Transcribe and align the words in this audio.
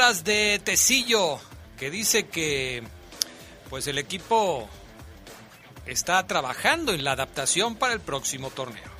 De 0.00 0.58
Tecillo, 0.64 1.38
que 1.78 1.90
dice 1.90 2.26
que 2.26 2.82
pues 3.68 3.86
el 3.86 3.98
equipo 3.98 4.66
está 5.84 6.26
trabajando 6.26 6.94
en 6.94 7.04
la 7.04 7.12
adaptación 7.12 7.74
para 7.76 7.92
el 7.92 8.00
próximo 8.00 8.48
torneo. 8.48 8.90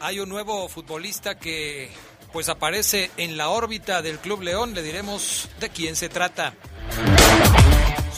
Hay 0.00 0.18
un 0.18 0.28
nuevo 0.28 0.68
futbolista 0.68 1.38
que 1.38 1.88
pues 2.32 2.48
aparece 2.48 3.12
en 3.16 3.36
la 3.36 3.50
órbita 3.50 4.02
del 4.02 4.18
Club 4.18 4.42
León, 4.42 4.74
le 4.74 4.82
diremos 4.82 5.48
de 5.60 5.68
quién 5.70 5.94
se 5.94 6.08
trata. 6.08 6.54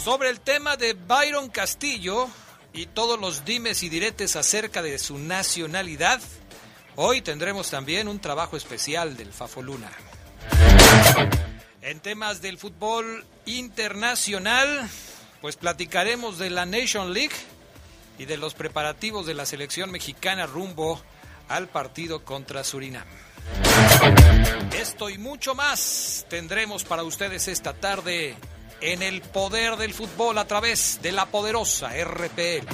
Sobre 0.02 0.30
el 0.30 0.40
tema 0.40 0.78
de 0.78 0.94
Byron 0.94 1.50
Castillo 1.50 2.28
y 2.72 2.86
todos 2.86 3.20
los 3.20 3.44
dimes 3.44 3.82
y 3.82 3.90
diretes 3.90 4.36
acerca 4.36 4.80
de 4.80 4.98
su 4.98 5.18
nacionalidad, 5.18 6.22
hoy 6.96 7.20
tendremos 7.20 7.68
también 7.68 8.08
un 8.08 8.20
trabajo 8.20 8.56
especial 8.56 9.18
del 9.18 9.34
Fafo 9.34 9.60
Luna. 9.60 9.90
En 11.82 12.00
temas 12.00 12.40
del 12.40 12.58
fútbol 12.58 13.24
internacional, 13.46 14.88
pues 15.40 15.56
platicaremos 15.56 16.38
de 16.38 16.50
la 16.50 16.66
Nation 16.66 17.12
League 17.12 17.34
y 18.18 18.24
de 18.24 18.36
los 18.36 18.54
preparativos 18.54 19.26
de 19.26 19.34
la 19.34 19.46
selección 19.46 19.90
mexicana 19.90 20.46
rumbo 20.46 21.00
al 21.48 21.68
partido 21.68 22.24
contra 22.24 22.64
Surinam. 22.64 23.06
Esto 24.78 25.10
y 25.10 25.18
mucho 25.18 25.54
más 25.54 26.26
tendremos 26.28 26.84
para 26.84 27.02
ustedes 27.02 27.48
esta 27.48 27.74
tarde 27.74 28.34
en 28.80 29.02
el 29.02 29.20
poder 29.22 29.76
del 29.76 29.94
fútbol 29.94 30.38
a 30.38 30.46
través 30.46 31.00
de 31.02 31.12
la 31.12 31.26
poderosa 31.26 31.90
RPL. 31.90 32.66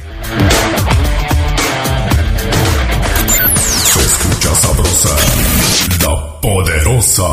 Se 3.84 4.00
escucha 4.00 4.54
sabrosa 4.54 5.16
la 6.02 6.40
Poderosa. 6.40 7.28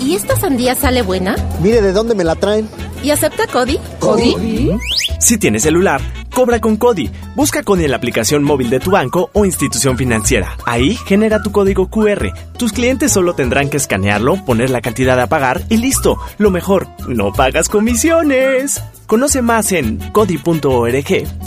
¿Y 0.00 0.14
esta 0.14 0.36
sandía 0.36 0.74
sale 0.74 1.02
buena? 1.02 1.34
Mire 1.60 1.82
de 1.82 1.92
dónde 1.92 2.14
me 2.14 2.24
la 2.24 2.34
traen. 2.36 2.68
¿Y 3.02 3.10
acepta 3.10 3.46
Cody? 3.48 3.78
¿Cody? 3.98 4.70
Si 5.18 5.38
tienes 5.38 5.62
celular, 5.62 6.00
cobra 6.32 6.60
con 6.60 6.76
Cody. 6.76 7.10
Busca 7.34 7.64
Cody 7.64 7.84
en 7.84 7.90
la 7.90 7.96
aplicación 7.96 8.44
móvil 8.44 8.70
de 8.70 8.78
tu 8.78 8.92
banco 8.92 9.30
o 9.32 9.44
institución 9.44 9.98
financiera. 9.98 10.56
Ahí 10.66 10.94
genera 11.06 11.42
tu 11.42 11.50
código 11.50 11.88
QR. 11.88 12.32
Tus 12.56 12.72
clientes 12.72 13.10
solo 13.10 13.34
tendrán 13.34 13.68
que 13.70 13.78
escanearlo, 13.78 14.44
poner 14.44 14.70
la 14.70 14.80
cantidad 14.80 15.18
a 15.18 15.26
pagar 15.26 15.62
y 15.68 15.78
listo. 15.78 16.16
Lo 16.38 16.52
mejor, 16.52 16.86
no 17.08 17.32
pagas 17.32 17.68
comisiones. 17.68 18.80
Conoce 19.06 19.42
más 19.42 19.72
en 19.72 19.98
cody.org.mx. 20.12 21.42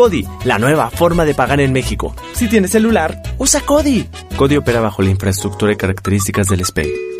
Cody, 0.00 0.26
la 0.46 0.58
nueva 0.58 0.88
forma 0.88 1.26
de 1.26 1.34
pagar 1.34 1.60
en 1.60 1.74
México. 1.74 2.16
Si 2.32 2.48
tienes 2.48 2.70
celular, 2.70 3.20
usa 3.36 3.60
Cody. 3.60 4.08
Cody 4.34 4.56
opera 4.56 4.80
bajo 4.80 5.02
la 5.02 5.10
infraestructura 5.10 5.74
y 5.74 5.76
características 5.76 6.48
del 6.48 6.64
SPEI. 6.64 7.19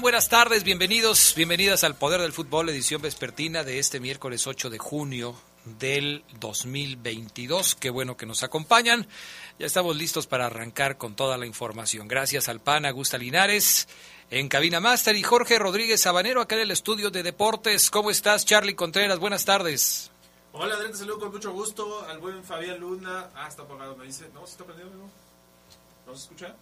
Buenas 0.00 0.28
tardes, 0.28 0.62
bienvenidos, 0.62 1.32
bienvenidas 1.36 1.82
al 1.82 1.96
Poder 1.96 2.20
del 2.20 2.34
Fútbol, 2.34 2.68
edición 2.68 3.00
vespertina 3.00 3.64
de 3.64 3.78
este 3.78 3.98
miércoles 3.98 4.46
8 4.46 4.68
de 4.68 4.76
junio 4.76 5.34
del 5.64 6.22
2022. 6.38 7.74
Qué 7.76 7.88
bueno 7.88 8.14
que 8.14 8.26
nos 8.26 8.42
acompañan. 8.42 9.08
Ya 9.58 9.64
estamos 9.64 9.96
listos 9.96 10.26
para 10.26 10.46
arrancar 10.46 10.98
con 10.98 11.16
toda 11.16 11.38
la 11.38 11.46
información. 11.46 12.08
Gracias 12.08 12.50
al 12.50 12.60
PAN 12.60 12.84
Augusta 12.84 13.16
Linares 13.16 13.88
en 14.30 14.48
Cabina 14.48 14.80
Master 14.80 15.16
y 15.16 15.22
Jorge 15.22 15.58
Rodríguez 15.58 16.02
Sabanero 16.02 16.42
acá 16.42 16.56
en 16.56 16.62
el 16.62 16.72
estudio 16.72 17.10
de 17.10 17.22
deportes. 17.22 17.90
¿Cómo 17.90 18.10
estás, 18.10 18.44
Charlie 18.44 18.74
Contreras? 18.74 19.18
Buenas 19.18 19.46
tardes. 19.46 20.10
Hola, 20.52 20.74
Adrián, 20.74 20.92
te 20.92 20.98
saludo 20.98 21.20
con 21.20 21.32
mucho 21.32 21.52
gusto 21.52 22.06
al 22.06 22.18
buen 22.18 22.44
Fabián 22.44 22.78
Luna. 22.78 23.30
Ah, 23.34 23.48
está 23.48 23.62
apagado, 23.62 23.96
me 23.96 24.04
dice. 24.04 24.28
No, 24.34 24.44
se 24.44 24.52
está 24.52 24.64
prendiendo, 24.64 24.94
¿no? 24.94 25.10
¿No 26.06 26.14
se 26.14 26.24
escucha? 26.24 26.54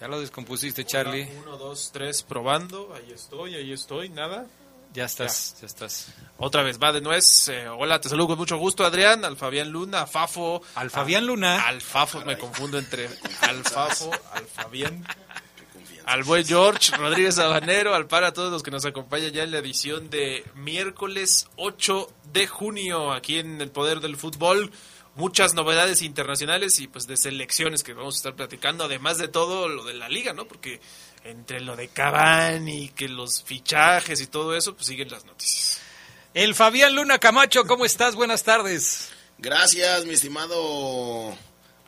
Ya 0.00 0.08
lo 0.08 0.20
descompusiste, 0.20 0.84
Charlie. 0.84 1.28
uno, 1.42 1.56
dos, 1.56 1.90
tres, 1.92 2.22
probando. 2.22 2.92
Ahí 2.94 3.12
estoy, 3.12 3.54
ahí 3.54 3.72
estoy, 3.72 4.08
nada. 4.10 4.46
Ya 4.92 5.04
estás, 5.04 5.56
ya, 5.60 5.66
estás. 5.66 6.08
Otra 6.38 6.62
vez, 6.62 6.78
va 6.82 6.92
de 6.92 7.00
nuez. 7.00 7.48
Eh, 7.48 7.68
hola, 7.68 8.00
te 8.00 8.08
saludo 8.08 8.28
con 8.28 8.38
mucho 8.38 8.56
gusto, 8.56 8.84
Adrián, 8.84 9.24
al 9.24 9.36
Fabián 9.36 9.70
Luna, 9.70 10.02
a 10.02 10.06
Fafo. 10.06 10.62
Al 10.74 10.90
Fabián 10.90 11.26
Luna. 11.26 11.66
Al 11.66 11.80
Fafo, 11.80 12.24
me 12.24 12.38
confundo 12.38 12.78
entre 12.78 13.08
al 13.42 13.62
Fafo, 13.64 14.10
al 14.32 14.46
Fabián. 14.46 15.06
al 16.06 16.22
buen 16.24 16.46
George 16.46 16.96
Rodríguez 16.96 17.34
Sabanero, 17.34 17.94
al 17.94 18.06
para 18.06 18.28
a 18.28 18.32
todos 18.32 18.50
los 18.52 18.62
que 18.62 18.70
nos 18.70 18.84
acompañan 18.86 19.32
ya 19.32 19.42
en 19.42 19.50
la 19.50 19.58
edición 19.58 20.08
de 20.08 20.44
miércoles 20.54 21.48
8 21.56 22.08
de 22.32 22.46
junio 22.46 23.12
aquí 23.12 23.38
en 23.38 23.60
el 23.60 23.70
Poder 23.70 24.00
del 24.00 24.16
Fútbol. 24.16 24.70
Muchas 25.16 25.54
novedades 25.54 26.02
internacionales 26.02 26.78
y 26.78 26.88
pues 26.88 27.06
de 27.06 27.16
selecciones 27.16 27.82
que 27.82 27.94
vamos 27.94 28.14
a 28.14 28.18
estar 28.18 28.34
platicando, 28.36 28.84
además 28.84 29.18
de 29.18 29.28
todo 29.28 29.68
lo 29.68 29.84
de 29.84 29.94
la 29.94 30.08
liga, 30.08 30.32
¿no? 30.34 30.46
Porque 30.46 30.80
entre 31.24 31.60
lo 31.60 31.74
de 31.74 31.88
Cavani, 31.88 32.90
que 32.90 33.08
los 33.08 33.42
fichajes 33.42 34.20
y 34.20 34.26
todo 34.26 34.54
eso, 34.54 34.74
pues 34.74 34.86
siguen 34.86 35.08
las 35.10 35.24
noticias. 35.24 35.80
El 36.34 36.54
Fabián 36.54 36.94
Luna 36.94 37.18
Camacho, 37.18 37.64
¿cómo 37.64 37.86
estás? 37.86 38.14
Buenas 38.14 38.42
tardes. 38.44 39.08
Gracias, 39.38 40.04
mi 40.04 40.12
estimado 40.14 41.34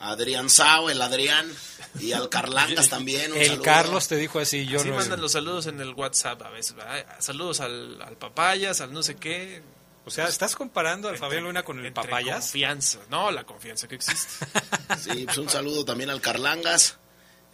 Adrián 0.00 0.48
Sao, 0.48 0.88
el 0.88 1.02
Adrián, 1.02 1.52
y 2.00 2.12
al 2.12 2.30
Carlangas 2.30 2.88
también. 2.90 3.32
Un 3.32 3.38
el 3.38 3.46
saludo. 3.48 3.62
Carlos 3.62 4.08
te 4.08 4.16
dijo 4.16 4.38
así, 4.38 4.64
yo 4.66 4.80
Así 4.80 4.88
no. 4.88 4.96
mandan 4.96 5.20
los 5.20 5.32
saludos 5.32 5.66
en 5.66 5.78
el 5.80 5.92
WhatsApp 5.92 6.40
a 6.42 6.48
veces, 6.50 6.75
¿verdad? 6.75 7.04
Saludos 7.20 7.60
al, 7.60 8.00
al 8.00 8.16
papayas, 8.16 8.80
al 8.80 8.92
no 8.92 9.02
sé 9.02 9.16
qué. 9.16 9.62
O 10.08 10.10
sea, 10.10 10.28
¿estás 10.28 10.55
comparando 10.56 11.08
al 11.08 11.14
Entre- 11.14 11.26
Fabián 11.28 11.44
Luna 11.44 11.62
con 11.62 11.78
el 11.78 11.87
entre 11.87 12.02
Papayas? 12.05 12.40
Confianza, 12.46 12.99
no, 13.10 13.31
la 13.31 13.44
confianza 13.44 13.87
que 13.88 13.94
existe. 13.94 14.46
Sí, 15.02 15.25
pues 15.26 15.38
un 15.38 15.49
saludo 15.49 15.84
también 15.84 16.10
al 16.10 16.20
Carlangas, 16.20 16.96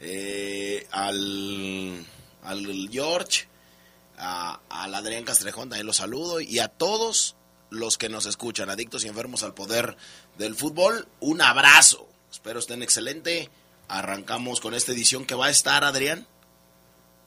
eh, 0.00 0.86
al, 0.92 2.04
al 2.42 2.88
George, 2.90 3.46
a- 4.16 4.60
al 4.68 4.94
Adrián 4.94 5.24
Castrejón, 5.24 5.68
también 5.68 5.86
los 5.86 5.96
saludo, 5.96 6.40
y 6.40 6.58
a 6.60 6.68
todos 6.68 7.36
los 7.70 7.98
que 7.98 8.08
nos 8.08 8.26
escuchan, 8.26 8.70
adictos 8.70 9.04
y 9.04 9.08
enfermos 9.08 9.42
al 9.42 9.52
poder 9.54 9.96
del 10.38 10.54
fútbol, 10.54 11.08
un 11.20 11.40
abrazo. 11.42 12.08
Espero 12.30 12.60
estén 12.60 12.82
excelente. 12.82 13.50
Arrancamos 13.88 14.60
con 14.60 14.74
esta 14.74 14.92
edición 14.92 15.24
que 15.26 15.34
va 15.34 15.46
a 15.46 15.50
estar, 15.50 15.84
Adrián. 15.84 16.26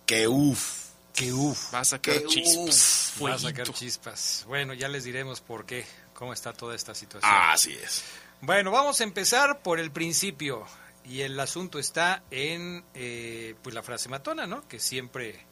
Que 0.06 0.28
uff. 0.28 0.87
Que 1.18 1.34
uff. 1.34 1.74
Va 1.74 1.80
a 1.80 1.84
sacar 1.84 2.24
chispas. 2.28 3.14
Va 3.20 3.34
a 3.34 3.40
sacar 3.40 3.74
chispas. 3.74 4.46
Bueno, 4.48 4.76
ya 4.76 4.88
les 4.88 5.04
diremos 5.04 5.42
por 5.42 5.66
qué, 5.66 5.84
cómo 6.14 6.32
está 6.32 6.54
toda 6.54 6.76
esta 6.76 6.94
situación. 6.94 7.34
Así 7.34 7.74
es. 7.74 8.04
Bueno, 8.40 8.70
vamos 8.70 9.02
a 9.02 9.04
empezar 9.04 9.64
por 9.64 9.80
el 9.80 9.90
principio. 9.90 10.64
Y 11.04 11.22
el 11.22 11.40
asunto 11.40 11.80
está 11.80 12.22
en 12.30 12.86
eh, 12.94 13.56
pues 13.64 13.74
la 13.74 13.82
frase 13.82 14.10
matona, 14.10 14.46
¿no? 14.46 14.68
Que 14.68 14.78
siempre, 14.78 15.44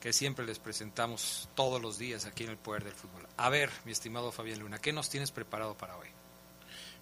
que 0.00 0.12
siempre 0.12 0.46
les 0.46 0.60
presentamos 0.60 1.48
todos 1.56 1.82
los 1.82 1.98
días 1.98 2.24
aquí 2.24 2.44
en 2.44 2.50
el 2.50 2.56
Poder 2.56 2.84
del 2.84 2.94
Fútbol. 2.94 3.26
A 3.36 3.48
ver, 3.48 3.72
mi 3.84 3.90
estimado 3.90 4.30
Fabián 4.30 4.60
Luna, 4.60 4.78
¿qué 4.78 4.92
nos 4.92 5.10
tienes 5.10 5.32
preparado 5.32 5.76
para 5.76 5.96
hoy? 5.96 6.06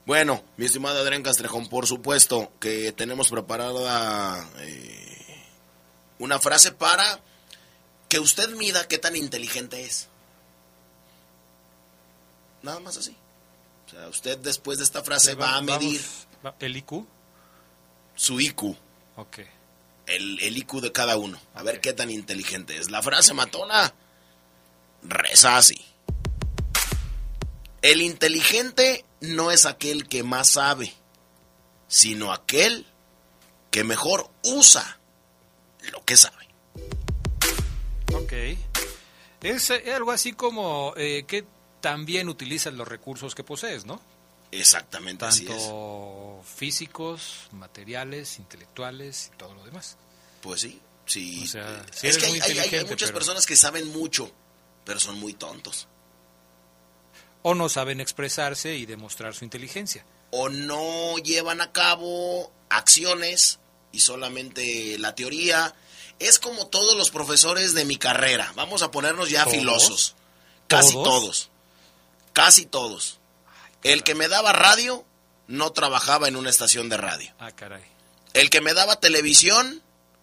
Bueno, 0.07 0.43
mi 0.57 0.65
estimado 0.65 0.99
Adrián 1.01 1.23
Castrejón, 1.23 1.69
por 1.69 1.87
supuesto 1.87 2.51
que 2.61 2.93
tenemos 2.93 3.29
preparada 3.29 4.49
eh, 4.61 5.45
una 6.19 6.39
frase 6.39 6.73
para 6.73 7.21
que 8.09 8.19
usted 8.21 8.49
mida 8.57 8.87
qué 8.89 8.99
tan 8.99 9.17
inteligente 9.17 9.83
es. 9.85 10.09
Nada 12.63 12.81
más 12.81 12.97
así. 12.97 13.17
O 13.87 13.91
sea, 13.91 14.09
usted 14.09 14.39
después 14.39 14.79
de 14.79 14.85
esta 14.85 15.03
frase 15.03 15.35
va 15.35 15.57
a 15.57 15.61
medir 15.63 16.01
¿El 16.61 16.77
IQ? 16.77 17.05
su 18.17 18.41
IQ, 18.41 18.75
Ok. 19.17 19.39
el, 20.07 20.41
el 20.43 20.57
IQ 20.57 20.81
de 20.81 20.93
cada 20.93 21.17
uno. 21.17 21.39
A 21.55 21.63
ver 21.63 21.81
qué 21.81 21.93
tan 21.93 22.11
inteligente 22.11 22.77
es. 22.79 22.91
La 22.91 23.03
frase 23.03 23.35
matona 23.35 23.93
reza 25.03 25.57
así. 25.57 25.81
El 27.83 28.01
inteligente 28.03 29.05
no 29.21 29.51
es 29.53 29.67
aquel 29.67 30.09
que 30.09 30.23
más 30.25 30.51
sabe, 30.51 30.93
sino 31.87 32.33
aquel 32.33 32.87
que 33.71 33.85
mejor 33.85 34.29
usa 34.43 34.99
lo 35.93 36.05
que 36.05 36.17
sabe. 36.17 36.46
Ok. 38.23 38.33
Es 39.43 39.71
eh, 39.71 39.93
algo 39.95 40.11
así 40.13 40.33
como 40.33 40.95
eh, 40.97 41.25
que 41.27 41.45
también 41.81 42.29
utilizas 42.29 42.73
los 42.75 42.89
recursos 42.89 43.35
que 43.35 43.45
posees, 43.45 43.85
¿no? 43.85 44.01
Exactamente 44.51 45.25
así 45.25 45.43
es. 45.45 45.51
Tanto 45.51 46.43
físicos, 46.57 47.49
materiales, 47.53 48.39
intelectuales 48.39 49.31
y 49.33 49.37
todo 49.37 49.55
lo 49.55 49.65
demás. 49.65 49.97
Pues 50.41 50.63
sí, 50.63 50.81
sí. 51.05 51.43
O 51.45 51.47
sea, 51.47 51.69
Eh, 51.81 51.91
sí 51.93 52.07
es 52.09 52.19
que 52.19 52.27
hay, 52.27 52.41
hay- 52.41 52.59
hay- 52.59 52.85
muchas 52.85 53.09
pero- 53.11 53.19
personas 53.19 53.47
que 53.47 53.57
saben 53.57 53.89
mucho, 53.93 54.31
pero 54.85 54.99
son 54.99 55.19
muy 55.21 55.35
tontos. 55.35 55.87
O 57.43 57.55
no 57.55 57.69
saben 57.69 58.01
expresarse 58.01 58.75
y 58.77 58.87
demostrar 58.87 59.35
su 59.35 59.45
inteligencia. 59.45 60.05
o 60.33 60.49
no 60.49 61.17
llevan 61.19 61.61
a 61.61 61.71
cabo 61.71 62.53
acciones 62.69 63.61
y 63.93 64.01
solamente 64.01 64.99
la 64.99 65.15
teoría. 65.15 65.73
Es 66.19 66.39
como 66.39 66.67
todos 66.69 66.97
los 66.97 67.11
profesores 67.11 67.75
de 67.75 67.85
mi 67.85 67.97
carrera. 67.97 68.53
Vamos 68.57 68.83
a 68.83 68.91
ponernos 68.91 69.29
ya 69.31 69.45
¿Todos? 69.45 69.57
filosos. 69.57 70.15
Casi 70.69 70.93
¿Todos? 70.93 71.05
todos. 71.05 71.51
Casi 72.33 72.67
todos. 72.67 73.19
El 73.83 74.03
que 74.03 74.15
me 74.15 74.29
daba 74.29 74.53
radio 74.53 75.05
no 75.47 75.73
trabajaba 75.73 76.29
en 76.29 76.37
una 76.37 76.51
estación 76.51 76.89
de 76.89 76.97
radio. 76.97 77.33
Ah, 77.39 77.53
caray. 77.53 77.83
El 78.35 78.51
que 78.51 78.61
me 78.61 78.75
daba 78.75 78.99
televisión 79.01 79.83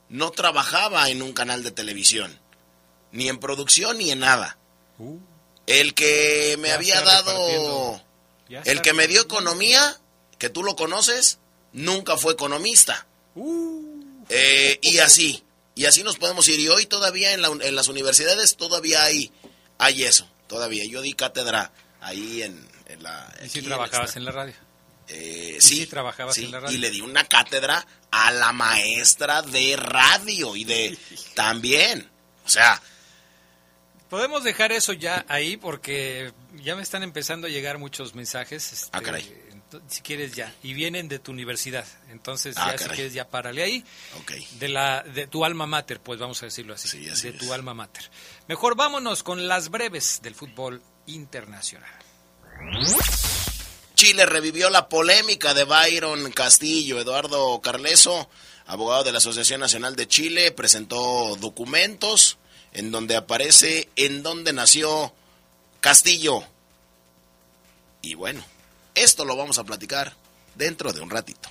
no 0.10 0.32
trabajaba 0.32 1.10
en 1.10 1.22
un 1.22 1.34
canal 1.34 1.64
de 1.64 1.72
televisión. 1.72 2.40
Ni 3.12 3.30
en 3.30 3.40
producción 3.40 3.98
ni 4.00 4.12
en 4.12 4.20
nada. 4.20 4.58
Uh, 5.00 5.18
El 5.68 5.94
que 5.94 6.58
me 6.60 6.72
había 6.72 7.02
dado... 7.02 8.02
El 8.66 8.82
que 8.82 8.94
me 8.94 9.08
dio 9.08 9.22
economía, 9.22 10.00
que 10.38 10.50
tú 10.50 10.64
lo 10.64 10.76
conoces, 10.76 11.40
nunca 11.72 12.18
fue 12.18 12.34
economista. 12.34 13.06
Uh, 13.36 13.82
Eh, 14.30 14.80
y 14.82 15.00
así, 15.00 15.43
y 15.76 15.86
así 15.86 16.04
nos 16.04 16.18
podemos 16.18 16.48
ir. 16.50 16.60
Y 16.60 16.68
hoy 16.70 16.86
todavía 16.86 17.34
en, 17.34 17.42
la- 17.42 17.48
en 17.50 17.76
las 17.76 17.88
universidades 17.88 18.56
todavía 18.58 19.04
hay, 19.04 19.32
hay 19.78 20.04
eso, 20.04 20.28
todavía. 20.48 20.84
Yo 20.86 21.02
di 21.02 21.14
cátedra 21.14 21.72
ahí 22.02 22.44
en, 22.44 22.68
en 22.88 23.04
la... 23.04 23.34
y 23.44 23.50
si 23.50 23.62
trabajabas 23.62 24.16
en 24.16 24.26
la 24.26 24.32
radio. 24.32 24.54
eh, 25.08 25.56
y 25.58 25.62
sí, 25.62 25.76
sí 25.78 25.88
trabajabas 25.88 26.36
sí, 26.36 26.46
en 26.46 26.52
la 26.52 26.60
radio. 26.60 26.76
Y 26.76 26.80
le 26.80 26.90
di 26.92 27.02
una 27.02 27.24
cátedra 27.26 27.86
a 28.12 28.32
la 28.32 28.52
maestra 28.54 29.42
de 29.42 29.76
radio 29.78 30.56
y 30.56 30.64
de... 30.66 30.98
también. 31.36 32.10
O 32.46 32.50
sea, 32.50 32.82
Podemos 34.10 34.44
dejar 34.44 34.72
eso 34.72 34.94
ya 34.94 35.26
ahí 35.28 35.58
porque 35.58 36.34
ya 36.56 36.76
me 36.76 36.84
están 36.84 37.02
empezando 37.02 37.48
a 37.48 37.50
llegar 37.50 37.80
muchos 37.80 38.14
mensajes. 38.14 38.72
este, 38.72 38.90
Ah, 38.92 39.02
caray. 39.02 39.24
Si 39.88 40.02
quieres 40.02 40.34
ya. 40.34 40.54
Y 40.64 40.74
vienen 40.74 41.08
de 41.08 41.20
tu 41.20 41.32
universidad. 41.32 41.86
Entonces 42.10 42.56
Ah, 42.58 42.72
ya 42.72 42.78
si 42.78 42.90
quieres 42.90 43.14
ya 43.14 43.28
párale 43.28 43.64
ahí. 43.64 43.86
De, 44.60 44.70
la, 44.70 45.04
de 45.04 45.28
tu 45.28 45.46
alma 45.46 45.66
mater, 45.66 46.00
pues 46.00 46.20
vamos 46.20 46.42
a 46.42 46.46
decirlo 46.46 46.74
así. 46.74 46.88
Sí, 46.88 47.10
así 47.10 47.30
de 47.30 47.38
es. 47.38 47.40
tu 47.40 47.54
alma 47.54 47.74
mater. 47.74 48.10
Mejor 48.48 48.76
vámonos 48.76 49.24
con 49.24 49.48
las 49.48 49.70
breves 49.70 50.20
del 50.22 50.36
fútbol 50.36 50.82
internacional. 51.08 51.90
Chile 53.96 54.26
revivió 54.26 54.70
la 54.70 54.90
polémica 54.90 55.54
de 55.54 55.64
Byron 55.66 56.32
Castillo. 56.32 57.00
Eduardo 57.00 57.62
Carleso, 57.62 58.30
abogado 58.66 59.04
de 59.04 59.12
la 59.12 59.20
Asociación 59.20 59.60
Nacional 59.62 59.96
de 59.96 60.08
Chile, 60.08 60.52
presentó 60.52 61.36
documentos 61.38 62.38
en 62.74 62.92
donde 62.92 63.16
aparece 63.16 63.90
en 63.96 64.24
dónde 64.24 64.52
nació 64.52 65.14
Castillo. 65.80 66.44
Y 68.02 68.16
bueno, 68.16 68.44
esto 68.96 69.26
lo 69.26 69.36
vamos 69.36 69.58
a 69.60 69.64
platicar 69.64 70.14
dentro 70.56 70.94
de 70.94 71.02
un 71.02 71.10
ratito. 71.10 71.50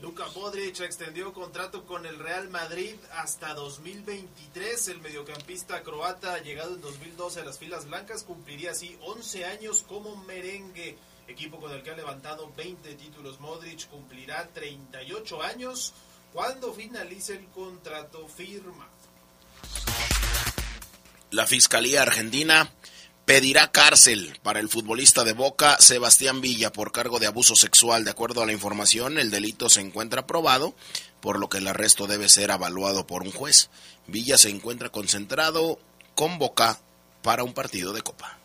Luka 0.00 0.26
Modric 0.34 0.80
extendió 0.80 1.32
contrato 1.32 1.84
con 1.84 2.06
el 2.06 2.18
Real 2.18 2.48
Madrid 2.48 2.94
hasta 3.14 3.52
2023. 3.54 4.88
El 4.88 5.00
mediocampista 5.00 5.82
croata, 5.82 6.38
llegado 6.38 6.74
en 6.74 6.80
2012 6.80 7.40
a 7.40 7.44
las 7.44 7.58
filas 7.58 7.86
blancas, 7.86 8.22
cumpliría 8.22 8.70
así 8.70 8.96
11 9.02 9.44
años 9.44 9.84
como 9.88 10.16
merengue. 10.24 10.96
Equipo 11.26 11.58
con 11.58 11.72
el 11.72 11.82
que 11.82 11.90
ha 11.90 11.96
levantado 11.96 12.52
20 12.56 12.94
títulos. 12.94 13.40
Modric 13.40 13.88
cumplirá 13.88 14.48
38 14.48 15.42
años 15.42 15.92
cuando 16.32 16.72
finalice 16.72 17.34
el 17.34 17.46
contrato 17.48 18.28
firmado. 18.28 18.98
La 21.30 21.46
Fiscalía 21.46 22.02
Argentina 22.02 22.70
pedirá 23.28 23.70
cárcel 23.70 24.38
para 24.42 24.58
el 24.58 24.70
futbolista 24.70 25.22
de 25.22 25.34
Boca 25.34 25.76
Sebastián 25.80 26.40
Villa 26.40 26.72
por 26.72 26.92
cargo 26.92 27.18
de 27.18 27.26
abuso 27.26 27.56
sexual. 27.56 28.02
De 28.02 28.10
acuerdo 28.10 28.42
a 28.42 28.46
la 28.46 28.54
información, 28.54 29.18
el 29.18 29.30
delito 29.30 29.68
se 29.68 29.82
encuentra 29.82 30.26
probado, 30.26 30.74
por 31.20 31.38
lo 31.38 31.50
que 31.50 31.58
el 31.58 31.68
arresto 31.68 32.06
debe 32.06 32.30
ser 32.30 32.48
evaluado 32.48 33.06
por 33.06 33.20
un 33.20 33.30
juez. 33.30 33.68
Villa 34.06 34.38
se 34.38 34.48
encuentra 34.48 34.88
concentrado 34.88 35.78
con 36.14 36.38
Boca 36.38 36.80
para 37.20 37.44
un 37.44 37.52
partido 37.52 37.92
de 37.92 38.00
Copa. 38.00 38.38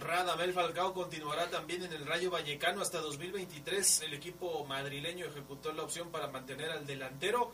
Radamel 0.00 0.52
Falcao 0.52 0.92
continuará 0.92 1.48
también 1.48 1.84
en 1.84 1.92
el 1.92 2.04
Rayo 2.04 2.28
Vallecano 2.28 2.82
hasta 2.82 2.98
2023. 2.98 4.00
El 4.00 4.14
equipo 4.14 4.66
madrileño 4.66 5.26
ejecutó 5.26 5.72
la 5.72 5.84
opción 5.84 6.10
para 6.10 6.26
mantener 6.26 6.72
al 6.72 6.84
delantero 6.88 7.52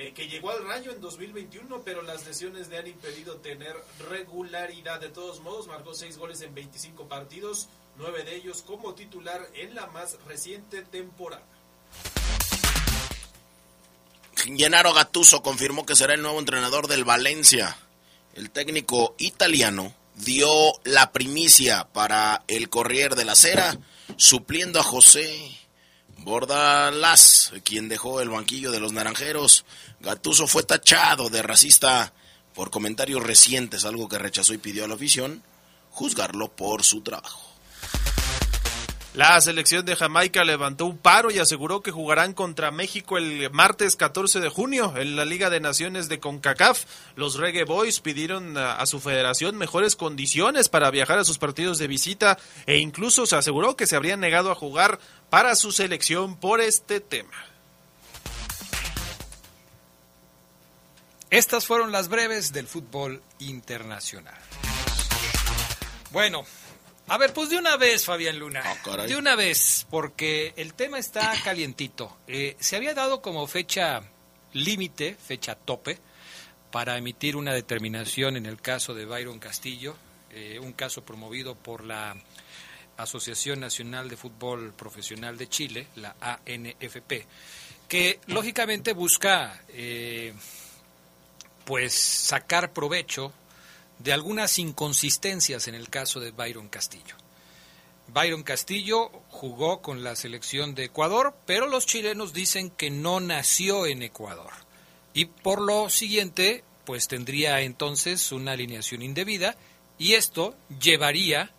eh, 0.00 0.12
que 0.14 0.28
llegó 0.28 0.50
al 0.50 0.64
Rayo 0.64 0.92
en 0.92 1.00
2021, 1.00 1.82
pero 1.84 2.02
las 2.02 2.24
lesiones 2.24 2.68
le 2.68 2.78
han 2.78 2.86
impedido 2.86 3.38
tener 3.38 3.74
regularidad. 4.08 5.00
De 5.00 5.08
todos 5.08 5.40
modos, 5.40 5.66
marcó 5.66 5.92
seis 5.92 6.16
goles 6.16 6.40
en 6.42 6.54
25 6.54 7.08
partidos, 7.08 7.66
nueve 7.96 8.22
de 8.22 8.36
ellos 8.36 8.62
como 8.62 8.94
titular 8.94 9.44
en 9.54 9.74
la 9.74 9.88
más 9.88 10.16
reciente 10.28 10.82
temporada. 10.82 11.42
Gennaro 14.36 14.94
Gattuso 14.94 15.42
confirmó 15.42 15.84
que 15.84 15.96
será 15.96 16.14
el 16.14 16.22
nuevo 16.22 16.38
entrenador 16.38 16.86
del 16.86 17.02
Valencia. 17.02 17.76
El 18.34 18.52
técnico 18.52 19.16
italiano 19.18 19.92
dio 20.14 20.48
la 20.84 21.10
primicia 21.10 21.88
para 21.92 22.44
el 22.46 22.68
Corriere 22.68 23.16
de 23.16 23.24
la 23.24 23.34
Cera, 23.34 23.76
supliendo 24.16 24.78
a 24.78 24.84
José 24.84 25.58
Bordalás, 26.18 27.52
quien 27.64 27.88
dejó 27.88 28.20
el 28.20 28.28
banquillo 28.28 28.70
de 28.70 28.80
los 28.80 28.92
naranjeros. 28.92 29.64
Gattuso 30.00 30.46
fue 30.46 30.62
tachado 30.62 31.28
de 31.28 31.42
racista 31.42 32.12
por 32.54 32.70
comentarios 32.70 33.22
recientes, 33.22 33.84
algo 33.84 34.08
que 34.08 34.18
rechazó 34.18 34.54
y 34.54 34.58
pidió 34.58 34.84
a 34.84 34.88
la 34.88 34.94
afición 34.94 35.42
juzgarlo 35.90 36.48
por 36.48 36.84
su 36.84 37.02
trabajo. 37.02 37.48
La 39.14 39.40
selección 39.40 39.84
de 39.84 39.96
Jamaica 39.96 40.44
levantó 40.44 40.86
un 40.86 40.96
paro 40.96 41.32
y 41.32 41.40
aseguró 41.40 41.82
que 41.82 41.90
jugarán 41.90 42.34
contra 42.34 42.70
México 42.70 43.18
el 43.18 43.50
martes 43.50 43.96
14 43.96 44.38
de 44.38 44.48
junio 44.48 44.94
en 44.96 45.16
la 45.16 45.24
Liga 45.24 45.50
de 45.50 45.58
Naciones 45.58 46.08
de 46.08 46.20
CONCACAF. 46.20 46.84
Los 47.16 47.34
Reggae 47.34 47.64
Boys 47.64 47.98
pidieron 47.98 48.56
a, 48.56 48.86
su 48.86 49.00
federación 49.00 49.56
mejores 49.56 49.96
condiciones 49.96 50.68
para 50.68 50.92
viajar 50.92 51.18
a 51.18 51.24
sus 51.24 51.38
partidos 51.38 51.78
de 51.78 51.88
visita 51.88 52.38
e 52.66 52.78
incluso 52.78 53.26
se 53.26 53.34
aseguró 53.34 53.76
que 53.76 53.88
se 53.88 53.96
habrían 53.96 54.20
negado 54.20 54.52
a 54.52 54.54
jugar 54.54 55.00
para 55.30 55.56
su 55.56 55.72
selección 55.72 56.36
por 56.36 56.60
este 56.60 57.00
tema. 57.00 57.48
Estas 61.30 61.66
fueron 61.66 61.92
las 61.92 62.08
breves 62.08 62.52
del 62.52 62.66
fútbol 62.66 63.22
internacional. 63.38 64.38
Bueno, 66.10 66.44
a 67.06 67.18
ver, 67.18 67.34
pues 67.34 67.50
de 67.50 67.58
una 67.58 67.76
vez, 67.76 68.06
Fabián 68.06 68.38
Luna. 68.38 68.62
Ah, 68.64 69.06
de 69.06 69.16
una 69.16 69.36
vez, 69.36 69.86
porque 69.90 70.54
el 70.56 70.72
tema 70.72 70.98
está 70.98 71.34
calientito. 71.44 72.16
Eh, 72.26 72.56
se 72.60 72.76
había 72.76 72.94
dado 72.94 73.20
como 73.20 73.46
fecha 73.46 74.02
límite, 74.54 75.16
fecha 75.16 75.54
tope, 75.54 75.98
para 76.70 76.96
emitir 76.96 77.36
una 77.36 77.52
determinación 77.52 78.36
en 78.36 78.46
el 78.46 78.60
caso 78.60 78.94
de 78.94 79.04
Byron 79.04 79.38
Castillo, 79.38 79.96
eh, 80.30 80.58
un 80.62 80.72
caso 80.72 81.04
promovido 81.04 81.54
por 81.54 81.84
la 81.84 82.16
Asociación 82.96 83.60
Nacional 83.60 84.08
de 84.08 84.16
Fútbol 84.16 84.72
Profesional 84.72 85.36
de 85.36 85.48
Chile, 85.48 85.86
la 85.96 86.16
ANFP, 86.20 87.26
que 87.86 88.20
lógicamente 88.26 88.92
busca 88.92 89.62
eh, 89.68 90.32
pues 91.68 91.92
sacar 91.92 92.72
provecho 92.72 93.30
de 93.98 94.14
algunas 94.14 94.58
inconsistencias 94.58 95.68
en 95.68 95.74
el 95.74 95.90
caso 95.90 96.18
de 96.18 96.30
Byron 96.30 96.70
Castillo. 96.70 97.14
Byron 98.06 98.42
Castillo 98.42 99.10
jugó 99.28 99.82
con 99.82 100.02
la 100.02 100.16
selección 100.16 100.74
de 100.74 100.84
Ecuador, 100.84 101.36
pero 101.44 101.66
los 101.66 101.84
chilenos 101.84 102.32
dicen 102.32 102.70
que 102.70 102.88
no 102.88 103.20
nació 103.20 103.84
en 103.84 104.02
Ecuador. 104.02 104.50
Y 105.12 105.26
por 105.26 105.60
lo 105.60 105.90
siguiente, 105.90 106.64
pues 106.86 107.06
tendría 107.06 107.60
entonces 107.60 108.32
una 108.32 108.52
alineación 108.52 109.02
indebida 109.02 109.54
y 109.98 110.14
esto 110.14 110.56
llevaría 110.80 111.52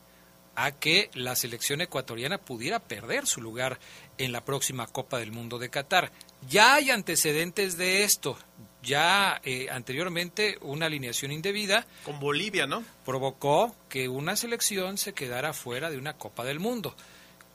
a 0.56 0.72
que 0.72 1.12
la 1.14 1.36
selección 1.36 1.82
ecuatoriana 1.82 2.40
pudiera 2.40 2.80
perder 2.80 3.28
su 3.28 3.42
lugar 3.42 3.80
en 4.18 4.32
la 4.32 4.44
próxima 4.44 4.88
Copa 4.88 5.20
del 5.20 5.32
Mundo 5.32 5.60
de 5.60 5.70
Qatar. 5.70 6.12
Ya 6.50 6.74
hay 6.74 6.90
antecedentes 6.90 7.78
de 7.78 8.04
esto, 8.06 8.40
ya 8.84 9.42
eh, 9.44 9.68
anteriormente 9.72 10.58
una 10.62 10.86
alineación 10.86 11.32
indebida 11.32 11.86
con 12.06 12.20
Bolivia, 12.20 12.66
¿no? 12.66 12.84
Provocó 13.06 13.76
que 13.90 14.08
una 14.08 14.36
selección 14.36 14.98
se 14.98 15.14
quedara 15.14 15.54
fuera 15.54 15.90
de 15.90 15.98
una 15.98 16.14
Copa 16.14 16.44
del 16.44 16.60
Mundo. 16.60 16.96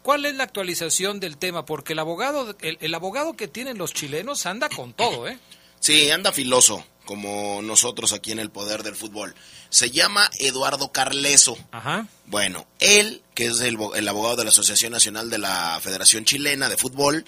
¿Cuál 0.03 0.27
es 0.27 0.35
la 0.35 0.45
actualización 0.45 1.19
del 1.19 1.39
tema? 1.39 1.65
Porque 1.65 1.95
el 1.95 1.99
abogado, 1.99 2.55
el, 2.61 2.95
abogado 2.95 3.37
que 3.37 3.49
tienen 3.49 3.79
los 3.79 3.95
chilenos 3.95 4.45
anda 4.45 4.69
con 4.69 4.93
todo, 4.93 5.27
¿eh? 5.27 5.39
Sí, 5.81 6.11
anda 6.11 6.31
filoso, 6.31 6.85
como 7.07 7.63
nosotros 7.63 8.13
aquí 8.13 8.31
en 8.31 8.39
el 8.39 8.51
poder 8.51 8.83
del 8.83 8.97
fútbol. 8.97 9.35
Se 9.71 9.91
llama 9.91 10.31
Eduardo 10.41 10.93
Carleso. 10.93 11.57
Ajá. 11.73 12.07
Bueno, 12.27 12.67
él, 12.81 13.23
que 13.35 13.47
es 13.47 13.61
el, 13.61 13.79
el 13.95 14.09
abogado 14.09 14.37
de 14.37 14.45
la 14.45 14.51
Asociación 14.51 14.93
Nacional 14.93 15.31
de 15.31 15.39
la 15.39 15.81
Federación 15.83 16.27
Chilena 16.27 16.69
de 16.69 16.77
Fútbol, 16.77 17.25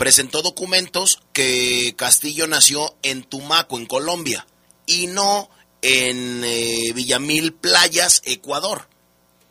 presentó 0.00 0.40
documentos 0.40 1.20
que 1.34 1.92
Castillo 1.94 2.46
nació 2.46 2.96
en 3.02 3.22
Tumaco, 3.22 3.76
en 3.76 3.84
Colombia, 3.84 4.46
y 4.86 5.08
no 5.08 5.50
en 5.82 6.42
eh, 6.42 6.92
Villamil 6.94 7.52
Playas, 7.52 8.22
Ecuador. 8.24 8.88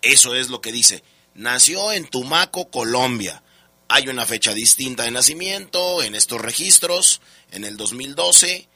Eso 0.02 0.34
es 0.34 0.50
lo 0.50 0.60
que 0.60 0.72
dice. 0.72 1.04
Nació 1.36 1.92
en 1.92 2.08
Tumaco, 2.08 2.72
Colombia. 2.72 3.44
Hay 3.90 4.08
una 4.08 4.26
fecha 4.26 4.56
distinta 4.56 5.04
de 5.04 5.12
nacimiento 5.12 6.02
en 6.02 6.16
estos 6.16 6.42
registros. 6.42 7.22
En 7.52 7.64
el 7.64 7.78
2012 7.78 8.68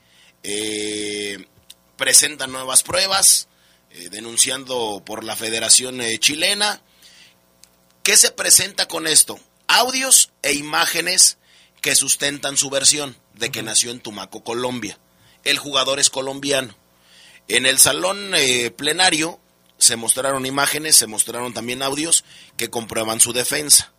eh, 0.44 1.48
presentan 1.98 2.52
nuevas 2.52 2.84
pruebas 2.84 3.48
eh, 3.90 4.10
denunciando 4.12 5.02
por 5.04 5.24
la 5.24 5.36
Federación 5.36 6.00
Chilena. 6.20 6.84
¿Qué 8.04 8.16
se 8.16 8.30
presenta 8.30 8.88
con 8.88 9.08
esto? 9.08 9.40
Audios 9.66 10.30
e 10.44 10.54
imágenes 10.54 11.40
que 11.84 11.96
sustentan 11.96 12.56
su 12.56 12.70
versión 12.70 13.18
de 13.34 13.52
que 13.52 13.62
nació 13.62 13.92
en 13.92 14.00
Tumaco, 14.00 14.42
Colombia. 14.42 14.98
El 15.44 15.60
jugador 15.60 16.00
es 16.00 16.10
colombiano. 16.10 16.74
En 17.50 17.66
el 17.66 17.78
salón 17.78 18.34
eh, 18.36 18.72
plenario 18.72 19.42
se 19.78 19.98
mostraron 19.98 20.46
imágenes, 20.46 20.96
se 20.96 21.08
mostraron 21.08 21.54
también 21.54 21.84
audios 21.84 22.24
que 22.56 22.70
comprueban 22.70 23.20
su 23.20 23.34
defensa. 23.34 23.92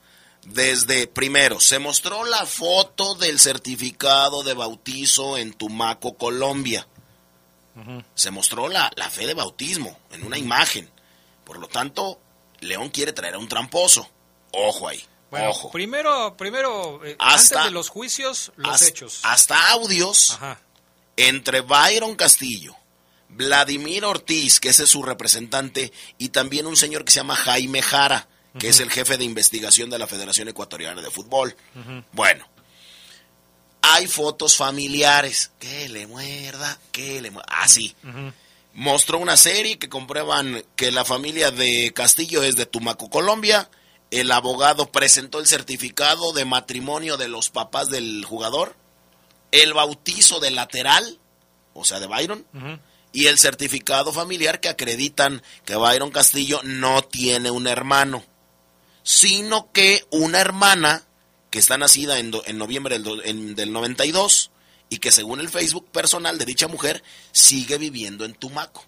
Desde, 0.46 1.06
primero, 1.06 1.60
se 1.60 1.78
mostró 1.78 2.24
la 2.24 2.46
foto 2.46 3.16
del 3.16 3.38
certificado 3.38 4.42
de 4.42 4.54
bautizo 4.54 5.36
en 5.36 5.52
Tumaco, 5.52 6.16
Colombia. 6.16 6.88
Se 8.14 8.30
mostró 8.30 8.68
la, 8.68 8.90
la 8.96 9.10
fe 9.10 9.26
de 9.26 9.34
bautismo 9.34 9.98
en 10.10 10.24
una 10.24 10.38
imagen. 10.38 10.88
Por 11.44 11.58
lo 11.58 11.68
tanto, 11.68 12.18
León 12.60 12.88
quiere 12.88 13.12
traer 13.12 13.34
a 13.34 13.38
un 13.38 13.48
tramposo. 13.48 14.08
Ojo 14.52 14.88
ahí. 14.88 15.04
Bueno, 15.34 15.50
Ojo. 15.50 15.70
primero, 15.72 16.36
primero 16.36 17.04
eh, 17.04 17.16
antes 17.18 17.50
de 17.64 17.72
los 17.72 17.88
juicios, 17.88 18.52
los 18.54 18.82
hechos. 18.82 19.18
Hasta 19.24 19.72
audios 19.72 20.38
entre 21.16 21.60
Byron 21.60 22.14
Castillo, 22.14 22.76
Vladimir 23.30 24.04
Ortiz, 24.04 24.60
que 24.60 24.68
ese 24.68 24.84
es 24.84 24.90
su 24.90 25.02
representante, 25.02 25.92
y 26.18 26.28
también 26.28 26.66
un 26.66 26.76
señor 26.76 27.04
que 27.04 27.10
se 27.10 27.18
llama 27.18 27.34
Jaime 27.34 27.82
Jara, 27.82 28.28
que 28.60 28.68
es 28.68 28.78
el 28.78 28.92
jefe 28.92 29.18
de 29.18 29.24
investigación 29.24 29.90
de 29.90 29.98
la 29.98 30.06
Federación 30.06 30.46
Ecuatoriana 30.46 31.02
de 31.02 31.10
Fútbol. 31.10 31.56
Bueno, 32.12 32.48
hay 33.82 34.06
fotos 34.06 34.56
familiares. 34.56 35.50
Que 35.58 35.88
le 35.88 36.06
muerda, 36.06 36.78
que 36.92 37.20
le 37.20 37.32
muerda. 37.32 37.52
Así. 37.60 37.96
Mostró 38.72 39.18
una 39.18 39.36
serie 39.36 39.80
que 39.80 39.88
comprueban 39.88 40.64
que 40.76 40.92
la 40.92 41.04
familia 41.04 41.50
de 41.50 41.92
Castillo 41.92 42.44
es 42.44 42.54
de 42.54 42.66
Tumaco, 42.66 43.10
Colombia 43.10 43.68
el 44.20 44.30
abogado 44.30 44.92
presentó 44.92 45.40
el 45.40 45.46
certificado 45.46 46.32
de 46.32 46.44
matrimonio 46.44 47.16
de 47.16 47.26
los 47.26 47.50
papás 47.50 47.90
del 47.90 48.24
jugador, 48.24 48.76
el 49.50 49.72
bautizo 49.72 50.38
de 50.38 50.52
lateral, 50.52 51.18
o 51.72 51.84
sea, 51.84 51.98
de 51.98 52.06
Byron, 52.06 52.46
y 53.12 53.26
el 53.26 53.38
certificado 53.38 54.12
familiar 54.12 54.60
que 54.60 54.68
acreditan 54.68 55.42
que 55.64 55.74
Byron 55.74 56.12
Castillo 56.12 56.60
no 56.62 57.02
tiene 57.02 57.50
un 57.50 57.66
hermano, 57.66 58.24
sino 59.02 59.72
que 59.72 60.06
una 60.10 60.40
hermana 60.40 61.02
que 61.50 61.58
está 61.58 61.76
nacida 61.76 62.18
en, 62.18 62.30
noviembre 62.56 63.00
del, 63.00 63.56
del 63.56 63.72
92 63.72 64.52
y 64.90 64.98
que 64.98 65.10
según 65.10 65.40
el 65.40 65.48
Facebook 65.48 65.90
personal 65.90 66.38
de 66.38 66.44
dicha 66.44 66.68
mujer 66.68 67.02
sigue 67.32 67.78
viviendo 67.78 68.24
en 68.24 68.34
Tumaco. 68.34 68.84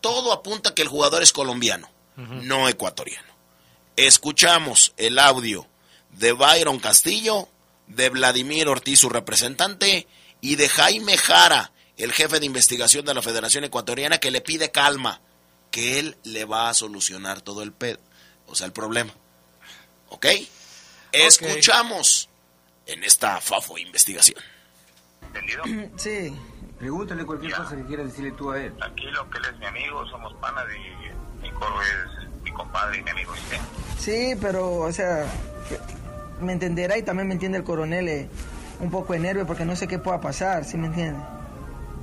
Todo 0.00 0.32
apunta 0.32 0.70
a 0.70 0.74
que 0.74 0.82
el 0.82 0.88
jugador 0.88 1.22
es 1.22 1.32
colombiano, 1.32 1.90
no 2.16 2.68
ecuatoriano 2.68 3.31
escuchamos 3.96 4.94
el 4.96 5.18
audio 5.18 5.66
de 6.10 6.32
Byron 6.32 6.78
Castillo, 6.78 7.48
de 7.86 8.08
Vladimir 8.10 8.68
Ortiz, 8.68 9.00
su 9.00 9.08
representante, 9.08 10.06
y 10.40 10.56
de 10.56 10.68
Jaime 10.68 11.16
Jara, 11.16 11.72
el 11.96 12.12
jefe 12.12 12.40
de 12.40 12.46
investigación 12.46 13.04
de 13.04 13.14
la 13.14 13.22
Federación 13.22 13.64
Ecuatoriana, 13.64 14.18
que 14.18 14.30
le 14.30 14.40
pide 14.40 14.70
calma, 14.70 15.20
que 15.70 15.98
él 15.98 16.16
le 16.24 16.44
va 16.44 16.68
a 16.68 16.74
solucionar 16.74 17.40
todo 17.40 17.62
el 17.62 17.72
pedo, 17.72 17.98
o 18.46 18.54
sea, 18.54 18.66
el 18.66 18.72
problema. 18.72 19.14
¿Ok? 20.08 20.26
Escuchamos 21.12 22.28
en 22.86 23.04
esta 23.04 23.40
FAFO 23.40 23.78
investigación. 23.78 24.42
¿Entendido? 25.22 25.62
Sí. 25.96 26.34
Pregúntale 26.78 27.24
cualquier 27.24 27.54
cosa 27.54 27.76
que 27.76 27.84
quieras 27.84 28.08
decirle 28.08 28.32
tú 28.32 28.50
a 28.50 28.60
él. 28.60 28.76
Tranquilo, 28.76 29.30
que 29.30 29.38
él 29.38 29.44
es 29.52 29.58
mi 29.58 29.66
amigo, 29.66 30.04
somos 30.08 30.34
panas 30.40 30.64
y 30.74 31.40
mi 31.40 31.50
coro 31.52 31.80
es 31.80 32.31
mi 32.52 32.56
compadre 32.58 32.98
y 32.98 33.02
mi 33.02 33.10
amigo. 33.10 33.32
¿sí? 33.34 33.56
Sí, 33.98 34.38
pero, 34.40 34.76
o 34.76 34.92
sea, 34.92 35.24
me 36.40 36.52
entenderá 36.52 36.96
y 36.98 37.02
también 37.02 37.28
me 37.28 37.34
entiende 37.34 37.58
el 37.58 37.64
coronel 37.64 38.08
eh, 38.08 38.28
un 38.80 38.90
poco 38.90 39.12
de 39.12 39.20
nervio 39.20 39.46
porque 39.46 39.64
no 39.64 39.76
sé 39.76 39.88
qué 39.88 39.98
pueda 39.98 40.20
pasar, 40.20 40.64
¿sí 40.64 40.76
me 40.76 40.88
entiende? 40.88 41.20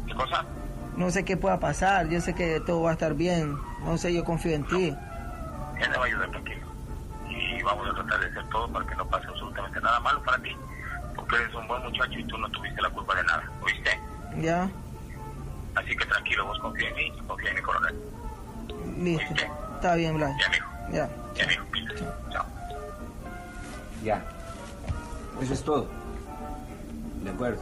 ¿Qué 0.08 0.14
cosa? 0.14 0.46
No 0.96 1.12
sé 1.12 1.24
qué 1.24 1.38
pueda 1.38 1.60
pasar, 1.60 2.10
yo 2.10 2.20
sé 2.20 2.34
que 2.34 2.60
todo 2.62 2.82
va 2.82 2.92
a 2.92 2.94
estar 2.94 3.14
bien, 3.14 3.56
no 3.84 3.98
sé, 3.98 4.14
yo 4.14 4.24
confío 4.24 4.54
en 4.56 4.64
ti. 4.66 4.88
Él 5.80 5.92
le 5.92 5.98
va 5.98 6.04
a 6.04 6.08
ayudar 6.08 6.30
tranquilo 6.32 6.68
y 7.30 7.64
vamos 7.64 7.88
a 7.90 7.94
tratar 7.94 8.20
de 8.20 8.26
hacer 8.28 8.50
todo 8.50 8.68
para 8.70 8.86
que 8.86 8.96
no 8.96 9.08
pase 9.08 9.28
absolutamente 9.28 9.80
nada 9.82 10.00
malo 10.02 10.22
para 10.24 10.42
ti, 10.42 10.56
porque 11.16 11.36
eres 11.38 11.54
un 11.56 11.68
buen 11.68 11.82
muchacho 11.84 12.20
y 12.20 12.24
tú 12.26 12.38
no 12.38 12.50
tuviste 12.50 12.82
la 12.82 12.90
culpa 12.90 13.16
de 13.16 13.24
nada, 13.24 13.50
¿oíste? 13.62 14.00
Ya, 14.42 14.70
Así 15.76 15.96
que 15.96 16.06
tranquilo, 16.06 16.46
vos 16.46 16.60
confía 16.60 16.90
en 16.90 16.96
mí, 16.96 17.14
confía 17.28 17.50
en 17.52 17.56
mi 17.56 17.62
coronel. 17.62 17.96
listo. 18.98 19.44
Está 19.80 19.96
bien, 19.96 20.18
Blas. 20.18 20.36
Ya, 20.38 20.50
mijo. 20.50 20.70
Ya. 20.92 21.10
Ya, 21.36 21.48
mijo. 21.48 21.64
Chao. 22.30 22.46
Ya. 24.04 24.26
Eso 25.42 25.54
es 25.54 25.64
todo. 25.64 25.88
De 27.24 27.30
acuerdo. 27.30 27.62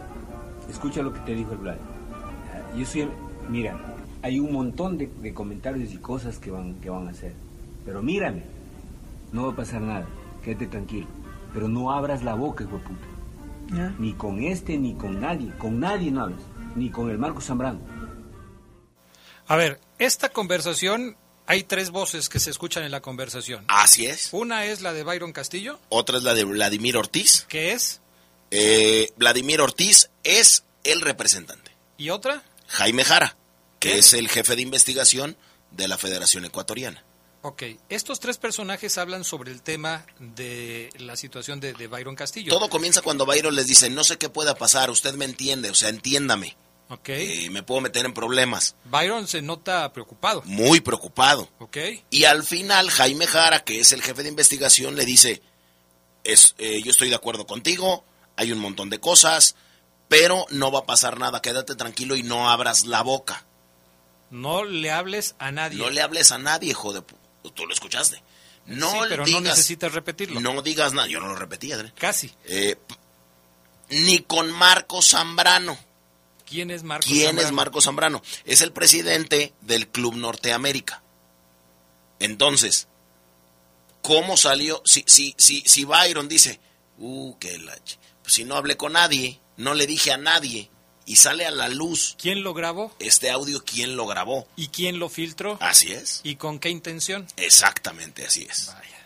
Escucha 0.67 1.03
lo 1.03 1.13
que 1.13 1.19
te 1.19 1.35
dijo 1.35 1.51
el 1.51 1.59
Vlad. 1.59 1.75
Yo 2.75 2.85
soy... 2.87 3.07
Mira, 3.49 3.77
hay 4.23 4.39
un 4.39 4.51
montón 4.51 4.97
de, 4.97 5.05
de 5.21 5.31
comentarios 5.31 5.93
y 5.93 5.97
cosas 5.97 6.39
que 6.39 6.49
van, 6.49 6.73
que 6.81 6.89
van 6.89 7.07
a 7.07 7.11
hacer. 7.11 7.33
Pero 7.85 8.01
mírame. 8.01 8.41
No 9.31 9.45
va 9.45 9.53
a 9.53 9.55
pasar 9.55 9.81
nada. 9.81 10.07
Quédate 10.43 10.65
tranquilo. 10.65 11.05
Pero 11.53 11.67
no 11.67 11.91
abras 11.91 12.23
la 12.23 12.33
boca, 12.33 12.63
hijo 12.63 12.77
de 12.77 12.83
puta. 12.83 13.05
Ya. 13.75 13.93
Ni 13.99 14.13
con 14.13 14.39
este, 14.41 14.75
ni 14.79 14.95
con 14.95 15.21
nadie. 15.21 15.53
Con 15.59 15.79
nadie 15.79 16.09
no 16.09 16.23
hablas. 16.23 16.41
Ni 16.75 16.89
con 16.89 17.11
el 17.11 17.19
Marco 17.19 17.41
Zambrano. 17.41 17.77
A 19.47 19.55
ver, 19.55 19.79
esta 19.99 20.29
conversación, 20.29 21.15
hay 21.47 21.63
tres 21.63 21.89
voces 21.89 22.29
que 22.29 22.39
se 22.39 22.49
escuchan 22.51 22.83
en 22.83 22.91
la 22.91 23.01
conversación. 23.01 23.65
Así 23.69 24.05
es. 24.05 24.29
Una 24.31 24.65
es 24.65 24.81
la 24.81 24.93
de 24.93 25.03
Byron 25.03 25.33
Castillo, 25.33 25.79
Otra 25.89 26.17
es 26.17 26.23
la 26.23 26.33
de 26.33 26.43
Vladimir 26.43 26.97
Ortiz. 26.97 27.45
que 27.49 27.71
es, 27.73 28.01
Eh, 28.51 29.11
Vladimir 29.17 29.59
Ortiz 29.61 30.09
es 30.23 30.63
el 30.83 31.01
representante. 31.01 31.71
y 31.97 32.11
otra, 32.11 32.43
Jaime 32.67 33.03
Jara, 33.03 33.35
que 33.79 33.97
es 33.97 34.13
el 34.13 34.29
jefe 34.29 34.55
de 34.55 34.61
investigación 34.61 35.35
de 35.71 35.87
la 35.87 35.97
Federación 35.97 36.45
Ecuatoriana. 36.45 37.03
ok. 37.41 37.63
Estos 37.89 38.19
tres 38.19 38.37
personajes 38.37 38.97
hablan 38.97 39.23
sobre 39.23 39.51
el 39.51 39.61
tema 39.61 40.05
de 40.19 40.89
la 40.97 41.15
situación 41.15 41.59
de, 41.59 41.73
de 41.73 41.87
Byron 41.87 42.15
Castillo. 42.15 42.51
Todo 42.51 42.69
comienza 42.69 43.01
cuando 43.01 43.25
Byron 43.25 43.55
les 43.55 43.67
dice, 43.67 43.89
no 43.89 44.03
sé 44.03 44.17
qué 44.17 44.27
pueda 44.29 44.55
pasar, 44.55 44.89
usted 44.89 45.13
me 45.15 45.25
entiende, 45.25 45.69
o 45.69 45.75
sea, 45.75 45.89
entiéndame. 45.89 46.55
Ok. 46.89 47.09
Eh, 47.09 47.49
me 47.51 47.63
puedo 47.63 47.81
meter 47.81 48.05
en 48.05 48.13
problemas. 48.13 48.75
Byron 48.85 49.27
se 49.27 49.41
nota 49.41 49.91
preocupado. 49.91 50.41
Muy 50.45 50.79
preocupado. 50.79 51.49
Ok. 51.59 51.77
Y 52.09 52.23
al 52.23 52.43
final 52.43 52.89
Jaime 52.89 53.27
Jara, 53.27 53.59
que 53.63 53.79
es 53.79 53.91
el 53.91 54.01
jefe 54.01 54.23
de 54.23 54.29
investigación, 54.29 54.95
le 54.95 55.05
dice, 55.05 55.41
es, 56.23 56.55
eh, 56.57 56.81
yo 56.81 56.91
estoy 56.91 57.09
de 57.09 57.15
acuerdo 57.15 57.45
contigo, 57.45 58.05
hay 58.37 58.51
un 58.51 58.59
montón 58.59 58.89
de 58.89 58.99
cosas, 58.99 59.55
pero 60.07 60.45
no 60.49 60.71
va 60.71 60.79
a 60.79 60.85
pasar 60.85 61.19
nada, 61.19 61.41
quédate 61.41 61.75
tranquilo 61.75 62.15
y 62.15 62.23
no 62.23 62.49
abras 62.49 62.85
la 62.85 63.01
boca. 63.01 63.45
No 64.29 64.63
le 64.63 64.91
hables 64.91 65.35
a 65.39 65.51
nadie. 65.51 65.77
No 65.77 65.89
le 65.89 66.01
hables 66.01 66.31
a 66.31 66.37
nadie, 66.37 66.71
hijo 66.71 66.93
de... 66.93 67.01
Tú 67.53 67.65
lo 67.65 67.73
escuchaste. 67.73 68.21
No 68.65 68.91
Sí, 68.91 68.97
pero 69.07 69.25
no 69.25 69.39
necesitas 69.39 69.93
repetirlo. 69.93 70.41
No 70.41 70.61
digas 70.61 70.93
nada, 70.93 71.07
yo 71.07 71.21
no 71.21 71.27
lo 71.27 71.35
repetí, 71.35 71.71
Adrián. 71.71 71.93
Casi. 71.97 72.33
Eh, 72.45 72.75
ni 73.89 74.19
con 74.19 74.51
Marco 74.51 75.01
Zambrano. 75.01 75.77
¿Quién 76.49 76.71
es 76.71 76.83
Marco 76.83 77.05
¿Quién 77.07 77.25
Zambrano? 77.27 77.47
es 77.47 77.53
Marco 77.53 77.81
Zambrano? 77.81 78.21
Es 78.45 78.61
el 78.61 78.71
presidente 78.71 79.53
del 79.61 79.87
Club 79.87 80.15
Norteamérica. 80.15 81.01
Entonces, 82.19 82.87
¿cómo 84.01 84.37
salió? 84.37 84.81
Si, 84.85 85.03
si, 85.07 85.35
si, 85.37 85.61
si 85.65 85.83
Byron 85.85 86.27
dice, 86.27 86.59
uh, 86.97 87.35
qué 87.39 87.57
la 87.59 87.75
ch- 87.77 87.97
pues 88.23 88.33
si 88.33 88.43
no 88.43 88.55
hablé 88.55 88.77
con 88.77 88.93
nadie, 88.93 89.39
no 89.57 89.73
le 89.73 89.87
dije 89.87 90.11
a 90.11 90.17
nadie, 90.17 90.69
y 91.05 91.15
sale 91.15 91.45
a 91.45 91.51
la 91.51 91.69
luz 91.69 92.17
¿Quién 92.19 92.43
lo 92.43 92.53
grabó? 92.53 92.93
este 92.99 93.29
audio, 93.29 93.63
¿quién 93.63 93.95
lo 93.95 94.05
grabó? 94.07 94.47
¿Y 94.57 94.67
quién 94.69 94.99
lo 94.99 95.07
filtró? 95.09 95.57
Así 95.61 95.91
es. 95.93 96.19
¿Y 96.23 96.35
con 96.35 96.59
qué 96.59 96.69
intención? 96.69 97.27
Exactamente, 97.37 98.25
así 98.25 98.45
es. 98.49 98.67
Vaya. 98.67 98.96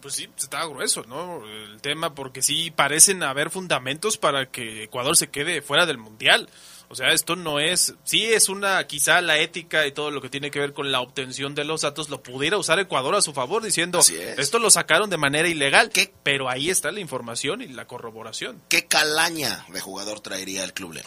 Pues 0.00 0.14
sí, 0.14 0.28
está 0.36 0.64
grueso, 0.66 1.04
¿no? 1.04 1.46
El 1.46 1.80
tema, 1.80 2.14
porque 2.14 2.42
sí 2.42 2.70
parecen 2.70 3.22
haber 3.22 3.50
fundamentos 3.50 4.18
para 4.18 4.46
que 4.50 4.84
Ecuador 4.84 5.16
se 5.16 5.28
quede 5.28 5.62
fuera 5.62 5.86
del 5.86 5.98
Mundial. 5.98 6.48
O 6.88 6.94
sea, 6.96 7.12
esto 7.12 7.34
no 7.34 7.60
es, 7.60 7.94
sí 8.04 8.24
es 8.24 8.48
una, 8.48 8.86
quizá 8.86 9.20
la 9.20 9.38
ética 9.38 9.86
y 9.86 9.92
todo 9.92 10.10
lo 10.10 10.20
que 10.20 10.28
tiene 10.28 10.50
que 10.50 10.60
ver 10.60 10.74
con 10.74 10.92
la 10.92 11.00
obtención 11.00 11.54
de 11.54 11.64
los 11.64 11.80
datos 11.80 12.10
lo 12.10 12.22
pudiera 12.22 12.58
usar 12.58 12.78
Ecuador 12.78 13.14
a 13.14 13.22
su 13.22 13.32
favor 13.32 13.62
diciendo, 13.62 14.00
esto 14.36 14.58
lo 14.58 14.70
sacaron 14.70 15.08
de 15.10 15.16
manera 15.16 15.48
ilegal, 15.48 15.90
pero 16.22 16.48
ahí 16.48 16.70
está 16.70 16.92
la 16.92 17.00
información 17.00 17.62
y 17.62 17.68
la 17.68 17.86
corroboración. 17.86 18.62
¿Qué 18.68 18.86
calaña 18.86 19.64
de 19.70 19.80
jugador 19.80 20.20
traería 20.20 20.62
el 20.62 20.72
Club 20.72 20.94
León? 20.94 21.06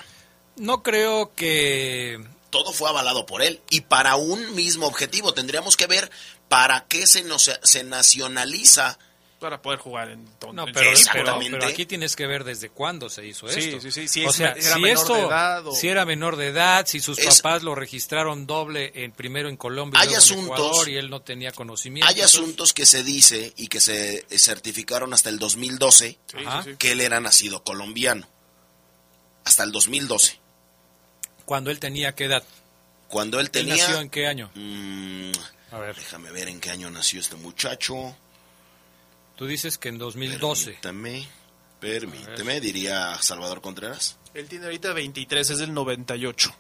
No 0.57 0.83
creo 0.83 1.33
que... 1.35 2.19
Todo 2.49 2.71
fue 2.71 2.89
avalado 2.89 3.25
por 3.25 3.41
él 3.41 3.61
y 3.69 3.81
para 3.81 4.15
un 4.15 4.55
mismo 4.55 4.87
objetivo. 4.87 5.33
Tendríamos 5.33 5.75
que 5.75 5.85
ver 5.85 6.09
para 6.49 6.85
qué 6.87 7.05
se, 7.07 7.23
nos, 7.23 7.51
se 7.63 7.83
nacionaliza 7.83 8.97
Para 9.39 9.61
poder 9.61 9.77
jugar 9.79 10.09
en 10.09 10.25
No, 10.53 10.65
en- 10.67 10.73
pero, 10.73 10.73
pero, 10.73 10.91
Exactamente. 10.91 11.57
pero 11.59 11.67
aquí 11.71 11.85
tienes 11.85 12.15
que 12.15 12.25
ver 12.25 12.43
desde 12.43 12.69
cuándo 12.69 13.07
se 13.09 13.23
hizo 13.27 13.47
Sí, 13.49 13.59
esto. 13.59 13.81
sí, 13.81 13.91
sí, 13.91 14.07
si 14.07 14.25
o 14.25 14.29
es- 14.31 14.35
sea, 14.35 14.53
era 14.53 14.73
si 14.75 14.79
menor 14.81 14.97
esto, 14.97 15.13
de 15.13 15.21
edad 15.21 15.67
o- 15.67 15.75
si 15.75 15.87
era 15.89 16.05
menor 16.05 16.37
de 16.37 16.47
edad, 16.47 16.87
si 16.87 16.99
sus 16.99 17.19
Es- 17.19 17.41
papás 17.41 17.61
lo 17.61 17.75
registraron 17.75 18.47
doble 18.47 18.91
en 18.95 19.11
primero 19.11 19.47
en 19.49 19.55
Colombia 19.57 19.99
y 19.99 20.01
Hay 20.01 20.07
luego 20.07 20.23
en 20.23 20.23
asuntos- 20.31 20.57
Ecuador 20.65 20.89
y 20.89 20.97
él 20.97 21.09
no 21.11 21.21
tenía 21.21 21.51
conocimiento. 21.51 22.09
Hay 22.09 22.21
asuntos 22.21 22.73
que 22.73 22.85
se 22.87 23.03
dice 23.03 23.53
y 23.57 23.67
que 23.67 23.79
se 23.79 24.25
certificaron 24.37 25.13
hasta 25.13 25.29
el 25.29 25.37
2012 25.37 26.17
Sí, 26.31 26.37
Ajá. 26.45 26.63
sí, 26.63 26.71
sí. 26.71 26.75
que 26.77 26.93
él 26.93 27.01
era 27.01 27.19
nacido 27.19 27.63
colombiano. 27.63 28.27
Hasta 29.45 29.63
el 29.63 29.71
2012. 29.71 30.39
Cuando 31.45 31.69
él 31.71 31.79
tenía 31.79 32.13
qué 32.15 32.25
edad. 32.25 32.43
Cuando 33.07 33.39
él 33.39 33.45
¿Él 33.45 33.51
tenía... 33.51 33.75
nació 33.77 34.01
en 34.01 34.09
qué 34.09 34.27
año? 34.27 34.49
Mm, 34.55 35.31
A 35.71 35.79
ver. 35.79 35.95
Déjame 35.95 36.31
ver 36.31 36.47
en 36.47 36.59
qué 36.59 36.71
año 36.71 36.89
nació 36.89 37.19
este 37.19 37.35
muchacho. 37.35 38.15
Tú 39.35 39.45
dices 39.45 39.77
que 39.77 39.89
en 39.89 39.97
2012. 39.97 40.79
Permítame, 40.81 41.27
permíteme, 41.79 42.59
diría 42.59 43.17
Salvador 43.21 43.61
Contreras. 43.61 44.17
Él 44.33 44.47
tiene 44.47 44.65
ahorita 44.65 44.93
23, 44.93 45.49
es 45.49 45.57
del 45.59 45.73
98. 45.73 46.55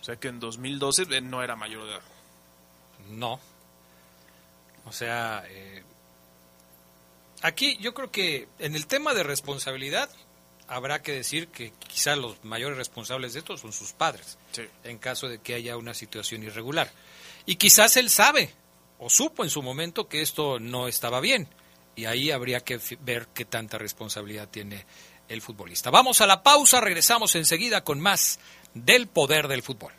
O 0.00 0.04
sea 0.04 0.16
que 0.16 0.28
en 0.28 0.40
2012 0.40 1.06
eh, 1.10 1.20
no 1.20 1.42
era 1.42 1.56
mayor 1.56 1.84
de 1.84 1.92
edad. 1.92 2.02
No. 3.10 3.40
O 4.84 4.92
sea, 4.92 5.44
eh, 5.48 5.82
aquí 7.42 7.76
yo 7.80 7.94
creo 7.94 8.10
que 8.10 8.48
en 8.58 8.76
el 8.76 8.86
tema 8.86 9.14
de 9.14 9.22
responsabilidad 9.22 10.10
habrá 10.68 11.02
que 11.02 11.12
decir 11.12 11.48
que 11.48 11.72
quizá 11.72 12.16
los 12.16 12.44
mayores 12.44 12.76
responsables 12.76 13.32
de 13.32 13.40
esto 13.40 13.56
son 13.56 13.72
sus 13.72 13.92
padres, 13.92 14.38
en 14.84 14.98
caso 14.98 15.28
de 15.28 15.38
que 15.38 15.54
haya 15.54 15.76
una 15.76 15.94
situación 15.94 16.42
irregular. 16.42 16.90
Y 17.46 17.56
quizás 17.56 17.96
él 17.96 18.10
sabe 18.10 18.52
o 18.98 19.08
supo 19.08 19.44
en 19.44 19.50
su 19.50 19.62
momento 19.62 20.08
que 20.08 20.20
esto 20.20 20.58
no 20.58 20.88
estaba 20.88 21.20
bien. 21.20 21.48
Y 21.94 22.04
ahí 22.04 22.30
habría 22.30 22.60
que 22.60 22.78
ver 23.00 23.28
qué 23.32 23.44
tanta 23.44 23.78
responsabilidad 23.78 24.48
tiene 24.48 24.84
el 25.28 25.40
futbolista. 25.40 25.90
Vamos 25.90 26.20
a 26.20 26.26
la 26.26 26.42
pausa, 26.42 26.80
regresamos 26.80 27.34
enseguida 27.36 27.82
con 27.82 28.00
más 28.00 28.38
del 28.74 29.06
poder 29.06 29.48
del 29.48 29.62
fútbol. 29.62 29.92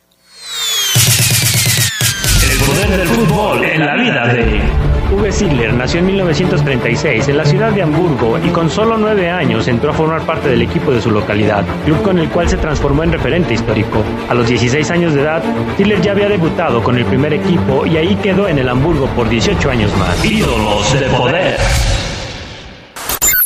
El 2.50 2.58
poder 2.58 2.88
del 2.98 3.08
fútbol 3.08 3.64
en 3.64 3.86
la 3.86 3.96
vida 3.96 4.26
de... 4.28 4.97
Uwe 5.10 5.32
Ziegler 5.32 5.72
nació 5.72 6.00
en 6.00 6.06
1936 6.06 7.28
en 7.28 7.36
la 7.38 7.44
ciudad 7.46 7.72
de 7.72 7.82
Hamburgo 7.82 8.38
y 8.44 8.50
con 8.50 8.68
solo 8.68 8.98
nueve 8.98 9.30
años 9.30 9.66
entró 9.66 9.90
a 9.90 9.94
formar 9.94 10.26
parte 10.26 10.50
del 10.50 10.60
equipo 10.60 10.92
de 10.92 11.00
su 11.00 11.10
localidad, 11.10 11.64
club 11.84 12.02
con 12.02 12.18
el 12.18 12.28
cual 12.28 12.48
se 12.48 12.58
transformó 12.58 13.04
en 13.04 13.12
referente 13.12 13.54
histórico. 13.54 14.04
A 14.28 14.34
los 14.34 14.46
16 14.46 14.90
años 14.90 15.14
de 15.14 15.22
edad, 15.22 15.42
Ziegler 15.76 16.02
ya 16.02 16.12
había 16.12 16.28
debutado 16.28 16.82
con 16.82 16.98
el 16.98 17.06
primer 17.06 17.32
equipo 17.32 17.86
y 17.86 17.96
ahí 17.96 18.16
quedó 18.16 18.48
en 18.48 18.58
el 18.58 18.68
Hamburgo 18.68 19.06
por 19.16 19.28
18 19.28 19.70
años 19.70 19.96
más. 19.96 20.22
Ídolos 20.24 20.92
de 21.00 21.06
poder. 21.08 21.58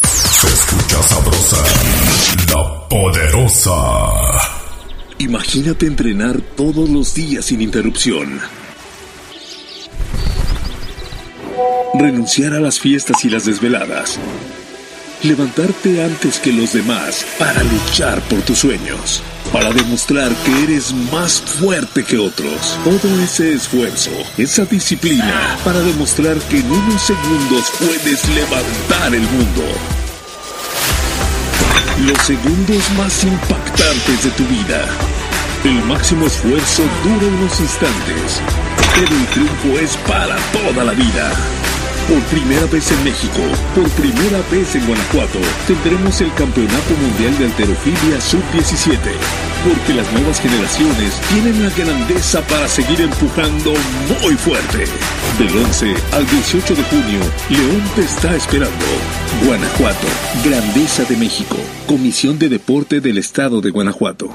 Se 0.04 0.46
escucha 0.48 1.02
sabrosa, 1.04 1.56
la 2.48 2.88
poderosa. 2.88 3.70
Imagínate 5.18 5.86
entrenar 5.86 6.40
todos 6.56 6.88
los 6.88 7.14
días 7.14 7.44
sin 7.44 7.60
interrupción. 7.60 8.40
Renunciar 11.94 12.54
a 12.54 12.60
las 12.60 12.80
fiestas 12.80 13.22
y 13.22 13.28
las 13.28 13.44
desveladas. 13.44 14.18
Levantarte 15.22 16.02
antes 16.02 16.38
que 16.38 16.50
los 16.50 16.72
demás 16.72 17.24
para 17.38 17.62
luchar 17.64 18.18
por 18.22 18.40
tus 18.40 18.60
sueños. 18.60 19.22
Para 19.52 19.70
demostrar 19.72 20.32
que 20.36 20.62
eres 20.64 20.94
más 21.12 21.42
fuerte 21.42 22.02
que 22.02 22.16
otros. 22.16 22.78
Todo 22.82 23.20
ese 23.22 23.52
esfuerzo, 23.52 24.10
esa 24.38 24.64
disciplina, 24.64 25.58
para 25.64 25.80
demostrar 25.80 26.38
que 26.48 26.60
en 26.60 26.72
unos 26.72 27.02
segundos 27.02 27.70
puedes 27.78 28.26
levantar 28.30 29.14
el 29.14 29.22
mundo. 29.22 29.64
Los 32.06 32.18
segundos 32.26 32.90
más 32.96 33.22
impactantes 33.22 34.24
de 34.24 34.30
tu 34.30 34.44
vida. 34.46 34.86
El 35.62 35.84
máximo 35.84 36.26
esfuerzo 36.26 36.84
dura 37.04 37.26
unos 37.26 37.60
instantes, 37.60 38.40
pero 38.94 39.14
el 39.14 39.26
triunfo 39.26 39.78
es 39.78 39.96
para 40.08 40.36
toda 40.52 40.84
la 40.84 40.92
vida. 40.92 41.61
Por 42.08 42.20
primera 42.24 42.66
vez 42.66 42.90
en 42.90 43.04
México, 43.04 43.40
por 43.74 43.88
primera 43.90 44.40
vez 44.50 44.74
en 44.74 44.86
Guanajuato, 44.86 45.38
tendremos 45.66 46.20
el 46.20 46.32
Campeonato 46.34 46.94
Mundial 47.00 47.38
de 47.38 47.44
Alterofilia 47.46 48.20
Sub-17. 48.20 48.98
porque 49.62 49.94
las 49.94 50.12
nuevas 50.12 50.40
generaciones 50.40 51.20
tienen 51.28 51.62
la 51.62 51.70
grandeza 51.70 52.40
para 52.48 52.66
seguir 52.66 53.00
empujando 53.00 53.72
muy 54.20 54.34
fuerte. 54.34 54.86
Del 55.38 55.56
11 55.56 55.94
al 56.12 56.26
18 56.26 56.74
de 56.74 56.82
junio, 56.82 57.20
León 57.48 57.82
te 57.94 58.02
está 58.02 58.34
esperando. 58.34 58.84
Guanajuato, 59.46 60.06
Grandeza 60.44 61.04
de 61.04 61.16
México, 61.16 61.56
Comisión 61.86 62.40
de 62.40 62.48
Deporte 62.48 63.00
del 63.00 63.18
Estado 63.18 63.60
de 63.60 63.70
Guanajuato. 63.70 64.30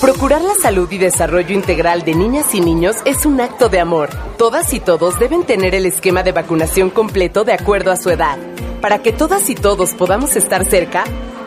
Procurar 0.00 0.42
la 0.42 0.54
salud 0.54 0.90
y 0.92 0.98
desarrollo 0.98 1.54
integral 1.54 2.04
de 2.04 2.14
niñas 2.14 2.54
y 2.54 2.60
niños 2.60 2.96
es 3.06 3.24
un 3.24 3.40
acto 3.40 3.70
de 3.70 3.80
amor. 3.80 4.10
Todas 4.36 4.74
y 4.74 4.80
todos 4.80 5.18
deben 5.18 5.44
tener 5.44 5.74
el 5.74 5.86
esquema 5.86 6.22
de 6.22 6.32
vacunación 6.32 6.90
completo 7.06 7.44
de 7.44 7.52
acuerdo 7.52 7.92
a 7.92 7.96
su 7.96 8.10
edad. 8.10 8.36
Para 8.80 9.00
que 9.00 9.12
todas 9.12 9.48
y 9.48 9.54
todos 9.54 9.94
podamos 9.94 10.34
estar 10.34 10.64
cerca, 10.64 11.04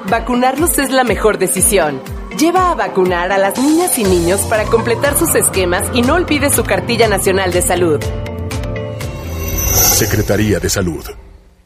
vacunarlos 0.09 0.79
es 0.79 0.89
la 0.89 1.03
mejor 1.03 1.37
decisión. 1.37 2.01
Lleva 2.39 2.71
a 2.71 2.75
vacunar 2.75 3.33
a 3.33 3.37
las 3.37 3.59
niñas 3.59 3.97
y 3.97 4.05
niños 4.05 4.39
para 4.49 4.63
completar 4.63 5.19
sus 5.19 5.35
esquemas 5.35 5.83
y 5.93 6.01
no 6.01 6.13
olvide 6.13 6.49
su 6.49 6.63
cartilla 6.63 7.09
nacional 7.09 7.51
de 7.51 7.61
salud. 7.61 7.99
Secretaría 9.73 10.61
de 10.61 10.69
Salud. 10.69 11.05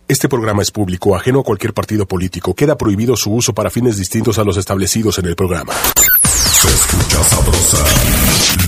Este 0.07 0.27
programa 0.27 0.63
es 0.63 0.71
público, 0.71 1.15
ajeno 1.15 1.41
a 1.41 1.43
cualquier 1.43 1.75
partido 1.75 2.07
político. 2.07 2.55
Queda 2.55 2.75
prohibido 2.75 3.15
su 3.15 3.31
uso 3.31 3.53
para 3.53 3.69
fines 3.69 3.97
distintos 3.97 4.39
a 4.39 4.43
los 4.43 4.57
establecidos 4.57 5.19
en 5.19 5.27
el 5.27 5.35
programa. 5.35 5.73
Se 6.23 6.67
escucha 6.67 7.23
sabrosa, 7.23 7.77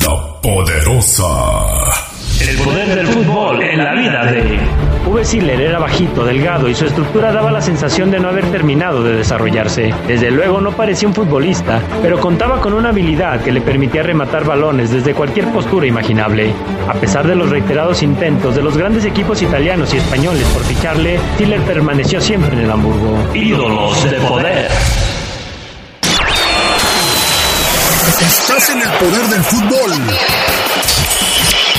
la 0.03 0.41
poderosa. 0.41 2.14
El 2.41 2.57
poder 2.57 2.95
del 2.95 3.07
fútbol 3.07 3.63
en 3.63 3.83
la 3.83 3.93
vida 3.93 4.25
de... 4.25 4.59
Uwe 5.07 5.23
Siller 5.23 5.61
era 5.61 5.79
bajito, 5.79 6.25
delgado 6.25 6.67
y 6.67 6.75
su 6.75 6.85
estructura 6.85 7.31
daba 7.31 7.49
la 7.49 7.61
sensación 7.61 8.11
de 8.11 8.19
no 8.19 8.27
haber 8.27 8.45
terminado 8.51 9.03
de 9.03 9.15
desarrollarse. 9.15 9.93
Desde 10.05 10.31
luego 10.31 10.59
no 10.59 10.71
parecía 10.71 11.07
un 11.07 11.13
futbolista, 11.13 11.81
pero 12.01 12.19
contaba 12.19 12.59
con 12.59 12.73
una 12.73 12.89
habilidad 12.89 13.41
que 13.41 13.53
le 13.53 13.61
permitía 13.61 14.03
rematar 14.03 14.43
balones 14.43 14.91
desde 14.91 15.13
cualquier 15.13 15.47
postura 15.53 15.87
imaginable. 15.87 16.51
A 16.89 16.93
pesar 16.95 17.25
de 17.25 17.35
los 17.35 17.49
reiterados 17.49 18.03
intentos 18.03 18.55
de 18.55 18.63
los 18.63 18.77
grandes 18.77 19.05
equipos 19.05 19.41
italianos 19.41 19.93
y 19.93 19.97
españoles 19.97 20.45
por 20.47 20.63
ficharle, 20.63 21.19
Siller 21.37 21.61
permaneció 21.61 22.19
siempre 22.19 22.53
en 22.53 22.59
el 22.59 22.71
Hamburgo. 22.71 23.17
Ídolos 23.33 24.11
de 24.11 24.17
poder. 24.17 24.67
Estás 28.21 28.69
en 28.71 28.81
el 28.81 28.89
poder 28.89 29.25
del 29.27 29.43
fútbol. 29.43 30.64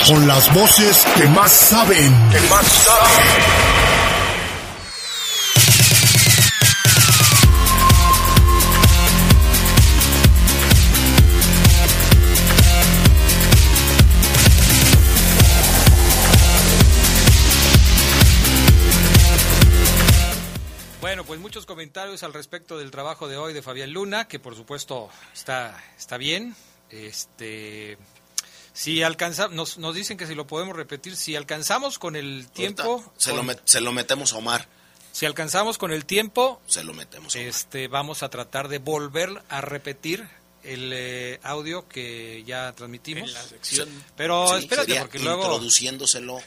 Con 0.07 0.25
las 0.29 0.55
voces 0.55 1.05
que 1.16 1.27
más 1.27 1.51
saben. 1.51 2.31
Que 2.31 2.40
más 2.49 2.64
saben. 2.64 3.27
Bueno, 21.01 21.25
pues 21.25 21.40
muchos 21.40 21.66
comentarios 21.66 22.23
al 22.23 22.33
respecto 22.33 22.79
del 22.79 22.92
trabajo 22.92 23.27
de 23.27 23.37
hoy 23.37 23.53
de 23.53 23.62
Fabián 23.62 23.90
Luna, 23.90 24.29
que 24.29 24.38
por 24.38 24.55
supuesto 24.55 25.09
está, 25.35 25.77
está 25.99 26.16
bien. 26.16 26.55
Este, 26.90 27.99
si 28.79 29.03
alcanza, 29.03 29.49
nos, 29.49 29.79
nos 29.79 29.95
dicen 29.95 30.19
que 30.19 30.27
si 30.27 30.35
lo 30.35 30.47
podemos 30.47 30.77
repetir, 30.77 31.17
si 31.17 31.35
alcanzamos 31.35 31.99
con 31.99 32.15
el 32.15 32.47
tiempo, 32.49 33.03
Se, 33.17 33.33
lo, 33.35 33.43
met- 33.43 33.62
se 33.65 33.81
lo 33.81 33.91
metemos 33.93 34.35
a 34.35 34.37
Omar. 34.37 34.69
si 35.12 35.25
alcanzamos 35.25 35.79
con 35.79 35.93
el 35.93 36.05
tiempo, 36.05 36.61
Se 36.67 36.85
lo 36.85 36.93
metemos 36.93 37.35
a 37.35 37.39
Omar. 37.39 37.49
este, 37.49 37.89
vamos 37.89 38.23
a 38.23 38.29
tratar 38.29 38.69
de 38.69 38.79
volver 38.79 39.31
a 39.49 39.62
repetir 39.62 40.29
el 40.62 40.91
eh, 40.93 41.41
audio 41.43 41.89
que 41.89 42.43
ya 42.45 42.73
transmitimos. 42.73 43.29
En 43.31 43.35
la 43.35 43.43
sección. 43.45 43.89
Pero 44.17 44.47
Sí, 44.49 44.65
espérate, 44.65 44.87
sería 44.89 45.01
porque 45.03 45.21
luego, 45.21 45.43
Introduciéndoselo 45.45 46.39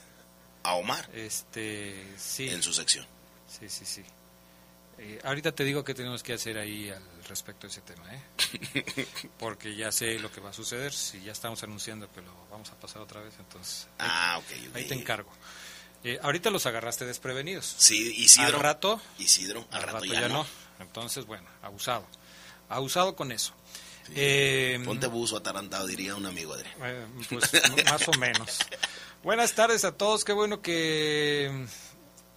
a 0.64 0.74
Omar 0.76 1.10
este, 1.14 2.06
sí, 2.18 2.48
en 2.50 2.62
su 2.62 2.74
sección. 2.74 3.08
sí, 3.48 3.68
sí, 3.70 3.86
sí. 3.86 4.04
Eh, 5.00 5.20
ahorita 5.24 5.54
te 5.54 5.64
digo 5.64 5.84
qué 5.86 5.94
tenemos 5.96 6.22
que 6.22 6.34
hacer 6.34 6.58
ahí 6.58 6.90
al 6.90 7.02
respecto 7.30 7.68
de 7.68 7.72
ese 7.72 7.82
tema, 7.82 8.04
¿eh? 8.14 9.08
Porque 9.40 9.76
ya 9.76 9.92
sé 9.92 10.20
lo 10.20 10.32
que 10.32 10.42
va 10.42 10.50
a 10.50 10.54
suceder. 10.54 10.92
Si 10.94 11.22
ya 11.22 11.32
estamos 11.32 11.62
anunciando 11.64 12.12
que 12.12 12.22
lo 12.22 12.32
vamos 12.52 12.70
a 12.72 12.76
pasar 12.80 13.02
otra 13.02 13.22
vez, 13.22 13.34
entonces. 13.40 13.88
ahí- 13.98 14.08
Ah, 14.12 14.38
ok, 14.40 14.46
ok. 14.70 14.76
Ahí 14.76 14.88
te 14.88 14.94
encargo. 14.96 15.32
Eh, 16.04 16.18
ahorita 16.22 16.50
los 16.50 16.66
agarraste 16.66 17.06
desprevenidos. 17.06 17.76
Sí, 17.78 18.14
Isidro. 18.18 18.58
Al 18.58 18.64
rato. 18.64 19.02
Isidro, 19.18 19.68
al, 19.72 19.84
rato, 19.84 20.06
ya, 20.06 20.22
ya 20.22 20.28
no. 20.30 20.44
no. 20.44 20.48
Entonces, 20.80 21.26
bueno, 21.26 21.48
abusado. 21.62 22.06
Abusado 22.70 23.16
con 23.16 23.32
eso. 23.32 23.54
Eh, 24.16 24.82
Ponte 24.86 25.08
buzo 25.08 25.38
atarantado, 25.38 25.86
diría 25.86 26.16
un 26.16 26.26
amigo, 26.26 26.54
Adrián. 26.54 26.74
eh, 26.82 27.06
pues 27.30 27.52
más 27.86 28.08
o 28.08 28.12
menos. 28.14 28.58
Buenas 29.24 29.54
tardes 29.54 29.84
a 29.86 29.92
todos. 29.96 30.24
Qué 30.26 30.34
bueno 30.34 30.62
que. 30.62 31.68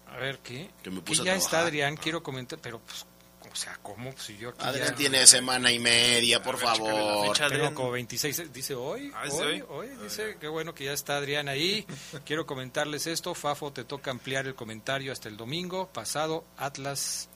A 0.08 0.16
ver, 0.16 0.40
¿qué? 0.40 0.70
Que 0.82 0.90
me 0.90 0.96
Que 0.96 1.02
puse 1.02 1.22
a 1.22 1.24
ya 1.24 1.34
está. 1.36 1.60
Adrián. 1.60 1.96
Quiero 1.96 2.22
comentar, 2.22 2.58
pero 2.60 2.80
pues. 2.80 3.06
O 3.52 3.54
sea, 3.56 3.78
¿cómo? 3.82 4.12
Si 4.16 4.38
yo 4.38 4.48
aquí 4.50 4.64
Adrián 4.64 4.88
ya- 4.90 4.94
tiene 4.94 5.26
semana 5.26 5.70
y 5.70 5.78
media, 5.78 6.42
por 6.42 6.58
favor. 6.58 7.36
Tengo 7.36 7.74
como 7.74 7.90
26, 7.90 8.50
dice 8.52 8.74
hoy, 8.74 9.12
Ah, 9.14 9.26
¿es 9.26 9.34
hoy, 9.34 9.60
hoy? 9.68 9.88
hoy, 9.90 9.96
dice, 10.02 10.36
qué 10.40 10.48
bueno 10.48 10.74
que 10.74 10.84
ya 10.84 10.92
está 10.92 11.18
Adrián 11.18 11.48
ahí. 11.48 11.86
Quiero 12.24 12.46
comentarles 12.46 13.06
esto, 13.06 13.34
Fafo, 13.34 13.70
te 13.72 13.84
toca 13.84 14.10
ampliar 14.10 14.46
el 14.46 14.54
comentario 14.54 15.12
hasta 15.12 15.28
el 15.28 15.36
domingo 15.36 15.88
pasado, 15.88 16.44
Atlas, 16.56 17.28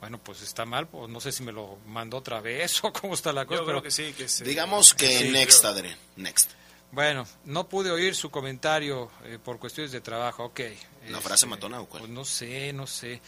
bueno, 0.00 0.18
pues 0.18 0.40
está 0.42 0.64
mal, 0.66 0.86
pues 0.86 1.08
no 1.10 1.20
sé 1.20 1.32
si 1.32 1.42
me 1.42 1.50
lo 1.52 1.78
mandó 1.86 2.18
otra 2.18 2.40
vez 2.40 2.78
o 2.84 2.92
cómo 2.92 3.14
está 3.14 3.32
la 3.32 3.44
cosa, 3.44 3.60
Yo 3.60 3.66
pero 3.66 3.80
creo 3.80 3.82
que 3.82 3.90
sí, 3.90 4.12
que 4.12 4.44
Digamos 4.44 4.94
que 4.94 5.08
Sí, 5.18 5.30
next. 5.30 5.64
Adrián. 5.64 5.98
Next. 6.14 6.50
bueno, 6.92 7.26
no 7.44 7.68
pude 7.68 7.90
oír 7.90 8.14
su 8.14 8.30
comentario 8.30 9.10
eh, 9.24 9.38
por 9.42 9.58
cuestiones 9.58 9.90
de 9.90 10.00
trabajo, 10.00 10.44
ok. 10.44 10.60
¿La 10.60 10.68
Este, 11.18 11.20
frase 11.20 11.46
matona 11.46 11.80
o 11.80 11.86
cuál? 11.86 12.02
Pues 12.02 12.12
no 12.12 12.24
sé, 12.24 12.72
no 12.72 12.86
sé. 12.86 13.20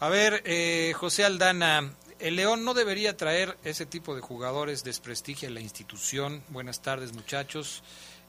A 0.00 0.08
ver, 0.08 0.42
eh, 0.44 0.92
José 0.96 1.24
Aldana, 1.24 1.92
el 2.20 2.36
León 2.36 2.64
no 2.64 2.72
debería 2.72 3.16
traer 3.16 3.58
ese 3.64 3.84
tipo 3.84 4.14
de 4.14 4.20
jugadores, 4.20 4.84
desprestigia 4.84 5.50
la 5.50 5.60
institución. 5.60 6.42
Buenas 6.48 6.80
tardes, 6.82 7.12
muchachos. 7.12 7.82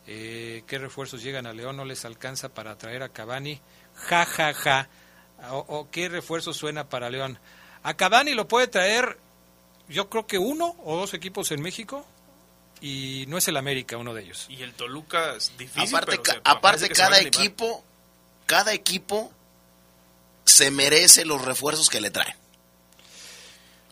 Eh, 0.08 0.64
¿Qué 0.66 0.80
refuerzos 0.80 1.22
llegan 1.22 1.46
a 1.46 1.54
León? 1.54 1.78
¿No 1.78 1.86
les 1.86 2.06
alcanza 2.06 2.50
para 2.50 2.76
traer 2.78 3.04
a 3.04 3.10
Cavani? 3.10 3.62
Ja, 3.94 4.26
ja, 4.26 4.54
ja. 4.56 4.90
O, 5.52 5.66
o 5.68 5.92
qué 5.92 6.10
refuerzo 6.10 6.54
suena 6.54 6.90
para 6.90 7.12
León? 7.12 7.38
A 7.84 7.94
Cavani 7.94 8.34
lo 8.34 8.48
puede 8.48 8.68
traer, 8.68 9.20
yo 9.88 10.10
creo 10.10 10.26
que 10.26 10.40
uno 10.40 10.76
o 10.84 10.98
dos 10.98 11.14
equipos 11.14 11.52
en 11.52 11.62
México. 11.62 12.06
Y 12.82 13.26
no 13.28 13.38
es 13.38 13.48
el 13.48 13.58
América 13.58 13.98
uno 13.98 14.14
de 14.14 14.24
ellos. 14.24 14.46
Y 14.50 14.64
el 14.64 14.74
Toluca 14.74 15.36
es 15.36 15.52
difícil, 15.58 15.94
aparte, 15.94 16.18
pero 16.24 16.42
aparte 16.46 16.90
cada 16.90 17.20
equipo, 17.20 17.84
cada 18.46 18.74
equipo 18.74 19.34
se 20.50 20.72
merece 20.72 21.26
los 21.26 21.44
refuerzos 21.44 21.90
que 21.90 22.02
le 22.02 22.12
traen. 22.12 22.36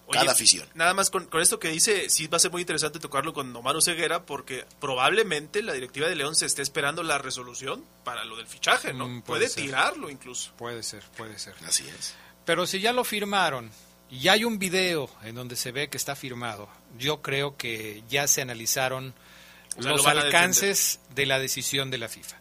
Oye, 0.08 0.20
cada 0.20 0.32
afición. 0.32 0.68
Nada 0.74 0.94
más 0.94 1.10
con, 1.10 1.26
con 1.26 1.42
esto 1.42 1.60
que 1.60 1.68
dice, 1.68 2.10
sí 2.10 2.28
va 2.28 2.38
a 2.38 2.40
ser 2.40 2.50
muy 2.50 2.62
interesante 2.62 2.98
tocarlo 2.98 3.34
con 3.34 3.54
Omar 3.54 3.82
Ceguera, 3.82 4.26
porque 4.26 4.66
probablemente 4.80 5.62
la 5.62 5.74
directiva 5.74 6.08
de 6.08 6.16
León 6.16 6.34
se 6.36 6.46
esté 6.46 6.62
esperando 6.62 7.04
la 7.04 7.18
resolución 7.18 7.84
para 8.06 8.24
lo 8.24 8.38
del 8.38 8.48
fichaje, 8.48 8.94
¿no? 8.94 9.08
Mm, 9.08 9.22
puede 9.24 9.50
tirarlo 9.50 10.10
incluso. 10.10 10.54
Puede 10.58 10.82
ser, 10.82 11.04
puede 11.18 11.38
ser. 11.38 11.56
Así 11.66 11.86
es. 11.88 12.16
Pero 12.46 12.66
si 12.66 12.80
ya 12.80 12.94
lo 12.94 13.04
firmaron 13.04 13.70
y 14.10 14.22
ya 14.22 14.32
hay 14.32 14.46
un 14.46 14.58
video 14.58 15.10
en 15.24 15.36
donde 15.36 15.58
se 15.58 15.74
ve 15.74 15.90
que 15.90 15.98
está 15.98 16.16
firmado, 16.16 16.70
yo 16.98 17.22
creo 17.22 17.58
que 17.58 18.02
ya 18.08 18.28
se 18.28 18.42
analizaron 18.42 19.14
O 19.78 19.82
sea, 19.82 19.92
los 19.92 20.04
lo 20.04 20.10
alcances 20.10 21.02
de 21.14 21.26
la 21.26 21.40
decisión 21.40 21.92
de 21.92 21.98
la 21.98 22.08
FIFA. 22.08 22.38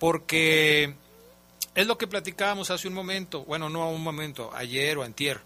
Porque 0.00 0.96
es 1.74 1.86
lo 1.86 1.98
que 1.98 2.06
platicábamos 2.06 2.70
hace 2.70 2.88
un 2.88 2.94
momento, 2.94 3.44
bueno, 3.44 3.68
no 3.68 3.88
un 3.90 4.02
momento, 4.02 4.50
ayer 4.54 4.98
o 4.98 5.02
antier. 5.02 5.40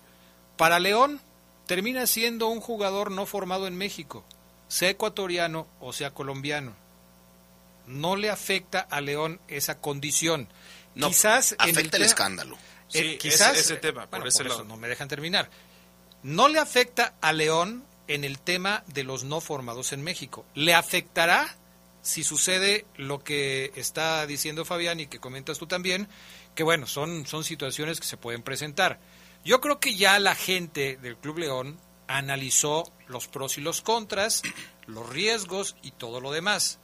Para 0.56 0.78
León 0.78 1.20
termina 1.66 2.06
siendo 2.06 2.48
un 2.48 2.60
jugador 2.60 3.10
no 3.10 3.26
formado 3.26 3.66
en 3.66 3.76
México, 3.76 4.24
sea 4.68 4.90
ecuatoriano 4.90 5.66
o 5.80 5.92
sea 5.92 6.10
colombiano. 6.12 6.74
No 7.86 8.16
le 8.16 8.30
afecta 8.30 8.80
a 8.80 9.00
León 9.00 9.40
esa 9.48 9.78
condición. 9.80 10.48
No, 10.94 11.08
Quizás 11.08 11.52
en 11.52 11.56
afecta 11.60 11.80
el 11.80 11.90
tema- 11.90 12.04
escándalo. 12.06 12.56
eh, 12.56 12.58
Sí, 13.12 13.18
quizás 13.18 13.52
ese- 13.52 13.60
ese 13.60 13.76
tema, 13.76 14.02
por 14.02 14.10
bueno, 14.20 14.26
ese 14.26 14.38
por 14.44 14.52
eso 14.52 14.64
no 14.64 14.76
me 14.76 14.88
dejan 14.88 15.08
terminar. 15.08 15.50
No 16.22 16.48
le 16.48 16.58
afecta 16.58 17.14
a 17.20 17.32
León 17.32 17.84
en 18.08 18.24
el 18.24 18.38
tema 18.38 18.84
de 18.86 19.04
los 19.04 19.24
no 19.24 19.40
formados 19.40 19.92
en 19.92 20.02
México. 20.02 20.46
Le 20.54 20.72
afectará 20.74 21.56
si 22.04 22.22
sucede 22.22 22.84
lo 22.96 23.24
que 23.24 23.72
está 23.76 24.26
diciendo 24.26 24.64
Fabián 24.66 25.00
y 25.00 25.06
que 25.06 25.18
comentas 25.18 25.58
tú 25.58 25.66
también, 25.66 26.06
que 26.54 26.62
bueno, 26.62 26.86
son, 26.86 27.26
son 27.26 27.44
situaciones 27.44 27.98
que 27.98 28.06
se 28.06 28.18
pueden 28.18 28.42
presentar. 28.42 29.00
Yo 29.42 29.60
creo 29.60 29.80
que 29.80 29.96
ya 29.96 30.18
la 30.18 30.34
gente 30.34 30.98
del 31.00 31.16
Club 31.16 31.38
León 31.38 31.80
analizó 32.06 32.84
los 33.08 33.26
pros 33.26 33.56
y 33.56 33.62
los 33.62 33.80
contras, 33.80 34.42
los 34.86 35.08
riesgos 35.08 35.76
y 35.82 35.92
todo 35.92 36.20
lo 36.20 36.30
demás. 36.30 36.78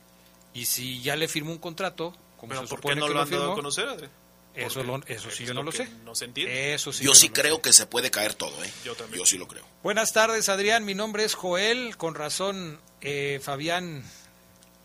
Y 0.55 0.65
si 0.65 1.03
ya 1.03 1.17
le 1.17 1.29
firmó 1.29 1.53
un 1.53 1.59
contrato, 1.59 2.17
como 2.39 2.55
Pero 2.55 2.63
se 2.67 2.69
¿por 2.69 2.81
qué 2.81 2.97
no 2.97 3.07
que 3.07 3.15
lo 3.15 3.21
han 3.21 3.31
dado 3.31 3.53
a 3.53 3.55
conocer, 3.55 3.89
Adrián? 3.89 4.11
Eso, 4.55 4.83
lo, 4.83 5.01
eso 5.07 5.31
sí 5.31 5.45
yo 5.45 5.55
no 5.55 5.63
lo 5.63 5.71
sé. 5.71 5.89
No 6.05 6.15
se 6.15 6.25
entiende. 6.25 6.75
Eso 6.75 6.93
sí 6.93 7.05
Yo 7.05 7.15
sí 7.15 7.29
creo 7.29 7.57
sé. 7.57 7.63
que 7.63 7.73
se 7.73 7.87
puede 7.87 8.11
caer 8.11 8.35
todo, 8.35 8.65
¿eh? 8.65 8.71
Yo 8.85 8.97
también. 8.97 9.19
Yo 9.21 9.27
sí 9.27 9.39
lo 9.39 9.47
creo. 9.47 9.65
Buenas 9.83 10.13
tardes, 10.13 10.49
Adrián. 10.49 10.85
Mi 10.85 10.95
nombre 10.95 11.25
es 11.25 11.35
Joel. 11.35 11.97
Con 11.97 12.15
razón, 12.17 12.81
eh, 13.01 13.39
Fabián 13.43 14.03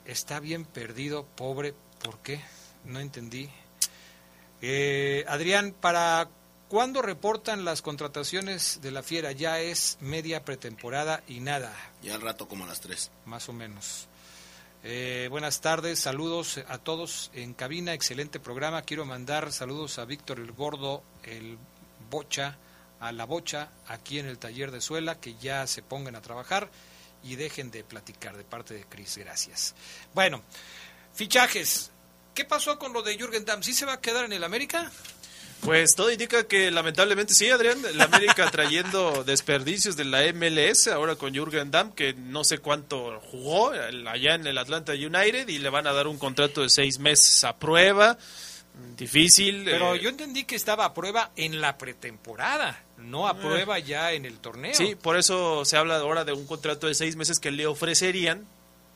está 0.05 0.39
bien 0.39 0.65
perdido, 0.65 1.25
pobre. 1.35 1.73
¿Por 2.03 2.19
qué? 2.19 2.41
No 2.85 2.99
entendí. 2.99 3.49
Eh, 4.61 5.25
Adrián, 5.27 5.73
¿para 5.79 6.27
cuándo 6.69 7.01
reportan 7.01 7.65
las 7.65 7.81
contrataciones 7.81 8.79
de 8.81 8.91
la 8.91 9.03
Fiera? 9.03 9.31
Ya 9.31 9.59
es 9.59 9.97
media 10.01 10.43
pretemporada 10.43 11.23
y 11.27 11.39
nada, 11.39 11.73
Ya 12.01 12.15
al 12.15 12.21
rato 12.21 12.47
como 12.47 12.63
a 12.63 12.67
las 12.67 12.81
3. 12.81 13.11
más 13.25 13.49
o 13.49 13.53
menos. 13.53 14.07
Eh, 14.83 15.27
buenas 15.31 15.61
tardes, 15.61 15.99
saludos 15.99 16.59
a 16.67 16.77
todos 16.77 17.31
en 17.33 17.53
cabina, 17.55 17.93
excelente 17.93 18.39
programa. 18.39 18.83
Quiero 18.83 19.03
mandar 19.05 19.51
saludos 19.51 19.97
a 19.97 20.05
Víctor 20.05 20.39
el 20.39 20.51
Gordo, 20.51 21.01
el 21.23 21.57
Bocha, 22.11 22.57
a 22.99 23.11
la 23.11 23.25
Bocha, 23.25 23.69
aquí 23.87 24.19
en 24.19 24.27
el 24.27 24.37
taller 24.37 24.69
de 24.69 24.81
Suela, 24.81 25.19
que 25.19 25.35
ya 25.35 25.65
se 25.65 25.81
pongan 25.81 26.15
a 26.15 26.21
trabajar 26.21 26.69
y 27.25 27.35
dejen 27.35 27.71
de 27.71 27.83
platicar 27.83 28.37
de 28.37 28.43
parte 28.43 28.75
de 28.75 28.85
Cris, 28.85 29.17
gracias. 29.17 29.75
Bueno, 30.13 30.43
fichajes. 31.13 31.91
¿Qué 32.35 32.45
pasó 32.45 32.77
con 32.77 32.93
lo 32.93 33.01
de 33.01 33.17
Jürgen 33.17 33.45
Damm? 33.45 33.63
¿Sí 33.63 33.73
se 33.73 33.85
va 33.85 33.93
a 33.93 34.01
quedar 34.01 34.25
en 34.25 34.33
el 34.33 34.43
América? 34.43 34.91
Pues 35.61 35.95
todo 35.95 36.11
indica 36.11 36.47
que 36.47 36.69
lamentablemente 36.69 37.33
sí, 37.33 37.49
Adrián. 37.49 37.81
La 37.95 38.03
América 38.03 38.49
trayendo 38.51 39.23
desperdicios 39.23 39.95
de 39.95 40.05
la 40.05 40.21
MLS, 40.33 40.87
ahora 40.89 41.15
con 41.15 41.33
Jürgen 41.33 41.71
Damm, 41.71 41.91
que 41.93 42.13
no 42.13 42.43
sé 42.43 42.59
cuánto 42.59 43.19
jugó 43.21 43.71
allá 43.71 44.35
en 44.35 44.45
el 44.45 44.57
Atlanta 44.59 44.93
United 44.93 45.47
y 45.47 45.57
le 45.57 45.69
van 45.69 45.87
a 45.87 45.93
dar 45.93 46.07
un 46.07 46.19
contrato 46.19 46.61
de 46.61 46.69
seis 46.69 46.99
meses 46.99 47.43
a 47.43 47.57
prueba. 47.57 48.17
Difícil. 48.95 49.63
Pero 49.65 49.95
eh, 49.95 50.01
yo 50.01 50.09
entendí 50.09 50.43
que 50.43 50.55
estaba 50.55 50.85
a 50.85 50.93
prueba 50.93 51.31
en 51.35 51.61
la 51.61 51.77
pretemporada, 51.77 52.83
no 52.97 53.29
Eh. 53.29 53.33
prueba 53.35 53.79
ya 53.79 54.13
en 54.13 54.25
el 54.25 54.39
torneo. 54.39 54.73
Sí, 54.73 54.95
por 54.95 55.17
eso 55.17 55.65
se 55.65 55.77
habla 55.77 55.97
ahora 55.97 56.23
de 56.25 56.33
un 56.33 56.45
contrato 56.45 56.87
de 56.87 56.95
seis 56.95 57.15
meses 57.15 57.39
que 57.39 57.51
le 57.51 57.67
ofrecerían 57.67 58.45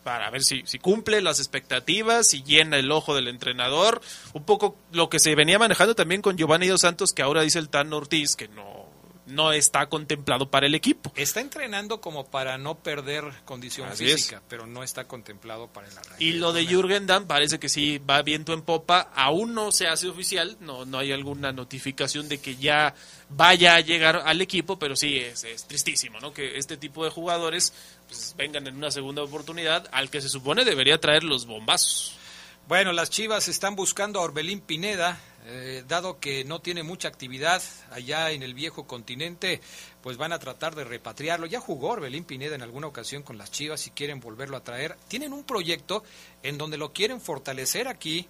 para 0.03 0.29
ver 0.29 0.43
si, 0.43 0.63
si 0.65 0.79
cumple 0.79 1.21
las 1.21 1.39
expectativas, 1.39 2.25
si 2.27 2.41
llena 2.43 2.77
el 2.77 2.91
ojo 2.91 3.13
del 3.15 3.27
entrenador. 3.27 4.01
Un 4.33 4.43
poco 4.43 4.75
lo 4.91 5.09
que 5.09 5.19
se 5.19 5.35
venía 5.35 5.59
manejando 5.59 5.93
también 5.95 6.21
con 6.21 6.37
Giovanni 6.37 6.67
Dos 6.67 6.81
Santos, 6.81 7.13
que 7.13 7.21
ahora 7.21 7.41
dice 7.41 7.59
el 7.59 7.69
Tan 7.69 7.91
Ortiz 7.93 8.35
que 8.35 8.47
no, 8.47 8.88
no 9.29 9.53
está 9.53 9.87
contemplado 9.87 10.49
para 10.49 10.67
el 10.67 10.75
equipo. 10.75 11.11
Está 11.15 11.39
entrenando 11.41 12.01
como 12.01 12.25
para 12.25 12.57
no 12.57 12.79
perder 12.79 13.23
condición 13.45 13.87
Así 13.89 14.05
es. 14.05 14.15
física, 14.15 14.41
pero 14.49 14.67
no 14.67 14.83
está 14.83 15.05
contemplado 15.05 15.67
para 15.67 15.87
el 15.87 15.97
arranque. 15.97 16.23
Y 16.23 16.33
lo 16.33 16.51
de 16.53 16.65
Jürgen 16.65 17.07
Damm 17.07 17.27
parece 17.27 17.59
que 17.59 17.69
sí 17.69 17.99
va 17.99 18.21
viento 18.21 18.53
en 18.53 18.61
popa, 18.61 19.11
aún 19.15 19.53
no 19.53 19.71
se 19.71 19.87
hace 19.87 20.07
oficial, 20.07 20.57
no, 20.59 20.85
no 20.85 20.97
hay 20.97 21.11
alguna 21.11 21.51
notificación 21.51 22.27
de 22.27 22.39
que 22.39 22.55
ya 22.55 22.93
vaya 23.29 23.75
a 23.75 23.79
llegar 23.79 24.23
al 24.25 24.41
equipo, 24.41 24.79
pero 24.79 24.95
sí 24.95 25.17
es, 25.17 25.43
es 25.43 25.65
tristísimo, 25.65 26.19
¿no? 26.19 26.33
Que 26.33 26.57
este 26.57 26.77
tipo 26.77 27.03
de 27.03 27.11
jugadores 27.11 27.73
pues, 28.07 28.33
vengan 28.37 28.67
en 28.67 28.75
una 28.75 28.91
segunda 28.91 29.23
oportunidad 29.23 29.87
al 29.91 30.09
que 30.09 30.21
se 30.21 30.29
supone 30.29 30.65
debería 30.65 30.99
traer 30.99 31.23
los 31.23 31.45
bombazos. 31.45 32.17
Bueno, 32.67 32.91
las 32.91 33.09
Chivas 33.09 33.47
están 33.47 33.75
buscando 33.75 34.19
a 34.19 34.23
Orbelín 34.23 34.61
Pineda, 34.61 35.19
eh, 35.45 35.83
dado 35.87 36.19
que 36.19 36.43
no 36.43 36.59
tiene 36.59 36.83
mucha 36.83 37.07
actividad 37.07 37.61
allá 37.91 38.31
en 38.31 38.43
el 38.43 38.53
viejo 38.53 38.85
continente, 38.85 39.61
pues 40.01 40.17
van 40.17 40.33
a 40.33 40.39
tratar 40.39 40.75
de 40.75 40.83
repatriarlo. 40.83 41.45
Ya 41.45 41.59
jugó 41.59 41.89
Orbelín 41.89 42.23
Pineda 42.23 42.55
en 42.55 42.61
alguna 42.61 42.87
ocasión 42.87 43.23
con 43.23 43.37
las 43.37 43.51
Chivas 43.51 43.87
y 43.87 43.91
quieren 43.91 44.19
volverlo 44.19 44.57
a 44.57 44.63
traer. 44.63 44.97
Tienen 45.07 45.33
un 45.33 45.43
proyecto 45.43 46.03
en 46.43 46.57
donde 46.57 46.77
lo 46.77 46.93
quieren 46.93 47.21
fortalecer 47.21 47.87
aquí, 47.87 48.27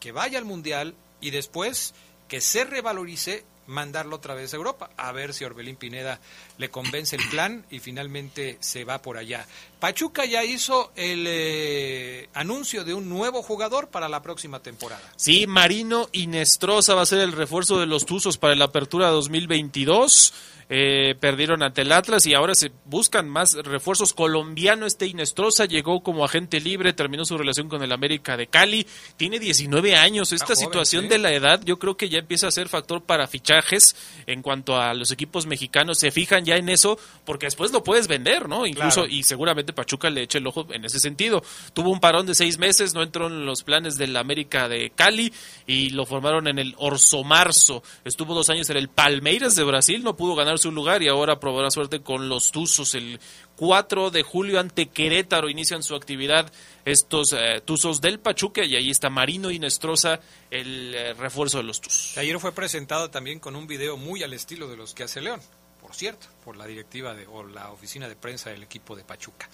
que 0.00 0.12
vaya 0.12 0.38
al 0.38 0.44
Mundial 0.44 0.94
y 1.20 1.30
después 1.30 1.94
que 2.28 2.40
se 2.40 2.64
revalorice 2.64 3.44
mandarlo 3.66 4.16
otra 4.16 4.34
vez 4.34 4.52
a 4.52 4.56
Europa, 4.56 4.90
a 4.96 5.12
ver 5.12 5.34
si 5.34 5.44
Orbelín 5.44 5.76
Pineda 5.76 6.20
le 6.58 6.70
convence 6.70 7.16
el 7.16 7.28
plan 7.28 7.64
y 7.70 7.78
finalmente 7.78 8.56
se 8.60 8.84
va 8.84 9.00
por 9.00 9.16
allá. 9.16 9.46
Pachuca 9.80 10.24
ya 10.24 10.44
hizo 10.44 10.92
el 10.96 11.24
eh, 11.28 12.28
anuncio 12.34 12.84
de 12.84 12.94
un 12.94 13.08
nuevo 13.08 13.42
jugador 13.42 13.88
para 13.88 14.08
la 14.08 14.22
próxima 14.22 14.60
temporada. 14.60 15.02
Sí, 15.16 15.46
Marino 15.46 16.08
Inestrosa 16.12 16.94
va 16.94 17.02
a 17.02 17.06
ser 17.06 17.20
el 17.20 17.32
refuerzo 17.32 17.78
de 17.78 17.86
los 17.86 18.06
Tuzos 18.06 18.38
para 18.38 18.54
la 18.54 18.66
apertura 18.66 19.08
2022. 19.08 20.32
Eh, 20.68 21.14
perdieron 21.20 21.62
ante 21.62 21.82
el 21.82 21.92
Atlas 21.92 22.26
y 22.26 22.34
ahora 22.34 22.54
se 22.54 22.72
buscan 22.84 23.28
más 23.28 23.54
refuerzos. 23.54 24.12
Colombiano 24.12 24.86
este 24.86 25.06
Inestrosa 25.06 25.64
llegó 25.66 26.02
como 26.02 26.24
agente 26.24 26.60
libre, 26.60 26.92
terminó 26.92 27.24
su 27.24 27.36
relación 27.36 27.68
con 27.68 27.82
el 27.82 27.92
América 27.92 28.36
de 28.36 28.46
Cali. 28.46 28.86
Tiene 29.16 29.38
19 29.38 29.96
años. 29.96 30.32
Esta 30.32 30.46
joven, 30.46 30.58
situación 30.58 31.02
sí. 31.04 31.08
de 31.08 31.18
la 31.18 31.32
edad 31.32 31.60
yo 31.64 31.78
creo 31.78 31.96
que 31.96 32.08
ya 32.08 32.18
empieza 32.18 32.48
a 32.48 32.50
ser 32.50 32.68
factor 32.68 33.02
para 33.02 33.26
fichajes 33.26 33.96
en 34.26 34.42
cuanto 34.42 34.76
a 34.76 34.94
los 34.94 35.10
equipos 35.10 35.46
mexicanos. 35.46 35.98
Se 35.98 36.10
fijan 36.10 36.44
ya 36.44 36.56
en 36.56 36.68
eso 36.68 36.98
porque 37.24 37.46
después 37.46 37.72
lo 37.72 37.82
puedes 37.82 38.08
vender, 38.08 38.48
¿no? 38.48 38.66
Incluso 38.66 39.02
Claro. 39.02 39.08
y 39.08 39.22
seguramente 39.22 39.72
Pachuca 39.72 40.10
le 40.10 40.22
echa 40.22 40.38
el 40.38 40.46
ojo 40.46 40.66
en 40.70 40.84
ese 40.84 41.00
sentido. 41.00 41.42
Tuvo 41.72 41.90
un 41.90 42.00
parón 42.00 42.26
de 42.26 42.34
seis 42.34 42.58
meses, 42.58 42.94
no 42.94 43.02
entró 43.02 43.26
en 43.26 43.46
los 43.46 43.62
planes 43.62 43.96
del 43.96 44.16
América 44.16 44.68
de 44.68 44.90
Cali 44.90 45.32
y 45.66 45.90
lo 45.90 46.06
formaron 46.06 46.48
en 46.48 46.58
el 46.58 46.74
Orso 46.78 47.24
Marzo. 47.24 47.82
Estuvo 48.04 48.34
dos 48.34 48.50
años 48.50 48.70
en 48.70 48.76
el 48.76 48.88
Palmeiras 48.88 49.56
de 49.56 49.64
Brasil, 49.64 50.02
no 50.02 50.16
pudo 50.16 50.34
ganar 50.34 50.53
su 50.58 50.72
lugar 50.72 51.02
y 51.02 51.08
ahora 51.08 51.40
probará 51.40 51.70
suerte 51.70 52.00
con 52.00 52.28
los 52.28 52.50
Tuzos. 52.50 52.94
El 52.94 53.20
4 53.56 54.10
de 54.10 54.22
julio 54.22 54.58
ante 54.60 54.88
Querétaro 54.88 55.48
inician 55.48 55.82
su 55.82 55.94
actividad 55.94 56.52
estos 56.84 57.32
eh, 57.32 57.62
Tuzos 57.64 58.00
del 58.00 58.18
Pachuca 58.18 58.64
y 58.64 58.76
ahí 58.76 58.90
está 58.90 59.10
Marino 59.10 59.50
Inestrosa, 59.50 60.20
el 60.50 60.94
eh, 60.94 61.14
refuerzo 61.14 61.58
de 61.58 61.64
los 61.64 61.80
Tuzos. 61.80 62.18
Ayer 62.18 62.38
fue 62.38 62.52
presentado 62.52 63.10
también 63.10 63.38
con 63.38 63.56
un 63.56 63.66
video 63.66 63.96
muy 63.96 64.22
al 64.22 64.32
estilo 64.32 64.68
de 64.68 64.76
los 64.76 64.94
que 64.94 65.04
hace 65.04 65.20
León, 65.20 65.40
por 65.80 65.94
cierto, 65.94 66.26
por 66.44 66.56
la 66.56 66.66
directiva 66.66 67.14
de, 67.14 67.26
o 67.26 67.44
la 67.44 67.70
oficina 67.70 68.08
de 68.08 68.16
prensa 68.16 68.50
del 68.50 68.62
equipo 68.62 68.96
de 68.96 69.04
Pachuca. 69.04 69.48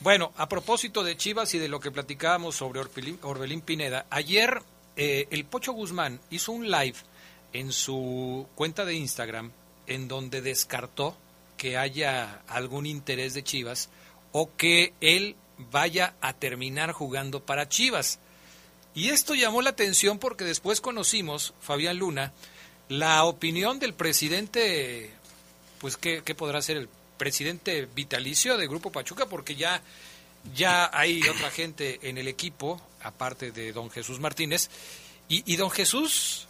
Bueno, 0.00 0.32
a 0.36 0.48
propósito 0.48 1.02
de 1.04 1.16
Chivas 1.16 1.54
y 1.54 1.58
de 1.58 1.68
lo 1.68 1.80
que 1.80 1.90
platicábamos 1.90 2.56
sobre 2.56 2.80
Orbelín, 2.80 3.18
Orbelín 3.22 3.60
Pineda, 3.60 4.06
ayer 4.10 4.62
eh, 4.96 5.28
el 5.30 5.44
Pocho 5.44 5.72
Guzmán 5.72 6.20
hizo 6.30 6.52
un 6.52 6.70
live 6.70 6.96
en 7.52 7.72
su 7.72 8.46
cuenta 8.54 8.84
de 8.84 8.94
Instagram 8.94 9.52
en 9.86 10.08
donde 10.08 10.40
descartó 10.40 11.16
que 11.56 11.76
haya 11.76 12.42
algún 12.48 12.86
interés 12.86 13.34
de 13.34 13.42
Chivas 13.42 13.88
o 14.32 14.54
que 14.56 14.92
él 15.00 15.36
vaya 15.70 16.14
a 16.20 16.34
terminar 16.34 16.92
jugando 16.92 17.44
para 17.44 17.68
Chivas. 17.68 18.18
Y 18.94 19.10
esto 19.10 19.34
llamó 19.34 19.62
la 19.62 19.70
atención 19.70 20.18
porque 20.18 20.44
después 20.44 20.80
conocimos, 20.80 21.54
Fabián 21.60 21.98
Luna, 21.98 22.32
la 22.88 23.24
opinión 23.24 23.78
del 23.78 23.94
presidente, 23.94 25.10
pues 25.78 25.96
¿qué, 25.96 26.22
qué 26.24 26.34
podrá 26.34 26.62
ser 26.62 26.76
el 26.76 26.88
presidente 27.16 27.88
vitalicio 27.94 28.56
de 28.56 28.68
Grupo 28.68 28.92
Pachuca? 28.92 29.26
Porque 29.26 29.56
ya, 29.56 29.82
ya 30.54 30.90
hay 30.92 31.20
otra 31.28 31.50
gente 31.50 31.98
en 32.02 32.18
el 32.18 32.28
equipo, 32.28 32.80
aparte 33.02 33.52
de 33.52 33.72
don 33.72 33.90
Jesús 33.90 34.20
Martínez, 34.20 34.70
y, 35.28 35.50
y 35.50 35.56
don 35.56 35.70
Jesús 35.70 36.46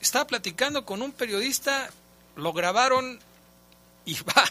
estaba 0.00 0.26
platicando 0.26 0.84
con 0.84 1.02
un 1.02 1.12
periodista, 1.12 1.90
lo 2.36 2.52
grabaron 2.52 3.18
y 4.04 4.14
va, 4.22 4.44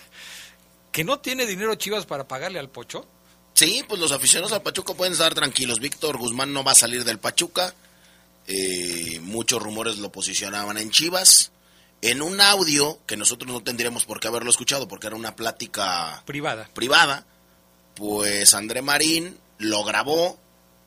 que 0.91 1.03
no 1.03 1.19
tiene 1.19 1.45
dinero 1.45 1.75
Chivas 1.75 2.05
para 2.05 2.27
pagarle 2.27 2.59
al 2.59 2.69
Pocho. 2.69 3.05
Sí, 3.53 3.83
pues 3.87 3.99
los 3.99 4.11
aficionados 4.13 4.53
al 4.53 4.61
Pachuca 4.61 4.93
pueden 4.93 5.13
estar 5.13 5.33
tranquilos. 5.33 5.79
Víctor 5.79 6.17
Guzmán 6.17 6.53
no 6.53 6.63
va 6.63 6.71
a 6.71 6.75
salir 6.75 7.03
del 7.03 7.19
Pachuca. 7.19 7.73
Eh, 8.47 9.19
muchos 9.21 9.61
rumores 9.61 9.97
lo 9.97 10.11
posicionaban 10.11 10.77
en 10.77 10.91
Chivas. 10.91 11.51
En 12.01 12.21
un 12.21 12.39
audio 12.39 12.99
que 13.05 13.17
nosotros 13.17 13.51
no 13.51 13.61
tendríamos 13.61 14.05
por 14.05 14.21
qué 14.21 14.29
haberlo 14.29 14.49
escuchado 14.49 14.87
porque 14.87 15.07
era 15.07 15.17
una 15.17 15.35
plática 15.35 16.23
Privada. 16.25 16.69
privada, 16.73 17.25
pues 17.95 18.53
André 18.53 18.81
Marín 18.81 19.37
lo 19.57 19.83
grabó 19.83 20.39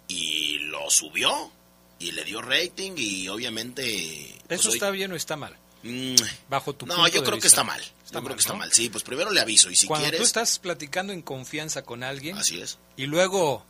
y 0.08 0.58
lo 0.60 0.88
subió 0.90 1.50
y 1.98 2.12
le 2.12 2.24
dio 2.24 2.40
rating 2.40 2.92
y 2.96 3.28
obviamente... 3.28 4.40
pues, 4.48 4.60
¿Eso 4.60 4.70
hoy- 4.70 4.76
está 4.76 4.90
bien 4.90 5.12
o 5.12 5.16
está 5.16 5.36
mal? 5.36 5.54
Mm, 5.82 6.14
Bajo 6.48 6.74
tu 6.74 6.86
no, 6.86 7.06
yo 7.08 7.22
creo 7.24 7.38
que 7.40 7.48
está 7.48 7.64
mal. 7.64 7.80
Está 7.80 8.18
yo 8.18 8.20
creo 8.20 8.22
mal, 8.22 8.34
que 8.36 8.40
está 8.40 8.52
¿no? 8.52 8.58
mal. 8.60 8.72
Sí, 8.72 8.88
pues 8.88 9.02
primero 9.04 9.30
le 9.30 9.40
aviso 9.40 9.70
y 9.70 9.76
si 9.76 9.86
Cuando 9.86 10.04
quieres... 10.04 10.20
tú 10.20 10.24
estás 10.24 10.58
platicando 10.58 11.12
en 11.12 11.22
confianza 11.22 11.82
con 11.82 12.02
alguien 12.04 12.38
Así 12.38 12.60
es. 12.60 12.78
y 12.96 13.06
luego 13.06 13.64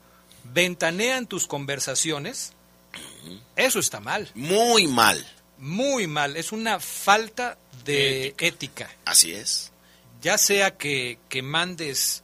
ventanean 0.45 1.27
tus 1.27 1.47
conversaciones, 1.47 2.53
eso 3.57 3.79
está 3.79 4.01
mal. 4.01 4.31
Muy 4.35 4.87
mal. 4.89 5.25
Muy 5.59 6.07
mal. 6.07 6.37
Es 6.37 6.53
una 6.53 6.81
falta 6.81 7.57
de 7.85 8.35
ética. 8.39 8.91
Así 9.05 9.33
es. 9.33 9.71
Ya 10.21 10.39
sea 10.39 10.77
que, 10.77 11.19
que 11.29 11.43
mandes 11.43 12.23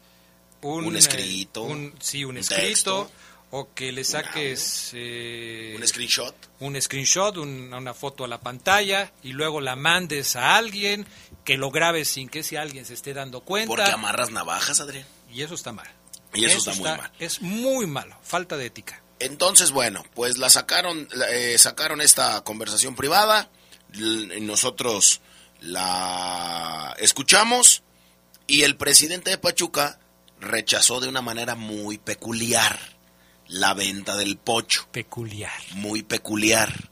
un, 0.61 0.85
Un 0.87 0.97
eh, 0.97 0.99
escrito, 0.99 1.63
un- 1.63 1.95
sí, 2.01 2.25
un, 2.25 2.33
un 2.33 2.39
escrito, 2.39 2.63
texto, 2.63 3.11
o 3.51 3.73
que 3.75 3.93
le 3.93 4.05
saques 4.05 4.91
eh, 4.95 5.75
Un 5.79 5.87
screenshot. 5.87 6.35
un 6.61 6.81
screenshot, 6.81 7.37
un- 7.39 7.73
una 7.73 7.95
foto 7.95 8.25
a 8.25 8.29
la 8.29 8.39
pantalla 8.41 9.13
y 9.23 9.33
luego 9.33 9.61
la 9.61 9.75
mandes 9.77 10.37
a 10.37 10.57
alguien, 10.57 11.07
que 11.45 11.57
lo 11.57 11.71
grabes 11.71 12.09
sin 12.09 12.29
que 12.29 12.41
ese 12.41 12.59
alguien 12.59 12.85
se 12.85 12.95
esté 12.95 13.15
dando 13.15 13.41
cuenta. 13.41 13.69
Porque 13.69 13.91
amarras 13.91 14.31
navajas, 14.31 14.81
Adrián. 14.81 15.07
Y 15.33 15.43
eso 15.43 15.55
está 15.55 15.73
mal. 15.73 15.89
Y 16.35 16.45
eso 16.45 16.59
está 16.59 16.73
muy 16.75 16.85
mal. 16.85 17.11
Es 17.19 17.41
muy 17.41 17.87
malo, 17.87 18.17
falta 18.23 18.57
de 18.59 18.67
ética. 18.67 19.03
Entonces, 19.19 19.71
bueno, 19.71 20.05
pues 20.15 20.37
la 20.39 20.51
sacaron, 20.51 21.09
eh, 21.31 21.57
sacaron 21.59 22.01
esta 22.03 22.43
conversación 22.45 22.95
privada, 22.95 23.49
nosotros 24.41 25.21
la 25.61 26.95
escuchamos 26.99 27.83
y 28.47 28.63
el 28.63 28.77
presidente 28.77 29.31
de 29.31 29.39
Pachuca 29.39 29.99
rechazó 30.41 31.01
de 31.01 31.09
una 31.09 31.23
manera 31.23 31.55
muy 31.55 31.99
peculiar 31.99 32.79
la 33.49 33.75
venta 33.75 34.17
del 34.17 34.37
pocho. 34.37 34.87
Peculiar. 34.93 35.53
Muy 35.75 36.03
peculiar. 36.03 36.91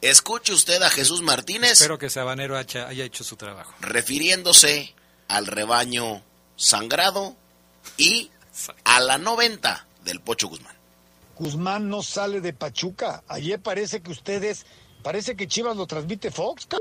Escuche 0.00 0.52
usted 0.52 0.80
a 0.82 0.90
Jesús 0.90 1.22
Martínez 1.22 1.72
Espero 1.72 1.98
que 1.98 2.08
Sabanero 2.08 2.56
haya, 2.56 2.86
haya 2.88 3.04
hecho 3.04 3.24
su 3.24 3.36
trabajo. 3.36 3.74
refiriéndose 3.80 4.94
al 5.28 5.46
rebaño 5.46 6.22
sangrado 6.56 7.36
y 7.96 8.30
a 8.84 9.00
la 9.00 9.18
90 9.18 9.86
del 10.04 10.20
Pocho 10.20 10.48
Guzmán. 10.48 10.74
Guzmán 11.36 11.88
no 11.88 12.02
sale 12.02 12.40
de 12.40 12.52
Pachuca. 12.52 13.22
Ayer 13.28 13.60
parece 13.60 14.00
que 14.00 14.10
ustedes, 14.10 14.66
parece 15.02 15.36
que 15.36 15.46
Chivas 15.48 15.76
lo 15.76 15.86
transmite 15.86 16.30
Fox, 16.30 16.66
c- 16.70 16.76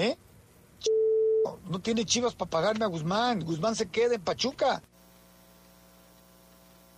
¿eh? 0.00 0.16
No 1.68 1.78
tiene 1.80 2.04
Chivas 2.04 2.34
para 2.34 2.50
pagarme 2.50 2.84
a 2.84 2.88
Guzmán. 2.88 3.40
Guzmán 3.40 3.74
se 3.76 3.88
queda 3.88 4.14
en 4.14 4.20
Pachuca. 4.22 4.82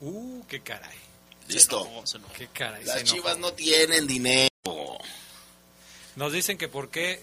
Uh, 0.00 0.42
qué 0.48 0.60
caray. 0.60 0.96
Listo. 1.48 1.88
Qué 2.36 2.48
caray. 2.48 2.84
Las. 2.84 3.04
Chivas 3.04 3.38
no 3.38 3.52
tienen 3.52 4.06
dinero. 4.06 4.48
Nos 6.16 6.32
dicen 6.32 6.58
que 6.58 6.68
por 6.68 6.90
qué 6.90 7.22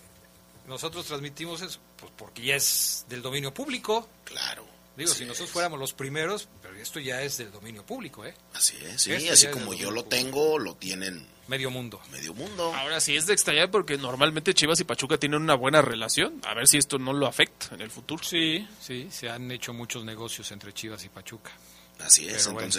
nosotros 0.68 1.06
transmitimos 1.06 1.62
eso, 1.62 1.80
pues 1.98 2.12
porque 2.18 2.42
ya 2.44 2.56
es 2.56 3.06
del 3.10 3.22
dominio 3.22 3.54
público. 3.54 4.08
Claro. 4.24 4.66
Digo, 4.98 5.14
si 5.14 5.24
nosotros 5.24 5.50
fuéramos 5.50 5.80
los 5.80 5.94
primeros, 5.94 6.50
pero 6.62 6.76
esto 6.76 7.00
ya 7.00 7.22
es 7.22 7.38
del 7.38 7.52
dominio 7.52 7.86
público, 7.86 8.26
¿eh? 8.26 8.34
Así 8.54 8.76
es, 8.84 9.02
sí, 9.02 9.14
Esto 9.14 9.32
así 9.32 9.48
como 9.48 9.74
yo 9.74 9.92
lo 9.92 10.04
tengo, 10.04 10.60
lo 10.60 10.76
tienen 10.76 11.26
Medio 11.48 11.72
mundo. 11.72 12.02
medio 12.12 12.34
mundo. 12.34 12.74
Ahora 12.76 13.00
sí 13.00 13.16
es 13.16 13.26
de 13.26 13.34
extrañar 13.34 13.72
porque 13.72 13.98
normalmente 13.98 14.54
Chivas 14.54 14.80
y 14.82 14.84
Pachuca 14.84 15.18
tienen 15.18 15.42
una 15.42 15.56
buena 15.56 15.82
relación. 15.82 16.42
A 16.46 16.54
ver 16.54 16.68
si 16.68 16.78
esto 16.78 17.00
no 17.00 17.14
lo 17.14 17.28
afecta 17.28 17.74
en 17.74 17.82
el 17.82 17.90
futuro. 17.90 18.24
Sí, 18.24 18.68
sí, 18.82 19.08
se 19.10 19.30
han 19.30 19.50
hecho 19.52 19.74
muchos 19.74 20.04
negocios 20.04 20.52
entre 20.52 20.74
Chivas 20.74 21.04
y 21.06 21.10
Pachuca. 21.10 21.52
Así 22.00 22.28
es, 22.28 22.44
Pero 22.44 22.54
bueno. 22.56 22.70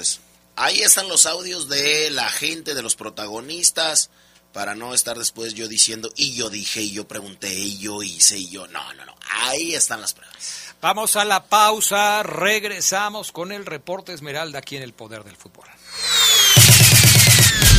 Ahí 0.63 0.83
están 0.83 1.09
los 1.09 1.25
audios 1.25 1.71
de 1.71 2.11
la 2.11 2.29
gente, 2.29 2.75
de 2.75 2.83
los 2.83 2.95
protagonistas, 2.95 4.11
para 4.53 4.75
no 4.75 4.93
estar 4.93 5.17
después 5.17 5.55
yo 5.55 5.69
diciendo, 5.69 6.11
y 6.17 6.35
yo 6.35 6.51
dije, 6.51 6.83
y 6.83 6.93
yo 6.93 7.09
pregunté, 7.09 7.51
y 7.51 7.79
yo 7.79 8.03
hice, 8.03 8.37
y 8.37 8.51
yo. 8.51 8.67
No, 8.67 8.93
no, 8.93 9.07
no. 9.07 9.15
Ahí 9.31 9.75
están 9.75 10.03
las 10.03 10.13
pruebas. 10.13 10.75
Vamos 10.83 11.17
a 11.17 11.25
la 11.25 11.47
pausa, 11.47 12.23
regresamos 12.25 13.33
con 13.33 13.53
el 13.53 13.65
reporte 13.65 14.13
Esmeralda 14.13 14.59
aquí 14.59 14.77
en 14.77 14.83
el 14.83 14.93
Poder 14.93 15.25
del 15.25 15.37
Fútbol. 15.37 15.65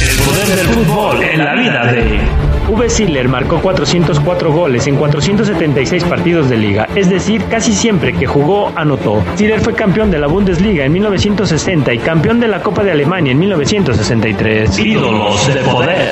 El 0.01 0.17
poder 0.25 0.47
del 0.47 0.67
fútbol 0.67 1.23
en 1.23 1.45
la 1.45 1.53
vida 1.53 1.91
de... 1.91 2.19
V. 2.69 2.89
Siller 2.89 3.27
marcó 3.27 3.61
404 3.61 4.51
goles 4.51 4.87
en 4.87 4.95
476 4.95 6.03
partidos 6.05 6.49
de 6.49 6.57
liga, 6.57 6.87
es 6.95 7.09
decir, 7.09 7.43
casi 7.45 7.73
siempre 7.73 8.13
que 8.13 8.25
jugó 8.25 8.71
anotó. 8.75 9.23
Siller 9.35 9.59
fue 9.59 9.73
campeón 9.73 10.09
de 10.09 10.17
la 10.17 10.27
Bundesliga 10.27 10.85
en 10.85 10.93
1960 10.93 11.93
y 11.93 11.99
campeón 11.99 12.39
de 12.39 12.47
la 12.47 12.63
Copa 12.63 12.83
de 12.83 12.91
Alemania 12.91 13.31
en 13.31 13.39
1963. 13.39 14.79
Ídolos 14.79 15.53
de 15.53 15.61
poder. 15.61 16.11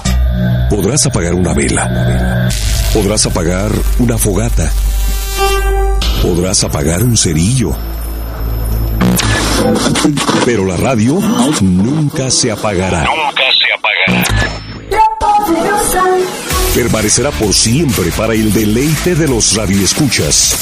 Podrás 0.69 1.05
apagar 1.05 1.33
una 1.33 1.53
vela. 1.53 2.49
Podrás 2.93 3.25
apagar 3.25 3.71
una 3.99 4.17
fogata. 4.17 4.71
Podrás 6.21 6.63
apagar 6.63 7.03
un 7.03 7.17
cerillo. 7.17 7.75
Pero 10.45 10.65
la 10.65 10.77
radio 10.77 11.19
nunca 11.61 12.31
se 12.31 12.51
apagará. 12.51 13.03
Nunca 13.03 13.43
se 13.53 13.73
apagará. 13.73 14.51
Permanecerá 16.73 17.31
por 17.31 17.53
siempre 17.53 18.11
para 18.11 18.33
el 18.33 18.53
deleite 18.53 19.15
de 19.15 19.27
los 19.27 19.55
radioescuchas. 19.55 20.57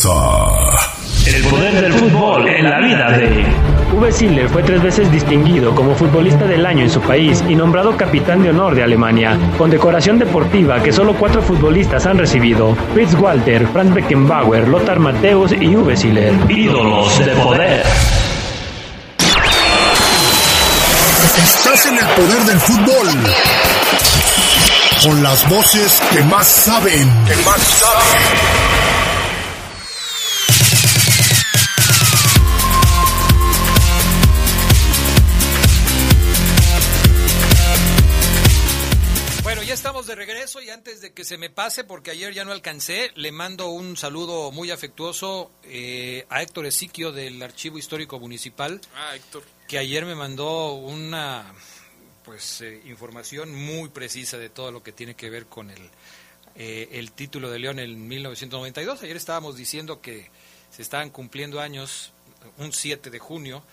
El 0.01 1.43
poder 1.49 1.81
del 1.81 1.91
fútbol 1.91 2.47
en 2.47 2.69
la 2.69 2.79
vida 2.79 3.11
de... 3.17 3.45
V. 3.91 4.11
Siller 4.13 4.47
fue 4.47 4.63
tres 4.63 4.81
veces 4.81 5.11
distinguido 5.11 5.75
como 5.75 5.93
futbolista 5.93 6.45
del 6.45 6.65
año 6.65 6.83
en 6.83 6.89
su 6.89 7.01
país 7.01 7.43
y 7.49 7.55
nombrado 7.55 7.97
capitán 7.97 8.41
de 8.41 8.51
honor 8.51 8.75
de 8.75 8.83
Alemania, 8.83 9.37
con 9.57 9.69
decoración 9.69 10.17
deportiva 10.17 10.81
que 10.81 10.93
solo 10.93 11.15
cuatro 11.15 11.41
futbolistas 11.41 12.05
han 12.05 12.17
recibido, 12.17 12.77
Fritz 12.93 13.13
Walter, 13.15 13.67
Franz 13.73 13.93
Beckenbauer, 13.93 14.69
Lothar 14.69 14.99
Matthäus 14.99 15.51
y 15.51 15.75
V. 15.75 15.97
Siller. 15.97 16.33
Ídolos 16.47 17.19
de 17.19 17.35
poder. 17.35 17.83
Estás 21.43 21.85
en 21.87 21.97
el 21.97 22.05
poder 22.05 22.43
del 22.45 22.59
fútbol. 22.59 23.07
Con 25.03 25.23
las 25.23 25.49
voces 25.49 26.01
que 26.13 26.23
más 26.23 26.47
saben. 26.47 27.09
Que 27.27 27.35
más 27.43 27.59
saben. 27.59 28.78
Y 40.61 40.69
antes 40.71 41.01
de 41.01 41.13
que 41.13 41.23
se 41.23 41.37
me 41.37 41.49
pase, 41.49 41.83
porque 41.83 42.09
ayer 42.11 42.33
ya 42.33 42.43
no 42.43 42.51
alcancé, 42.51 43.11
le 43.15 43.31
mando 43.31 43.67
un 43.69 43.95
saludo 43.97 44.51
muy 44.51 44.71
afectuoso 44.71 45.51
eh, 45.63 46.25
a 46.29 46.41
Héctor 46.41 46.65
Esiquio 46.65 47.11
del 47.11 47.41
Archivo 47.43 47.77
Histórico 47.77 48.19
Municipal, 48.19 48.81
Ah, 48.95 49.15
Héctor. 49.15 49.43
que 49.67 49.77
ayer 49.77 50.05
me 50.05 50.15
mandó 50.15 50.73
una 50.73 51.53
pues 52.25 52.61
eh, 52.61 52.81
información 52.85 53.53
muy 53.53 53.89
precisa 53.89 54.37
de 54.37 54.49
todo 54.49 54.71
lo 54.71 54.81
que 54.81 54.91
tiene 54.91 55.15
que 55.15 55.29
ver 55.29 55.45
con 55.45 55.69
el, 55.69 55.89
eh, 56.55 56.89
el 56.93 57.11
título 57.11 57.49
de 57.51 57.59
León 57.59 57.79
en 57.79 58.07
1992. 58.07 59.03
Ayer 59.03 59.17
estábamos 59.17 59.55
diciendo 59.55 60.01
que 60.01 60.29
se 60.71 60.81
estaban 60.81 61.09
cumpliendo 61.11 61.59
años, 61.59 62.11
un 62.57 62.73
7 62.73 63.09
de 63.09 63.19
junio 63.19 63.63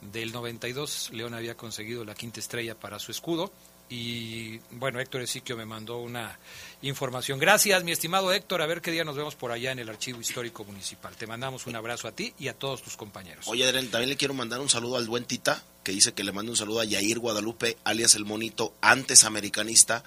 del 0.00 0.32
92, 0.32 1.10
León 1.12 1.34
había 1.34 1.56
conseguido 1.56 2.04
la 2.04 2.14
quinta 2.14 2.40
estrella 2.40 2.74
para 2.74 2.98
su 2.98 3.10
escudo. 3.10 3.52
Y 3.92 4.58
bueno, 4.70 5.00
Héctor 5.00 5.22
Esiquio 5.22 5.56
me 5.56 5.66
mandó 5.66 5.98
una 5.98 6.38
información. 6.80 7.40
Gracias, 7.40 7.82
mi 7.82 7.90
estimado 7.90 8.32
Héctor. 8.32 8.62
A 8.62 8.66
ver 8.66 8.80
qué 8.80 8.92
día 8.92 9.02
nos 9.02 9.16
vemos 9.16 9.34
por 9.34 9.50
allá 9.50 9.72
en 9.72 9.80
el 9.80 9.88
Archivo 9.88 10.20
Histórico 10.20 10.64
Municipal. 10.64 11.16
Te 11.16 11.26
mandamos 11.26 11.66
un 11.66 11.74
abrazo 11.74 12.06
a 12.06 12.12
ti 12.12 12.32
y 12.38 12.46
a 12.46 12.54
todos 12.54 12.82
tus 12.82 12.96
compañeros. 12.96 13.48
Oye, 13.48 13.64
Adrián, 13.64 13.88
también 13.88 14.08
le 14.08 14.16
quiero 14.16 14.32
mandar 14.32 14.60
un 14.60 14.68
saludo 14.68 14.96
al 14.96 15.08
buen 15.08 15.24
Tita, 15.24 15.64
que 15.82 15.90
dice 15.90 16.12
que 16.12 16.22
le 16.22 16.30
manda 16.30 16.52
un 16.52 16.56
saludo 16.56 16.80
a 16.80 16.84
Yair 16.84 17.18
Guadalupe, 17.18 17.78
alias 17.82 18.14
El 18.14 18.24
Monito, 18.24 18.72
antes 18.80 19.24
americanista 19.24 20.04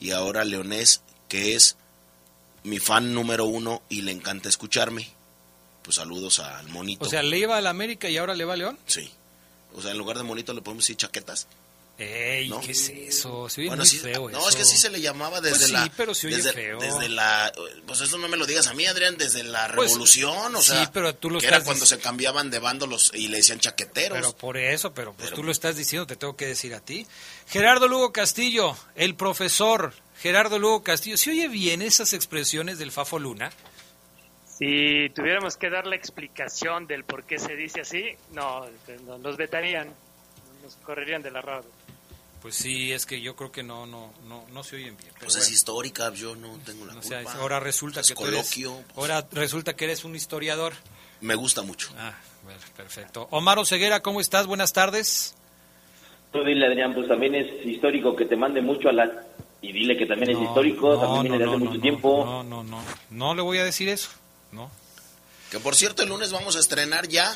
y 0.00 0.12
ahora 0.12 0.42
leonés, 0.44 1.02
que 1.28 1.54
es 1.54 1.76
mi 2.64 2.78
fan 2.78 3.12
número 3.12 3.44
uno 3.44 3.82
y 3.90 4.00
le 4.00 4.12
encanta 4.12 4.48
escucharme. 4.48 5.10
Pues 5.82 5.96
saludos 5.96 6.40
al 6.40 6.68
Monito. 6.68 7.04
O 7.04 7.08
sea, 7.08 7.22
le 7.22 7.38
iba 7.38 7.58
al 7.58 7.66
América 7.66 8.08
y 8.08 8.16
ahora 8.16 8.34
le 8.34 8.46
va 8.46 8.54
a 8.54 8.56
León. 8.56 8.78
Sí. 8.86 9.10
O 9.76 9.82
sea, 9.82 9.92
en 9.92 9.98
lugar 9.98 10.16
de 10.16 10.24
Monito 10.24 10.52
le 10.52 10.62
podemos 10.62 10.82
decir 10.84 10.96
chaquetas. 10.96 11.46
Ey, 11.98 12.50
¿No? 12.50 12.60
¿qué 12.60 12.72
es 12.72 12.90
eso? 12.90 13.48
Se 13.48 13.62
oye 13.62 13.68
Bueno, 13.70 13.82
muy 13.82 13.88
sí, 13.90 13.98
feo 13.98 14.28
no, 14.28 14.38
eso. 14.40 14.48
es 14.50 14.56
que 14.56 14.64
sí 14.66 14.76
se 14.76 14.90
le 14.90 15.00
llamaba 15.00 15.40
desde 15.40 15.56
Pues 15.56 15.66
sí, 15.68 15.72
la. 15.72 15.92
pero 15.96 16.14
se 16.14 16.26
oye 16.26 16.36
desde, 16.36 16.52
feo. 16.52 16.78
desde 16.78 17.08
la. 17.08 17.50
Pues 17.86 18.02
eso 18.02 18.18
no 18.18 18.28
me 18.28 18.36
lo 18.36 18.44
digas 18.44 18.66
a 18.66 18.74
mí, 18.74 18.84
Adrián, 18.86 19.16
desde 19.16 19.42
la 19.44 19.72
Pues, 19.74 19.92
revolución, 19.92 20.54
o 20.54 20.60
sí, 20.60 20.72
sea. 20.72 20.90
pero 20.92 21.14
tú 21.14 21.30
lo 21.30 21.40
que 21.40 21.46
era 21.46 21.64
cuando 21.64 21.86
se 21.86 21.98
cambiaban 21.98 22.50
de 22.50 22.58
bando 22.58 22.86
los, 22.86 23.12
y 23.14 23.28
le 23.28 23.38
decían 23.38 23.60
chaqueteros. 23.60 24.18
Pero 24.18 24.36
por 24.36 24.58
eso, 24.58 24.92
pero 24.92 25.14
pues 25.14 25.30
tú 25.32 25.42
lo 25.42 25.50
estás 25.50 25.76
diciendo, 25.76 26.06
te 26.06 26.16
tengo 26.16 26.36
que 26.36 26.46
decir 26.46 26.74
a 26.74 26.80
ti. 26.80 27.06
Gerardo 27.48 27.88
Lugo 27.88 28.12
Castillo, 28.12 28.76
el 28.94 29.14
profesor 29.14 29.94
Gerardo 30.20 30.58
Lugo 30.58 30.82
Castillo, 30.82 31.16
¿se 31.16 31.30
oye 31.30 31.48
bien 31.48 31.80
esas 31.80 32.12
expresiones 32.12 32.76
del 32.78 32.92
Fafo 32.92 33.18
Luna? 33.18 33.50
Si 34.58 35.10
tuviéramos 35.10 35.56
que 35.58 35.68
dar 35.68 35.86
la 35.86 35.96
explicación 35.96 36.86
del 36.86 37.04
por 37.04 37.24
qué 37.24 37.38
se 37.38 37.56
dice 37.56 37.82
así, 37.82 38.04
no, 38.32 38.64
no, 39.06 39.18
nos 39.18 39.36
vetarían, 39.36 39.88
nos 40.62 40.76
correrían 40.76 41.22
de 41.22 41.30
la 41.30 41.42
radio. 41.42 41.68
Pues 42.40 42.54
sí, 42.54 42.92
es 42.92 43.04
que 43.04 43.20
yo 43.20 43.36
creo 43.36 43.52
que 43.52 43.62
no, 43.62 43.86
no, 43.86 44.12
no, 44.26 44.44
no 44.52 44.64
se 44.64 44.76
oyen 44.76 44.96
bien. 44.96 45.10
pero 45.14 45.26
pues 45.26 45.36
es 45.36 45.42
bueno. 45.42 45.54
histórica, 45.54 46.14
yo 46.14 46.36
no 46.36 46.58
tengo 46.64 46.86
la 46.86 46.94
O 46.94 47.02
sea, 47.02 47.22
culpa. 47.22 47.38
ahora 47.40 47.60
resulta 47.60 48.00
Es 48.00 48.08
que 48.08 48.14
tú 48.14 48.26
eres, 48.26 48.54
coloquio, 48.54 48.84
ahora 48.94 49.26
resulta 49.32 49.76
que 49.76 49.84
eres 49.84 50.04
un 50.04 50.14
historiador. 50.14 50.72
Me 51.20 51.34
gusta 51.34 51.62
mucho. 51.62 51.90
Ah, 51.98 52.14
bueno, 52.44 52.60
perfecto. 52.76 53.28
Omar 53.32 53.58
Oseguera, 53.58 54.00
¿cómo 54.00 54.20
estás? 54.20 54.46
Buenas 54.46 54.72
tardes. 54.72 55.34
Tú 56.32 56.44
dile, 56.44 56.66
Adrián, 56.66 56.94
pues 56.94 57.08
también 57.08 57.34
es 57.34 57.66
histórico 57.66 58.16
que 58.16 58.24
te 58.24 58.36
mande 58.36 58.62
mucho 58.62 58.88
a 58.88 58.92
la... 58.92 59.24
Y 59.60 59.72
dile 59.72 59.96
que 59.96 60.06
también 60.06 60.30
es 60.30 60.40
histórico, 60.40 60.94
no, 60.94 61.00
también 61.00 61.16
no, 61.16 61.22
viene 61.22 61.38
de 61.38 61.44
hace 61.44 61.52
no, 61.52 61.58
mucho 61.58 61.74
no, 61.74 61.80
tiempo. 61.80 62.24
No, 62.24 62.42
no, 62.42 62.62
no. 62.62 62.82
No 63.10 63.34
le 63.34 63.42
voy 63.42 63.58
a 63.58 63.64
decir 63.64 63.88
eso. 63.88 64.10
No. 64.52 64.70
Que 65.50 65.60
por 65.60 65.76
cierto, 65.76 66.02
el 66.02 66.08
lunes 66.08 66.32
vamos 66.32 66.56
a 66.56 66.60
estrenar 66.60 67.08
ya 67.08 67.34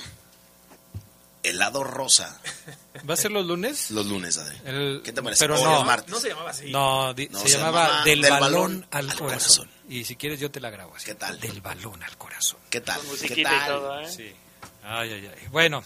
helado 1.43 1.85
rosa. 1.85 2.39
¿Va 3.09 3.15
a 3.15 3.17
ser 3.17 3.31
los 3.31 3.47
lunes? 3.47 3.91
Los 3.91 4.07
lunes, 4.07 4.37
Adrián. 4.39 4.67
El- 4.67 5.01
¿Qué 5.05 5.13
te 5.13 5.23
parece? 5.23 5.45
Pero 5.47 5.57
no. 5.63 5.85
martes. 5.85 6.11
No 6.11 6.21
se 6.21 6.29
llamaba 6.29 6.51
así. 6.51 6.71
No, 6.71 7.15
di- 7.15 7.29
No, 7.31 7.41
se, 7.41 7.49
se 7.49 7.57
llamaba, 7.59 7.85
llamaba 7.87 8.05
Del, 8.05 8.21
Del 8.23 8.31
balón, 8.33 8.53
balón 8.53 8.87
al, 8.91 9.11
al 9.11 9.17
corazón. 9.17 9.67
corazón. 9.67 9.71
Y 9.89 10.05
si 10.05 10.17
quieres 10.17 10.39
yo 10.41 10.51
te 10.51 10.61
la 10.61 10.71
grabo 10.71 10.95
así. 10.97 11.07
¿Qué 11.07 11.15
tal? 11.15 11.39
Del 11.41 11.61
balón 11.61 12.03
al 12.03 12.17
corazón. 12.19 12.59
¿Qué 12.69 12.81
tal? 12.81 13.01
Con 13.01 13.17
¿Qué 13.19 13.43
tal? 13.43 13.63
y 13.65 13.67
todo, 13.69 14.01
¿eh? 14.01 14.09
Sí. 14.11 14.33
Ay, 14.83 15.13
ay, 15.13 15.31
ay. 15.35 15.49
Bueno, 15.51 15.83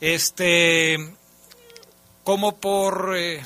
este, 0.00 1.14
como 2.24 2.58
por, 2.58 3.14
eh, 3.16 3.44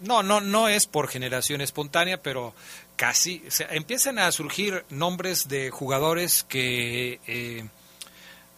no, 0.00 0.22
no, 0.22 0.40
no 0.40 0.68
es 0.68 0.86
por 0.86 1.08
generación 1.08 1.60
espontánea, 1.60 2.22
pero 2.22 2.54
casi, 3.00 3.42
o 3.48 3.50
sea, 3.50 3.66
empiezan 3.70 4.18
a 4.18 4.30
surgir 4.30 4.84
nombres 4.90 5.48
de 5.48 5.70
jugadores 5.70 6.42
que, 6.42 7.18
eh, 7.26 7.64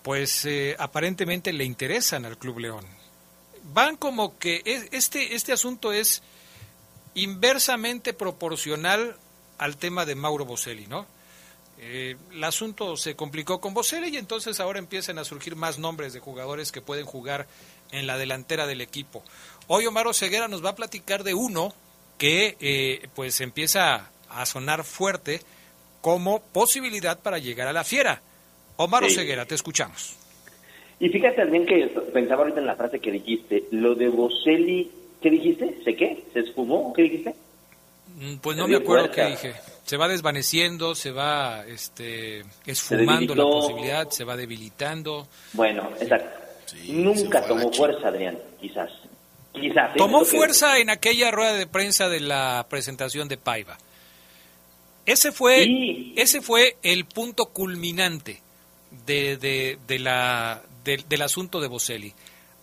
pues, 0.03 0.45
eh, 0.47 0.75
aparentemente 0.81 1.53
le 1.53 1.63
interesan 1.63 2.25
al 2.25 2.37
Club 2.37 2.59
León. 2.59 2.85
Van 3.73 3.97
como 3.97 4.37
que 4.41 4.61
es- 4.65 4.89
este, 4.91 5.37
este 5.37 5.53
asunto 5.53 5.93
es 5.93 6.25
inversamente 7.15 8.15
proporcional 8.15 9.17
al 9.59 9.77
tema 9.77 10.05
de 10.07 10.17
Mauro 10.17 10.45
Boselli, 10.45 10.89
¿no? 10.89 11.07
Eh, 11.79 12.17
el 12.33 12.43
asunto 12.43 12.97
se 12.97 13.15
complicó 13.15 13.61
con 13.61 13.75
Boselli 13.75 14.09
y 14.09 14.17
entonces 14.17 14.59
ahora 14.59 14.81
empiezan 14.81 15.21
a 15.21 15.25
surgir 15.25 15.55
más 15.55 15.79
nombres 15.79 16.15
de 16.15 16.19
jugadores 16.19 16.73
que 16.73 16.81
pueden 16.83 17.07
jugar 17.07 17.47
en 17.93 18.09
la 18.09 18.19
delantera 18.19 18.67
del 18.67 18.81
equipo. 18.81 19.23
Hoy 19.69 19.87
Omar 19.87 20.13
Ceguera 20.17 20.49
nos 20.49 20.65
va 20.65 20.71
a 20.71 20.75
platicar 20.75 21.23
de 21.23 21.35
uno 21.35 21.73
que 22.19 23.09
pues 23.15 23.41
empieza 23.41 24.11
a 24.41 24.47
sonar 24.47 24.85
fuerte 24.85 25.41
como 26.01 26.41
posibilidad 26.41 27.19
para 27.21 27.39
llegar 27.39 27.69
a 27.69 27.73
la 27.73 27.85
fiera. 27.85 28.21
Omar 28.77 29.09
Sí. 29.09 29.17
Te 29.47 29.55
escuchamos. 29.55 30.17
Y 30.99 31.09
fíjate 31.09 31.37
también 31.37 31.67
que 31.67 31.87
pensaba 32.13 32.43
ahorita 32.43 32.61
en 32.61 32.67
la 32.67 32.77
frase 32.77 33.01
que 33.01 33.11
dijiste, 33.11 33.65
lo 33.73 33.95
de 33.95 34.09
Boselli, 34.09 34.91
¿qué 35.21 35.31
dijiste? 35.31 35.79
¿Se 35.85 35.97
qué? 35.97 36.25
¿Se 36.33 36.41
esfumó? 36.41 36.93
¿Qué 36.93 37.03
dijiste? 37.03 37.35
Mm, 38.17 38.37
Pues 38.37 38.57
no 38.57 38.69
me 38.69 38.77
acuerdo 38.77 39.07
fuerza. 39.13 39.25
qué 39.25 39.31
dije. 39.49 39.61
Se 39.85 39.97
va 39.97 40.07
desvaneciendo, 40.09 40.95
se 40.95 41.11
va 41.11 41.65
este, 41.67 42.45
esfumando 42.67 43.35
la 43.35 43.43
posibilidad, 43.45 44.09
se 44.11 44.25
va 44.25 44.37
debilitando. 44.37 45.27
Bueno, 45.55 45.91
exacto. 46.01 46.39
Nunca 46.89 47.45
tomó 47.47 47.73
fuerza, 47.73 48.09
Adrián, 48.09 48.39
quizás. 48.61 48.91
Quizás. 49.53 49.91
¿eh? 49.91 49.99
Tomó 49.99 50.25
fuerza 50.25 50.79
en 50.79 50.89
aquella 50.89 51.31
rueda 51.31 51.55
de 51.55 51.67
prensa 51.67 52.09
de 52.09 52.21
la 52.21 52.65
presentación 52.71 53.29
de 53.29 53.37
Paiva. 53.39 53.77
Ese 55.07 55.33
fue, 55.33 56.13
ese 56.17 56.41
fue 56.43 56.77
el 56.83 57.05
punto 57.07 57.47
culminante 57.47 58.41
de, 59.07 59.37
de- 59.37 59.79
de 59.87 59.99
la, 59.99 60.63
de- 60.85 61.05
del 61.09 61.23
asunto 61.23 61.61
de 61.61 61.69
Boselli. 61.69 62.15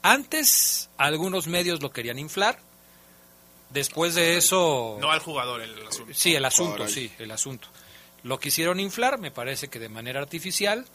Antes 0.01 0.89
algunos 0.97 1.47
medios 1.47 1.81
lo 1.81 1.91
querían 1.91 2.17
inflar. 2.19 2.59
Después 3.71 4.15
de 4.15 4.37
eso... 4.37 4.97
No 4.99 5.11
al 5.11 5.19
jugador 5.19 5.61
el 5.61 5.85
asunto. 5.85 6.13
Sí, 6.15 6.33
el 6.33 6.45
asunto, 6.45 6.87
sí, 6.87 7.11
el 7.19 7.29
asunto. 7.31 7.67
Lo 8.23 8.39
quisieron 8.39 8.79
inflar, 8.79 9.19
me 9.19 9.31
parece 9.31 9.67
que 9.67 9.77
de 9.79 9.89
manera 9.89 10.19
artificial, 10.21 10.85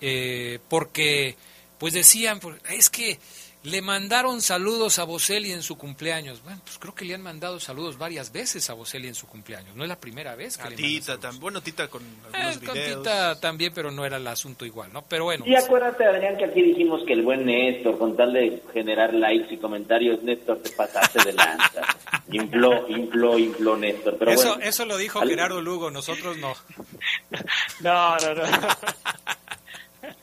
eh, 0.00 0.58
porque 0.68 1.36
pues 1.78 1.92
decían, 1.92 2.38
pues, 2.40 2.56
es 2.70 2.88
que 2.88 3.18
le 3.64 3.80
mandaron 3.80 4.42
saludos 4.42 4.98
a 4.98 5.04
Boselli 5.04 5.50
en 5.50 5.62
su 5.62 5.76
cumpleaños. 5.78 6.42
Bueno, 6.42 6.60
pues 6.64 6.78
creo 6.78 6.94
que 6.94 7.06
le 7.06 7.14
han 7.14 7.22
mandado 7.22 7.58
saludos 7.58 7.96
varias 7.96 8.30
veces 8.30 8.68
a 8.68 8.74
Boselli 8.74 9.08
en 9.08 9.14
su 9.14 9.26
cumpleaños. 9.26 9.74
No 9.74 9.84
es 9.84 9.88
la 9.88 9.98
primera 9.98 10.36
vez 10.36 10.58
que 10.58 10.64
A 10.64 10.70
le 10.70 10.76
mandan 10.76 10.90
Tita 10.90 11.18
también. 11.18 11.40
Bueno, 11.40 11.60
Tita 11.62 11.88
con 11.88 12.02
algunos 12.26 12.56
Eh, 12.56 12.66
con 12.66 12.74
videos. 12.74 12.98
Tita 13.02 13.40
también, 13.40 13.72
pero 13.74 13.90
no 13.90 14.04
era 14.04 14.18
el 14.18 14.26
asunto 14.26 14.66
igual, 14.66 14.92
¿no? 14.92 15.02
Pero 15.02 15.24
bueno, 15.24 15.44
Y 15.46 15.54
acuérdate, 15.54 16.04
Adrián, 16.04 16.36
que 16.36 16.44
aquí 16.44 16.62
dijimos 16.62 17.02
que 17.06 17.14
el 17.14 17.22
buen 17.22 17.46
Néstor, 17.46 17.98
con 17.98 18.14
tal 18.16 18.34
de 18.34 18.62
generar 18.74 19.14
likes 19.14 19.54
y 19.54 19.56
comentarios, 19.56 20.22
Néstor, 20.22 20.58
te 20.62 20.68
pasaste 20.70 21.24
de 21.24 21.32
lanza. 21.32 21.80
infló, 22.32 22.86
infló, 22.88 23.38
infló 23.38 23.76
Néstor. 23.78 24.16
Pero 24.18 24.30
eso, 24.32 24.48
bueno, 24.48 24.62
eso 24.62 24.84
lo 24.84 24.98
dijo 24.98 25.20
Gerardo 25.22 25.62
Lugo, 25.62 25.90
nosotros 25.90 26.36
no. 26.36 26.54
No, 27.80 28.16
no, 28.18 28.34
no. 28.34 28.42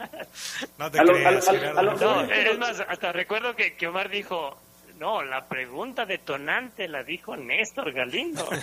No 0.77 0.89
te 0.91 0.99
A 0.99 1.03
lo- 1.03 1.13
creas, 1.13 1.47
a 1.47 1.53
lo- 1.53 1.79
a 1.79 1.83
lo- 1.83 1.93
No, 1.95 2.21
es 2.21 2.57
más, 2.57 2.79
hasta 2.87 3.11
recuerdo 3.11 3.55
que, 3.55 3.75
que 3.75 3.87
Omar 3.87 4.09
dijo, 4.09 4.55
no, 4.99 5.23
la 5.23 5.45
pregunta 5.47 6.05
detonante 6.05 6.87
la 6.87 7.03
dijo 7.03 7.35
Néstor 7.37 7.91
Galindo. 7.91 8.47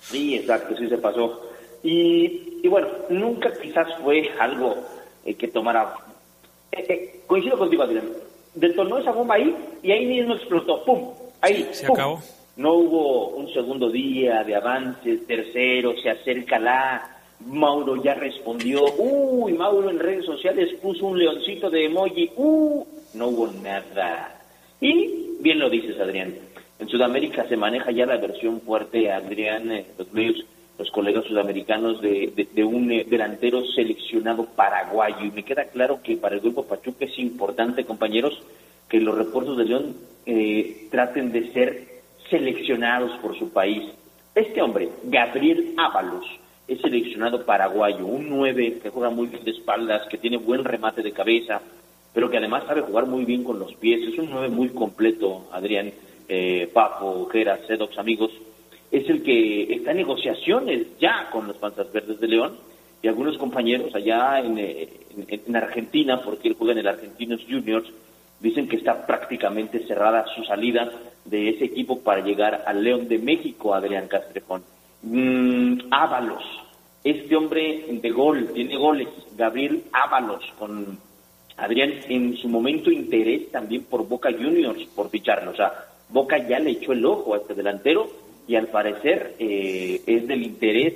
Sí, 0.00 0.36
exacto, 0.36 0.74
sí 0.76 0.88
se 0.88 0.96
pasó. 0.98 1.50
Y, 1.82 2.60
y 2.62 2.68
bueno, 2.68 2.88
nunca 3.10 3.52
quizás 3.60 3.86
fue 4.02 4.30
algo 4.40 4.76
eh, 5.24 5.34
que 5.34 5.48
tomara... 5.48 5.92
eh, 6.72 6.84
eh, 6.88 7.20
coincido 7.26 7.58
contigo, 7.58 7.82
Adrián. 7.82 8.08
Detonó 8.54 8.98
esa 8.98 9.12
bomba 9.12 9.34
ahí 9.34 9.54
y 9.82 9.92
ahí 9.92 10.06
mismo 10.06 10.34
explotó. 10.34 10.82
¡Pum! 10.84 11.12
Ahí. 11.42 11.68
Se 11.72 11.86
¡pum! 11.86 11.96
acabó. 11.96 12.22
No 12.56 12.72
hubo 12.74 13.28
un 13.36 13.52
segundo 13.52 13.90
día 13.90 14.42
de 14.44 14.56
avance, 14.56 15.18
tercero, 15.18 15.92
se 16.02 16.10
acerca 16.10 16.58
la... 16.58 17.17
Mauro 17.46 18.02
ya 18.02 18.14
respondió. 18.14 18.84
Uy, 18.96 19.52
Mauro 19.52 19.90
en 19.90 19.98
redes 19.98 20.24
sociales 20.24 20.74
puso 20.82 21.06
un 21.06 21.18
leoncito 21.18 21.70
de 21.70 21.86
emoji. 21.86 22.30
Uh, 22.36 22.84
no 23.14 23.28
hubo 23.28 23.46
nada. 23.62 24.40
Y 24.80 25.36
bien 25.40 25.58
lo 25.58 25.70
dices, 25.70 25.98
Adrián. 26.00 26.34
En 26.78 26.88
Sudamérica 26.88 27.46
se 27.48 27.56
maneja 27.56 27.90
ya 27.90 28.06
la 28.06 28.18
versión 28.18 28.60
fuerte, 28.60 29.10
Adrián, 29.10 29.72
eh, 29.72 29.86
los 29.98 30.12
medios, 30.12 30.44
los 30.78 30.90
colegas 30.92 31.24
sudamericanos 31.24 32.00
de, 32.00 32.46
un 32.64 32.92
eh, 32.92 33.04
delantero 33.08 33.64
seleccionado 33.74 34.44
paraguayo. 34.44 35.24
Y 35.24 35.32
me 35.32 35.42
queda 35.42 35.64
claro 35.64 36.00
que 36.02 36.16
para 36.16 36.36
el 36.36 36.40
grupo 36.40 36.66
Pachuca 36.66 37.04
es 37.04 37.18
importante, 37.18 37.84
compañeros, 37.84 38.40
que 38.88 39.00
los 39.00 39.16
refuerzos 39.16 39.58
de 39.58 39.64
León 39.64 39.96
eh, 40.24 40.86
traten 40.90 41.32
de 41.32 41.52
ser 41.52 41.88
seleccionados 42.30 43.10
por 43.18 43.36
su 43.36 43.50
país. 43.50 43.82
Este 44.34 44.62
hombre, 44.62 44.88
Gabriel 45.04 45.74
Ábalos, 45.76 46.26
es 46.68 46.80
seleccionado 46.80 47.44
paraguayo, 47.44 48.06
un 48.06 48.28
9 48.28 48.78
que 48.82 48.90
juega 48.90 49.10
muy 49.10 49.26
bien 49.28 49.42
de 49.44 49.50
espaldas, 49.52 50.06
que 50.08 50.18
tiene 50.18 50.36
buen 50.36 50.64
remate 50.64 51.02
de 51.02 51.12
cabeza, 51.12 51.60
pero 52.12 52.30
que 52.30 52.36
además 52.36 52.64
sabe 52.66 52.82
jugar 52.82 53.06
muy 53.06 53.24
bien 53.24 53.42
con 53.42 53.58
los 53.58 53.74
pies. 53.74 54.00
Es 54.12 54.18
un 54.18 54.30
9 54.30 54.48
muy 54.50 54.68
completo, 54.70 55.48
Adrián, 55.52 55.90
eh, 56.28 56.68
Papo, 56.72 57.26
Geras, 57.32 57.60
Sedox, 57.66 57.98
amigos. 57.98 58.30
Es 58.90 59.08
el 59.08 59.22
que 59.22 59.72
está 59.74 59.90
en 59.92 59.98
negociaciones 59.98 60.86
ya 61.00 61.28
con 61.30 61.46
los 61.46 61.56
Panzas 61.56 61.90
Verdes 61.92 62.20
de 62.20 62.28
León 62.28 62.56
y 63.02 63.08
algunos 63.08 63.38
compañeros 63.38 63.94
allá 63.94 64.40
eh, 64.40 64.88
en- 65.28 65.40
en 65.46 65.56
Argentina, 65.56 66.20
porque 66.22 66.48
él 66.48 66.56
juega 66.58 66.72
en 66.72 66.78
el 66.80 66.88
Argentinos 66.88 67.40
Juniors, 67.48 67.88
dicen 68.40 68.68
que 68.68 68.76
está 68.76 69.06
prácticamente 69.06 69.86
cerrada 69.86 70.24
su 70.34 70.44
salida 70.44 70.90
de 71.24 71.50
ese 71.50 71.64
equipo 71.66 72.00
para 72.00 72.22
llegar 72.22 72.62
al 72.66 72.82
León 72.84 73.08
de 73.08 73.18
México, 73.18 73.74
Adrián 73.74 74.06
Castrejón. 74.08 74.62
Mm, 75.02 75.78
Ábalos, 75.90 76.42
este 77.04 77.36
hombre 77.36 77.84
de 77.88 78.10
gol, 78.10 78.50
tiene 78.52 78.76
goles, 78.76 79.08
Gabriel 79.36 79.84
Ábalos, 79.92 80.44
con 80.58 80.98
Adrián 81.56 81.92
en 82.08 82.36
su 82.36 82.48
momento 82.48 82.90
interés 82.90 83.50
también 83.50 83.84
por 83.84 84.06
Boca 84.06 84.30
Juniors, 84.32 84.84
por 84.94 85.10
ficharlo. 85.10 85.52
O 85.52 85.56
sea, 85.56 85.86
Boca 86.08 86.38
ya 86.38 86.58
le 86.58 86.70
echó 86.70 86.92
el 86.92 87.04
ojo 87.04 87.34
a 87.34 87.38
este 87.38 87.54
delantero 87.54 88.08
y 88.46 88.56
al 88.56 88.68
parecer 88.68 89.34
eh, 89.38 90.00
es 90.06 90.26
del 90.26 90.42
interés 90.42 90.94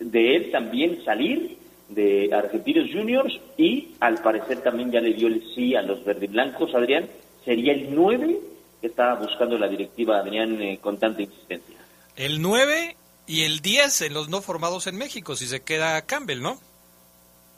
de 0.00 0.36
él 0.36 0.50
también 0.50 1.04
salir 1.04 1.58
de 1.88 2.30
Argentinos 2.32 2.90
Juniors 2.92 3.40
y 3.56 3.94
al 4.00 4.18
parecer 4.22 4.60
también 4.62 4.90
ya 4.90 5.00
le 5.00 5.14
dio 5.14 5.28
el 5.28 5.42
sí 5.54 5.74
a 5.74 5.82
los 5.82 6.04
verdiblancos, 6.04 6.74
Adrián. 6.74 7.08
Sería 7.44 7.72
el 7.72 7.94
9 7.94 8.38
que 8.80 8.86
está 8.86 9.14
buscando 9.14 9.58
la 9.58 9.68
directiva 9.68 10.18
Adrián 10.18 10.60
eh, 10.62 10.78
con 10.80 10.98
tanta 10.98 11.22
insistencia. 11.22 11.76
El 12.16 12.40
9 12.40 12.96
y 13.28 13.44
el 13.44 13.60
10 13.60 14.02
en 14.02 14.14
los 14.14 14.28
no 14.28 14.40
formados 14.40 14.86
en 14.86 14.96
México, 14.96 15.36
si 15.36 15.46
se 15.46 15.60
queda 15.60 16.00
Campbell, 16.02 16.40
¿no? 16.40 16.58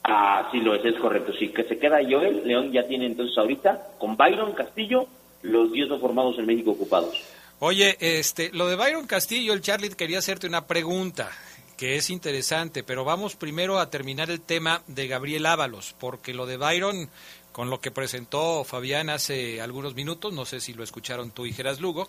Ah, 0.05 0.49
sí 0.51 0.59
lo 0.59 0.75
es, 0.75 0.85
es 0.85 1.01
correcto. 1.01 1.33
Sí, 1.39 1.49
que 1.49 1.62
se 1.64 1.79
queda 1.79 1.99
Joel, 2.03 2.43
León 2.45 2.73
ya 2.73 2.87
tiene 2.87 3.07
entonces 3.07 3.39
ahorita 3.39 3.93
con 3.99 4.16
Byron 4.16 4.53
Castillo 4.53 5.07
los 5.43 5.73
10 5.73 5.89
no 5.89 6.01
formados 6.01 6.39
en 6.39 6.47
México 6.47 6.73
ocupados. 6.73 7.23
Oye, 7.61 7.97
este, 8.01 8.51
lo 8.53 8.66
de 8.66 8.77
Byron 8.77 9.07
Castillo, 9.07 9.53
el 9.53 9.61
Charlie 9.61 9.91
quería 9.91 10.18
hacerte 10.18 10.47
una 10.47 10.66
pregunta 10.66 11.31
que 11.77 11.97
es 11.97 12.11
interesante, 12.11 12.83
pero 12.83 13.05
vamos 13.05 13.37
primero 13.37 13.79
a 13.79 13.89
terminar 13.89 14.31
el 14.31 14.41
tema 14.41 14.83
de 14.87 15.09
Gabriel 15.09 15.47
Ábalos, 15.47 15.95
porque 15.99 16.35
lo 16.35 16.47
de 16.47 16.57
Byron, 16.57 17.09
con 17.53 17.71
lo 17.71 17.81
que 17.81 17.91
presentó 17.91 18.64
Fabián 18.64 19.09
hace 19.09 19.61
algunos 19.61 19.95
minutos, 19.95 20.33
no 20.33 20.45
sé 20.45 20.61
si 20.61 20.75
lo 20.75 20.85
escucharon 20.85 21.31
tú 21.31 21.47
y 21.47 21.53
Geras 21.53 21.81
Lugo, 21.81 22.09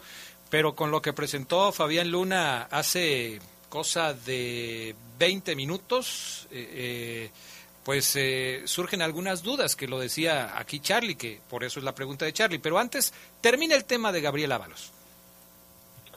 pero 0.51 0.75
con 0.75 0.91
lo 0.91 1.01
que 1.01 1.13
presentó 1.13 1.71
Fabián 1.71 2.11
Luna 2.11 2.63
hace 2.63 3.39
cosa 3.69 4.13
de 4.13 4.93
20 5.17 5.55
minutos, 5.55 6.45
eh, 6.51 6.69
eh, 6.73 7.29
pues 7.85 8.17
eh, 8.17 8.63
surgen 8.65 9.01
algunas 9.01 9.43
dudas, 9.43 9.77
que 9.77 9.87
lo 9.87 9.97
decía 9.97 10.59
aquí 10.59 10.81
Charlie, 10.81 11.15
que 11.15 11.39
por 11.49 11.63
eso 11.63 11.79
es 11.79 11.85
la 11.85 11.95
pregunta 11.95 12.25
de 12.25 12.33
Charlie. 12.33 12.59
Pero 12.59 12.77
antes, 12.77 13.13
termina 13.39 13.75
el 13.75 13.85
tema 13.85 14.11
de 14.11 14.19
Gabriel 14.19 14.51
Ábalos. 14.51 14.91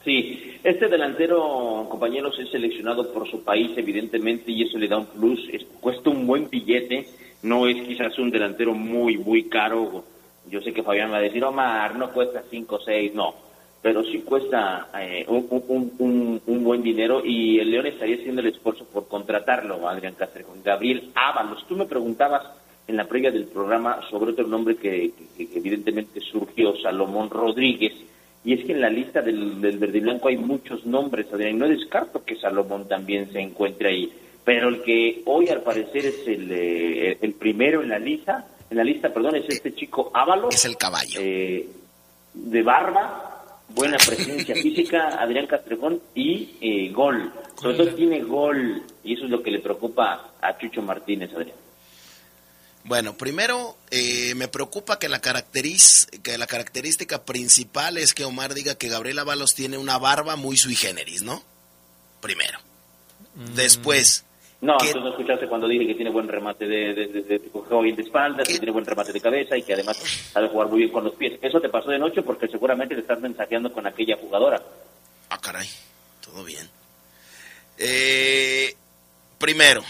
Sí, 0.03 0.59
este 0.65 0.89
delantero, 0.89 1.87
compañeros, 1.89 2.37
es 2.37 2.51
seleccionado 2.51 3.11
por 3.13 3.31
su 3.31 3.41
país, 3.41 3.71
evidentemente, 3.77 4.51
y 4.51 4.63
eso 4.63 4.77
le 4.77 4.89
da 4.89 4.97
un 4.97 5.07
plus. 5.07 5.49
cuesta 5.79 6.09
un 6.09 6.27
buen 6.27 6.49
billete, 6.49 7.07
no 7.41 7.67
es 7.67 7.81
quizás 7.87 8.19
un 8.19 8.29
delantero 8.31 8.73
muy, 8.73 9.17
muy 9.17 9.45
caro. 9.45 10.03
Yo 10.47 10.61
sé 10.61 10.73
que 10.73 10.83
Fabián 10.83 11.11
va 11.11 11.17
a 11.17 11.21
decir, 11.21 11.43
Omar, 11.43 11.95
no 11.95 12.11
cuesta 12.11 12.43
5 12.51 12.75
o 12.75 12.79
6, 12.81 13.15
no, 13.15 13.44
pero 13.85 14.03
sí 14.03 14.21
cuesta 14.21 14.87
eh, 14.99 15.27
un, 15.27 16.63
buen 16.63 16.81
dinero 16.81 17.21
y 17.23 17.59
el 17.59 17.69
León 17.69 17.85
estaría 17.85 18.15
haciendo 18.15 18.41
el 18.41 18.47
esfuerzo 18.47 18.83
por 18.85 19.07
contratarlo, 19.07 19.87
Adrián 19.87 20.15
Cáceres, 20.15 20.47
Gabriel 20.63 21.11
Ábalos. 21.13 21.67
Tú 21.67 21.75
me 21.75 21.85
preguntabas 21.85 22.41
en 22.87 22.97
la 22.97 23.05
previa 23.05 23.29
del 23.29 23.45
programa 23.45 23.99
sobre 24.09 24.31
otro 24.31 24.47
nombre 24.47 24.77
que 24.77 25.11
evidentemente 25.37 26.19
surgió, 26.19 26.75
Salomón 26.81 27.29
Rodríguez 27.29 27.93
y 28.43 28.53
es 28.53 28.65
que 28.65 28.71
en 28.71 28.81
la 28.81 28.89
lista 28.89 29.21
del, 29.21 29.61
del 29.61 29.77
verde 29.77 29.99
blanco 29.99 30.29
hay 30.29 30.37
muchos 30.37 30.83
nombres, 30.87 31.31
Adrián, 31.31 31.59
no 31.59 31.67
descarto 31.67 32.25
que 32.25 32.37
Salomón 32.37 32.87
también 32.87 33.31
se 33.31 33.39
encuentre 33.39 33.89
ahí, 33.89 34.11
pero 34.43 34.69
el 34.69 34.81
que 34.81 35.21
hoy 35.27 35.49
al 35.49 35.61
parecer 35.61 36.07
es 36.07 36.27
el, 36.27 36.51
eh, 36.51 37.19
el 37.21 37.33
primero 37.33 37.83
en 37.83 37.89
la 37.89 37.99
lista, 37.99 38.47
en 38.67 38.77
la 38.77 38.83
lista, 38.83 39.13
perdón, 39.13 39.35
es 39.35 39.47
este 39.47 39.75
chico 39.75 40.09
Ábalos. 40.11 40.55
Es 40.55 40.65
el 40.65 40.75
caballo. 40.75 41.19
Eh, 41.21 41.69
de 42.33 42.63
barba, 42.63 43.34
buena 43.69 43.97
presencia 43.97 44.55
física, 44.61 45.09
Adrián 45.19 45.47
Castrejón 45.47 46.01
y 46.13 46.57
eh, 46.61 46.91
gol. 46.91 47.31
Sobre 47.59 47.75
todo 47.75 47.95
tiene 47.95 48.21
gol 48.21 48.83
y 49.03 49.13
eso 49.13 49.25
es 49.25 49.31
lo 49.31 49.41
que 49.41 49.51
le 49.51 49.59
preocupa 49.59 50.33
a 50.41 50.57
Chucho 50.57 50.81
Martínez, 50.81 51.31
Adrián. 51.33 51.57
Bueno, 52.85 53.17
primero 53.17 53.77
eh, 53.89 54.35
me 54.35 54.47
preocupa 54.47 54.99
que 54.99 55.09
la, 55.09 55.19
que 55.19 56.37
la 56.37 56.47
característica 56.47 57.25
principal 57.25 57.97
es 57.97 58.13
que 58.13 58.25
Omar 58.25 58.53
diga 58.53 58.75
que 58.75 58.89
Gabriel 58.89 59.19
Avalos 59.19 59.55
tiene 59.55 59.79
una 59.79 59.97
barba 59.97 60.35
muy 60.35 60.55
sui 60.55 60.75
generis, 60.75 61.23
¿no? 61.23 61.43
Primero. 62.21 62.59
Mm. 63.33 63.55
Después. 63.55 64.23
No, 64.65 64.77
tú 64.77 64.99
no 64.99 65.09
escuchaste 65.09 65.47
cuando 65.47 65.67
dije 65.67 65.85
que 65.85 65.93
tiene 65.93 66.09
buen 66.09 66.27
remate 66.27 66.65
de, 66.65 66.95
de, 66.95 67.07
de, 67.07 67.21
de, 67.21 68.01
espaldas, 68.01 68.47
que 68.47 68.57
tiene 68.57 68.71
buen 68.71 68.83
remate 68.83 69.13
de 69.13 69.21
cabeza 69.21 69.55
y 69.55 69.61
que 69.61 69.73
además 69.73 69.95
sabe 69.97 70.47
jugar 70.47 70.69
muy 70.69 70.79
bien 70.79 70.91
con 70.91 71.03
los 71.03 71.13
pies. 71.13 71.37
Eso 71.39 71.61
te 71.61 71.69
pasó 71.69 71.91
de 71.91 71.99
noche 71.99 72.23
porque 72.23 72.47
seguramente 72.47 72.95
le 72.95 73.01
estás 73.01 73.21
mensajeando 73.21 73.71
con 73.71 73.85
aquella 73.85 74.17
jugadora. 74.17 74.59
Ah, 75.29 75.37
caray. 75.39 75.67
Todo 76.19 76.43
bien. 76.43 76.67
Eh, 77.77 78.73
primero, 79.37 79.83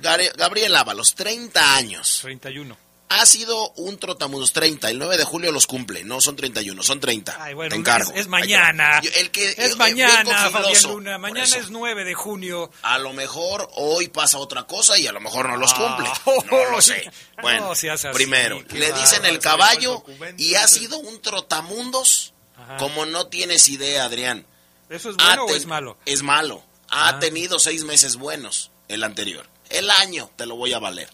Gabriel 0.00 0.74
Ábalos, 0.76 1.14
30 1.14 1.76
años. 1.76 2.20
31. 2.22 2.85
Ha 3.08 3.24
sido 3.24 3.70
un 3.76 3.98
trotamundos 3.98 4.52
30. 4.52 4.90
El 4.90 4.98
9 4.98 5.16
de 5.16 5.24
julio 5.24 5.52
los 5.52 5.66
cumple. 5.66 6.02
No 6.02 6.20
son 6.20 6.34
31, 6.34 6.82
son 6.82 6.98
30. 6.98 7.36
Ay, 7.38 7.54
bueno, 7.54 7.76
Es, 8.14 8.26
mañana. 8.26 9.00
El 9.14 9.30
que, 9.30 9.54
es 9.56 9.76
mañana, 9.76 10.50
Fabián 10.50 10.82
Luna. 10.82 11.18
Mañana 11.18 11.56
es 11.56 11.70
9 11.70 12.04
de 12.04 12.14
junio. 12.14 12.70
A 12.82 12.98
lo 12.98 13.12
mejor 13.12 13.70
hoy 13.76 14.08
pasa 14.08 14.38
otra 14.38 14.64
cosa 14.64 14.98
y 14.98 15.06
a 15.06 15.12
lo 15.12 15.20
mejor 15.20 15.48
no 15.48 15.56
los 15.56 15.72
ah. 15.76 15.96
cumple. 16.24 16.46
no 16.50 16.70
lo 16.70 16.82
sé. 16.82 17.10
Bueno, 17.40 17.72
primero, 18.12 18.62
le 18.70 18.92
dicen 18.92 19.24
el 19.24 19.38
caballo 19.38 20.02
y 20.36 20.54
ha 20.54 20.66
sido 20.66 20.98
un 20.98 21.20
trotamundos 21.22 22.34
como 22.78 23.06
no 23.06 23.28
tienes 23.28 23.68
idea, 23.68 24.04
Adrián. 24.04 24.46
¿Eso 24.88 25.10
es 25.10 25.16
bueno 25.16 25.44
o 25.44 25.54
es 25.54 25.66
malo? 25.66 25.96
Es 26.06 26.22
malo. 26.22 26.64
Ha 26.88 27.08
ah. 27.08 27.18
tenido 27.18 27.58
seis 27.58 27.84
meses 27.84 28.16
buenos 28.16 28.70
el 28.88 29.02
anterior. 29.04 29.46
El 29.70 29.90
año 29.90 30.30
te 30.36 30.46
lo 30.46 30.56
voy 30.56 30.72
a 30.72 30.78
valer. 30.78 31.08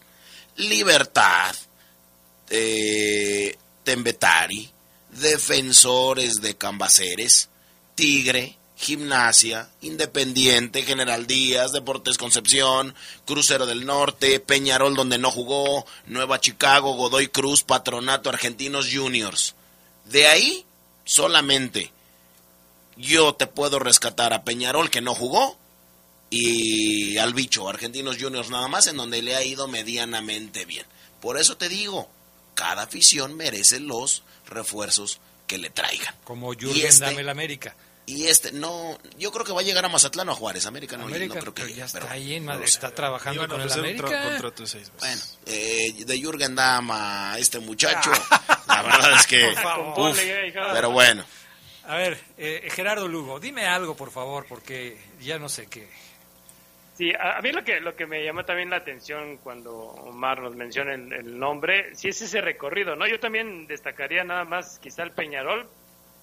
Libertad, 0.57 1.55
eh, 2.55 3.57
Tembetari, 3.82 4.70
Defensores 5.11 6.42
de 6.42 6.55
Cambaceres, 6.55 7.48
Tigre, 7.94 8.57
Gimnasia, 8.76 9.70
Independiente, 9.80 10.82
General 10.82 11.26
Díaz, 11.26 11.72
Deportes 11.72 12.18
Concepción, 12.18 12.94
Crucero 13.24 13.64
del 13.64 13.86
Norte, 13.86 14.38
Peñarol 14.38 14.94
donde 14.94 15.18
no 15.18 15.30
jugó, 15.30 15.86
Nueva 16.07 16.40
Chicago, 16.40 16.94
Godoy 16.94 17.28
Cruz, 17.28 17.62
Patronato 17.62 18.28
Argentinos 18.28 18.88
Juniors. 18.92 19.55
De 20.05 20.26
ahí 20.26 20.66
solamente 21.05 21.90
yo 22.96 23.34
te 23.34 23.46
puedo 23.46 23.78
rescatar 23.78 24.34
a 24.34 24.44
Peñarol 24.44 24.90
que 24.90 25.00
no 25.00 25.14
jugó 25.14 25.57
y 26.28 27.16
al 27.16 27.32
bicho, 27.32 27.68
Argentinos 27.68 28.16
Juniors 28.20 28.50
nada 28.50 28.68
más, 28.68 28.86
en 28.88 28.96
donde 28.96 29.22
le 29.22 29.36
ha 29.36 29.44
ido 29.44 29.68
medianamente 29.68 30.66
bien. 30.66 30.86
Por 31.20 31.38
eso 31.38 31.57
te 31.57 31.68
digo, 31.68 32.09
cada 32.55 32.82
afición 32.82 33.36
merece 33.36 33.80
los 33.80 34.24
refuerzos 34.46 35.20
que 35.46 35.59
le 35.59 35.70
traigan. 35.70 36.14
Como 36.24 36.53
Jürgen 36.55 36.86
este, 36.86 37.05
Dame 37.05 37.28
América. 37.30 37.74
Y 38.05 38.26
este, 38.26 38.50
no, 38.53 38.98
yo 39.16 39.30
creo 39.30 39.44
que 39.44 39.53
va 39.53 39.61
a 39.61 39.64
llegar 39.64 39.84
a 39.84 39.88
Mazatlán 39.88 40.28
o 40.28 40.32
a 40.32 40.34
Juárez. 40.34 40.66
América 40.66 40.96
no, 40.96 41.05
América, 41.05 41.34
no 41.36 41.40
creo 41.40 41.55
que 41.55 41.72
ya 41.72 41.84
está 41.84 42.11
ahí, 42.11 42.34
en 42.34 42.48
está 42.62 42.92
trabajando 42.92 43.46
con 43.46 43.61
el 43.61 43.72
América. 43.72 44.40
Bueno, 44.98 45.22
eh, 45.46 46.05
de 46.05 46.18
Jürgen 46.18 46.55
Dama, 46.57 47.36
este 47.38 47.61
muchacho, 47.61 48.11
la 48.66 48.82
verdad 48.82 49.14
es 49.14 49.26
que, 49.26 49.55
pero 50.72 50.90
bueno. 50.90 51.24
A 51.84 51.96
ver, 51.96 52.20
eh, 52.38 52.68
Gerardo 52.72 53.07
Lugo, 53.07 53.38
dime 53.38 53.66
algo, 53.66 53.96
por 53.96 54.11
favor, 54.11 54.46
porque 54.48 54.98
ya 55.20 55.38
no 55.38 55.48
sé 55.48 55.66
qué. 55.66 55.88
Sí, 57.03 57.12
a, 57.18 57.42
mí 57.42 57.50
lo 57.50 57.64
que, 57.64 57.80
lo 57.80 57.96
que 57.96 58.07
me 58.07 58.24
llama 58.24 58.44
también 58.44 58.70
la 58.70 58.76
atención 58.76 59.38
cuando 59.38 59.74
Omar 59.74 60.40
nos 60.40 60.55
menciona 60.55 60.94
el, 60.94 61.36
nombre, 61.36 61.96
sí 61.96 62.07
es 62.07 62.22
ese 62.22 62.40
recorrido, 62.40 62.94
¿no? 62.94 63.09
Yo 63.09 63.18
también 63.18 63.66
destacaría 63.66 64.22
nada 64.22 64.44
más 64.44 64.78
quizá 64.78 65.03
el 65.03 65.11
Peñarol, 65.11 65.68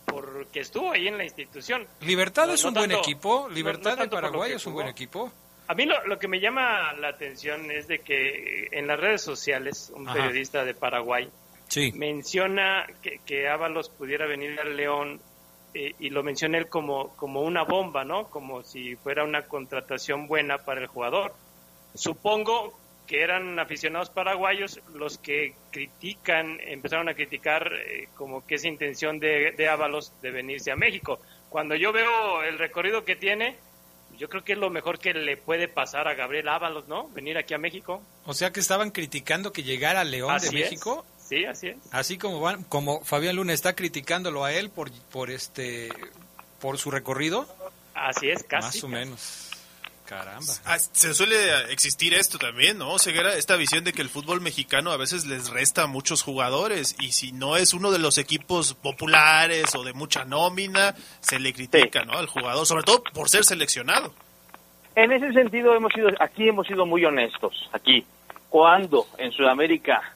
porque 0.05 0.61
estuvo 0.61 0.93
ahí 0.93 1.09
en 1.09 1.17
la 1.17 1.25
institución. 1.25 1.85
Libertad 1.99 2.49
es 2.53 2.63
un 2.63 2.73
buen 2.73 2.93
equipo, 2.93 3.49
Libertad 3.49 3.97
de 3.97 4.07
Paraguay 4.07 4.53
es 4.53 4.65
un 4.67 4.73
buen 4.73 4.87
equipo. 4.87 5.29
A 5.67 5.73
mí 5.73 5.83
lo, 5.83 6.01
lo, 6.07 6.17
que 6.17 6.29
me 6.29 6.39
llama 6.39 6.93
la 6.93 7.09
atención 7.09 7.69
es 7.71 7.89
de 7.89 7.99
que 7.99 8.69
en 8.71 8.87
las 8.87 8.97
redes 8.97 9.21
sociales 9.21 9.91
un 9.93 10.05
periodista 10.05 10.63
de 10.63 10.75
Paraguay 10.75 11.29
menciona 11.95 12.87
que, 13.01 13.19
que 13.25 13.49
Ábalos 13.49 13.89
pudiera 13.89 14.25
venir 14.27 14.57
al 14.61 14.77
León 14.77 15.19
eh, 15.73 15.93
y 15.99 16.09
lo 16.09 16.23
menciona 16.23 16.57
él 16.57 16.67
como, 16.67 17.15
como 17.15 17.41
una 17.41 17.63
bomba, 17.63 18.03
¿no? 18.03 18.29
Como 18.29 18.63
si 18.63 18.95
fuera 18.95 19.23
una 19.23 19.43
contratación 19.43 20.27
buena 20.27 20.59
para 20.59 20.81
el 20.81 20.87
jugador. 20.87 21.33
Supongo 21.93 22.73
que 23.07 23.23
eran 23.23 23.57
aficionados 23.59 24.09
paraguayos 24.09 24.79
los 24.93 25.17
que 25.17 25.55
critican, 25.71 26.59
empezaron 26.61 27.09
a 27.09 27.15
criticar 27.15 27.71
eh, 27.73 28.07
como 28.15 28.45
que 28.45 28.55
esa 28.55 28.67
intención 28.67 29.19
de, 29.19 29.51
de 29.51 29.67
Ábalos 29.67 30.13
de 30.21 30.31
venirse 30.31 30.71
a 30.71 30.75
México. 30.75 31.19
Cuando 31.49 31.75
yo 31.75 31.91
veo 31.91 32.43
el 32.43 32.59
recorrido 32.59 33.03
que 33.05 33.15
tiene, 33.15 33.57
yo 34.19 34.29
creo 34.29 34.43
que 34.43 34.53
es 34.53 34.59
lo 34.59 34.69
mejor 34.69 34.99
que 34.99 35.13
le 35.13 35.37
puede 35.37 35.67
pasar 35.67 36.07
a 36.07 36.13
Gabriel 36.13 36.49
Ábalos, 36.49 36.87
¿no? 36.87 37.09
Venir 37.09 37.37
aquí 37.37 37.53
a 37.53 37.57
México. 37.57 38.03
O 38.25 38.33
sea 38.33 38.51
que 38.51 38.59
estaban 38.59 38.91
criticando 38.91 39.51
que 39.51 39.63
llegara 39.63 40.03
León 40.03 40.37
de 40.39 40.51
México. 40.51 41.05
Sí, 41.29 41.45
así 41.45 41.67
es. 41.67 41.77
Así 41.91 42.17
como 42.17 42.39
van, 42.39 42.63
como 42.63 43.03
Fabián 43.05 43.35
Luna 43.35 43.53
está 43.53 43.75
criticándolo 43.75 44.43
a 44.43 44.51
él 44.51 44.71
por 44.71 44.91
por 45.11 45.29
este 45.29 45.89
por 46.59 46.79
su 46.79 46.89
recorrido. 46.89 47.47
Así 47.93 48.29
es, 48.29 48.43
casi. 48.43 48.65
Más 48.65 48.83
o 48.83 48.87
menos. 48.87 49.45
Caramba. 50.07 50.51
Ah, 50.65 50.79
se 50.79 51.13
suele 51.13 51.71
existir 51.71 52.15
esto 52.15 52.39
también, 52.39 52.79
¿no? 52.79 52.97
Ceguera, 52.97 53.35
esta 53.35 53.55
visión 53.57 53.83
de 53.83 53.93
que 53.93 54.01
el 54.01 54.09
fútbol 54.09 54.41
mexicano 54.41 54.91
a 54.91 54.97
veces 54.97 55.27
les 55.27 55.51
resta 55.51 55.83
a 55.83 55.87
muchos 55.87 56.23
jugadores 56.23 56.95
y 56.99 57.11
si 57.11 57.31
no 57.31 57.57
es 57.57 57.75
uno 57.75 57.91
de 57.91 57.99
los 57.99 58.17
equipos 58.17 58.73
populares 58.73 59.75
o 59.75 59.83
de 59.83 59.93
mucha 59.93 60.25
nómina, 60.25 60.95
se 61.19 61.37
le 61.37 61.53
critica, 61.53 62.05
¿no? 62.05 62.13
Al 62.13 62.25
jugador, 62.25 62.65
sobre 62.65 62.81
todo 62.81 63.03
por 63.13 63.29
ser 63.29 63.43
seleccionado. 63.43 64.11
En 64.95 65.11
ese 65.11 65.31
sentido 65.31 65.75
hemos 65.75 65.93
sido, 65.93 66.09
aquí 66.19 66.49
hemos 66.49 66.65
sido 66.65 66.87
muy 66.87 67.05
honestos, 67.05 67.69
aquí. 67.71 68.03
Cuando 68.49 69.05
en 69.19 69.31
Sudamérica 69.31 70.15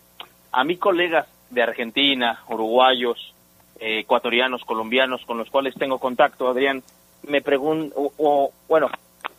a 0.53 0.63
mis 0.63 0.79
colegas 0.79 1.27
de 1.49 1.63
Argentina, 1.63 2.39
uruguayos, 2.47 3.33
eh, 3.79 3.99
ecuatorianos, 3.99 4.63
colombianos 4.63 5.25
con 5.25 5.37
los 5.37 5.49
cuales 5.49 5.73
tengo 5.75 5.97
contacto, 5.97 6.47
Adrián, 6.47 6.83
me 7.23 7.41
pregunto, 7.41 8.11
o, 8.17 8.51
bueno, 8.69 8.87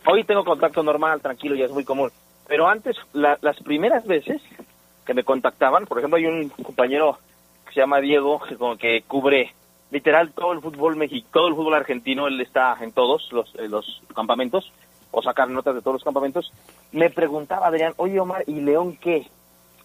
hoy 0.05 0.25
tengo 0.25 0.43
contacto 0.43 0.83
normal, 0.83 1.21
tranquilo, 1.21 1.55
ya 1.55 1.65
es 1.65 1.71
muy 1.71 1.85
común, 1.85 2.11
pero 2.47 2.67
antes, 2.67 2.97
las 3.13 3.57
primeras 3.63 4.05
veces 4.05 4.41
que 5.05 5.13
me 5.13 5.23
contactaban, 5.23 5.85
por 5.85 5.99
ejemplo, 5.99 6.17
hay 6.17 6.25
un 6.25 6.49
compañero 6.49 7.17
que 7.65 7.73
se 7.73 7.79
llama 7.79 8.01
Diego, 8.01 8.41
que, 8.41 8.77
que 8.77 9.03
cubre 9.07 9.53
literal 9.91 10.33
todo 10.33 10.51
el 10.51 10.59
fútbol 10.59 10.97
mexicano, 10.97 11.31
todo 11.31 11.47
el 11.47 11.55
fútbol 11.55 11.75
argentino, 11.75 12.27
él 12.27 12.41
está 12.41 12.75
en 12.81 12.91
todos 12.91 13.31
los, 13.31 13.55
eh, 13.55 13.69
los 13.69 14.01
campamentos, 14.13 14.69
o 15.11 15.21
sacar 15.21 15.49
notas 15.49 15.75
de 15.75 15.81
todos 15.81 15.95
los 15.95 16.03
campamentos, 16.03 16.51
me 16.91 17.09
preguntaba 17.09 17.67
Adrián, 17.67 17.93
oye 17.95 18.19
Omar, 18.19 18.43
¿y 18.47 18.59
León 18.59 18.97
qué? 18.97 19.27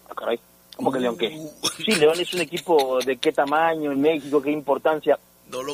Ah, 0.09 0.13
caray, 0.13 0.41
¿cómo 0.81 0.91
que 0.91 0.99
León 0.99 1.17
qué? 1.17 1.27
Uh. 1.27 1.67
Sí, 1.85 1.95
León 1.95 2.19
es 2.19 2.33
un 2.33 2.41
equipo 2.41 2.99
de 3.05 3.17
qué 3.17 3.31
tamaño 3.31 3.91
en 3.91 4.01
México, 4.01 4.41
qué 4.41 4.51
importancia. 4.51 5.19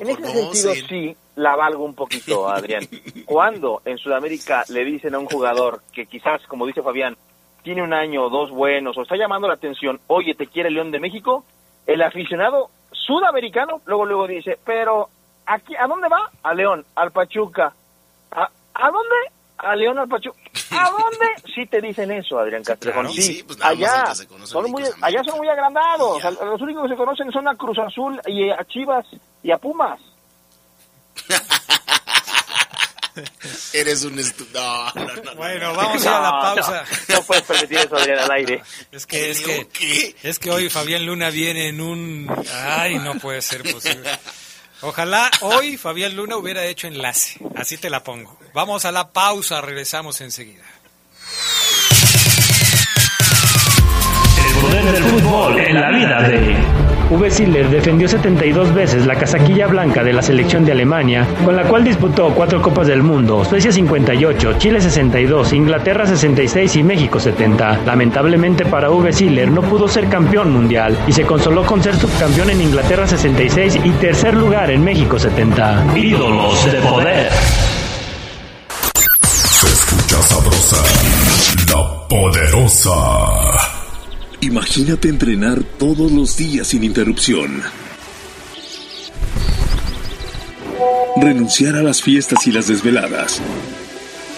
en 0.02 0.10
ese 0.10 0.52
sentido 0.52 0.88
sí, 0.90 1.16
la 1.36 1.56
valgo 1.56 1.86
un 1.86 1.96
poquito, 1.96 2.50
Adrián. 2.50 2.86
Cuando 3.26 3.82
en 3.86 3.98
Sudamérica 3.98 4.66
le 4.70 4.84
dicen 4.84 5.16
a 5.16 5.20
un 5.20 5.28
jugador 5.28 5.82
que 5.94 6.06
quizás, 6.06 6.46
como 6.48 6.66
dice 6.66 6.82
Fabián, 6.82 7.16
tiene 7.64 7.84
un 7.84 7.94
año 7.94 8.26
o 8.26 8.30
dos 8.30 8.52
buenos, 8.52 8.98
o 8.98 9.04
está 9.04 9.16
llamando 9.16 9.48
la 9.48 9.54
atención, 9.54 10.00
oye, 10.08 10.36
¿te 10.36 10.48
quiere 10.48 10.70
León 10.70 10.92
de 10.92 11.00
México? 11.00 11.46
El 11.86 12.02
aficionado 12.02 12.70
sudamericano 12.92 13.82
luego 13.86 14.06
luego 14.06 14.28
dice, 14.28 14.58
pero 14.66 15.10
aquí, 15.46 15.74
¿a 15.76 15.88
dónde 15.88 16.10
va? 16.10 16.30
A 16.44 16.54
León, 16.54 16.86
al 16.96 17.12
Pachuca. 17.12 17.74
¿A, 18.32 18.50
¿a 18.74 18.92
dónde? 18.92 19.16
A 19.58 19.76
León 19.76 20.00
al 20.00 20.10
Pachuca. 20.10 20.38
¿A 20.72 20.90
dónde? 20.90 21.26
Sí 21.54 21.66
te 21.66 21.82
dicen 21.82 22.12
eso, 22.12 22.40
Adrián 22.40 22.64
Castrejón. 22.64 23.12
sí, 23.12 23.44
pues 23.46 23.60
allá, 23.62 24.14
son 24.44 24.70
muy, 24.70 24.84
allá 25.02 25.24
son 25.24 25.38
muy 25.38 25.48
agrandados. 25.48 26.24
Los 26.24 26.62
únicos 26.62 26.84
que 26.84 26.90
se 26.90 26.96
conocen 26.96 27.32
son 27.32 27.48
a 27.48 27.56
Cruz 27.56 27.78
Azul 27.80 28.20
y 28.28 28.50
a 28.50 28.64
Chivas 28.66 29.06
y 29.44 29.52
a 29.52 29.58
Pumas. 29.58 30.00
Eres 33.74 34.04
un 34.04 34.16
no, 34.16 34.94
Bueno, 35.36 35.74
vamos 35.74 36.06
a, 36.06 36.20
la 36.20 36.32
pausa. 36.32 36.84
No, 37.10 37.22
puedes 37.24 37.44
permitir 37.44 37.80
eso, 37.80 37.96
Adrián, 37.96 38.20
al 38.20 38.32
aire. 38.32 38.62
Es 38.92 39.06
que, 39.06 39.32
es 39.32 39.42
que, 39.42 40.16
es 40.24 40.40
que 40.40 40.52
hoy 40.52 40.70
Fabián 40.70 41.06
Luna 41.06 41.30
viene 41.30 41.70
en 41.70 41.82
un... 41.82 42.28
Ay, 42.54 43.00
no 43.00 43.16
puede 43.16 43.42
ser 43.42 43.64
posible. 43.64 44.10
Ojalá 44.82 45.32
hoy 45.42 45.78
Fabián 45.78 46.16
Luna 46.16 46.38
hubiera 46.38 46.64
hecho 46.66 46.88
enlace. 46.88 47.40
Así 47.56 47.78
te 47.78 47.90
la 47.90 48.04
pongo. 48.04 48.38
Vamos 48.54 48.86
a 48.86 48.92
la 48.92 49.12
pausa, 49.12 49.60
regresamos 49.62 50.22
enseguida. 50.22 50.64
El 54.46 54.62
poder 54.62 54.92
del 54.92 55.04
fútbol 55.04 55.60
en 55.60 55.82
la 55.82 55.90
vida 55.90 56.22
de... 56.28 56.87
V. 57.10 57.32
Siller 57.32 57.70
defendió 57.70 58.08
72 58.08 58.74
veces 58.74 59.06
la 59.06 59.16
casaquilla 59.16 59.68
blanca 59.68 60.04
de 60.04 60.12
la 60.12 60.22
selección 60.22 60.66
de 60.66 60.74
Alemania, 60.74 61.26
con 61.46 61.56
la 61.56 61.64
cual 61.64 61.84
disputó 61.84 62.34
cuatro 62.34 62.62
Copas 62.62 62.88
del 62.88 63.02
Mundo, 63.02 63.46
Suecia 63.46 63.72
58, 63.72 64.54
Chile 64.58 64.82
62, 64.82 65.54
Inglaterra 65.54 66.06
66 66.06 66.76
y 66.76 66.84
México 66.84 67.20
70. 67.20 67.84
Lamentablemente 67.86 68.66
para 68.66 68.90
V. 68.90 69.14
Siller 69.14 69.50
no 69.50 69.62
pudo 69.62 69.88
ser 69.88 70.10
campeón 70.10 70.52
mundial 70.52 70.98
y 71.08 71.14
se 71.14 71.24
consoló 71.24 71.66
con 71.66 71.82
ser 71.82 71.96
subcampeón 71.96 72.50
en 72.50 72.62
Inglaterra 72.62 73.08
66 73.08 73.80
y 73.84 73.90
tercer 73.92 74.34
lugar 74.34 74.70
en 74.70 74.84
México 74.84 75.18
70. 75.18 75.96
Ídolos 75.96 76.72
de 76.72 76.80
poder. 76.80 77.32
Se 79.24 79.68
escucha 79.68 80.22
sabrosa, 80.24 80.84
la 81.70 82.08
poderosa. 82.08 83.67
Imagínate 84.42 85.10
entrenar 85.10 85.64
todos 85.64 86.12
los 86.12 86.38
días 86.38 86.68
sin 86.68 86.84
interrupción. 86.84 87.64
Renunciar 91.20 91.76
a 91.76 91.82
las 91.82 92.04
fiestas 92.04 92.46
y 92.46 92.52
las 92.52 92.68
desveladas. 92.68 93.42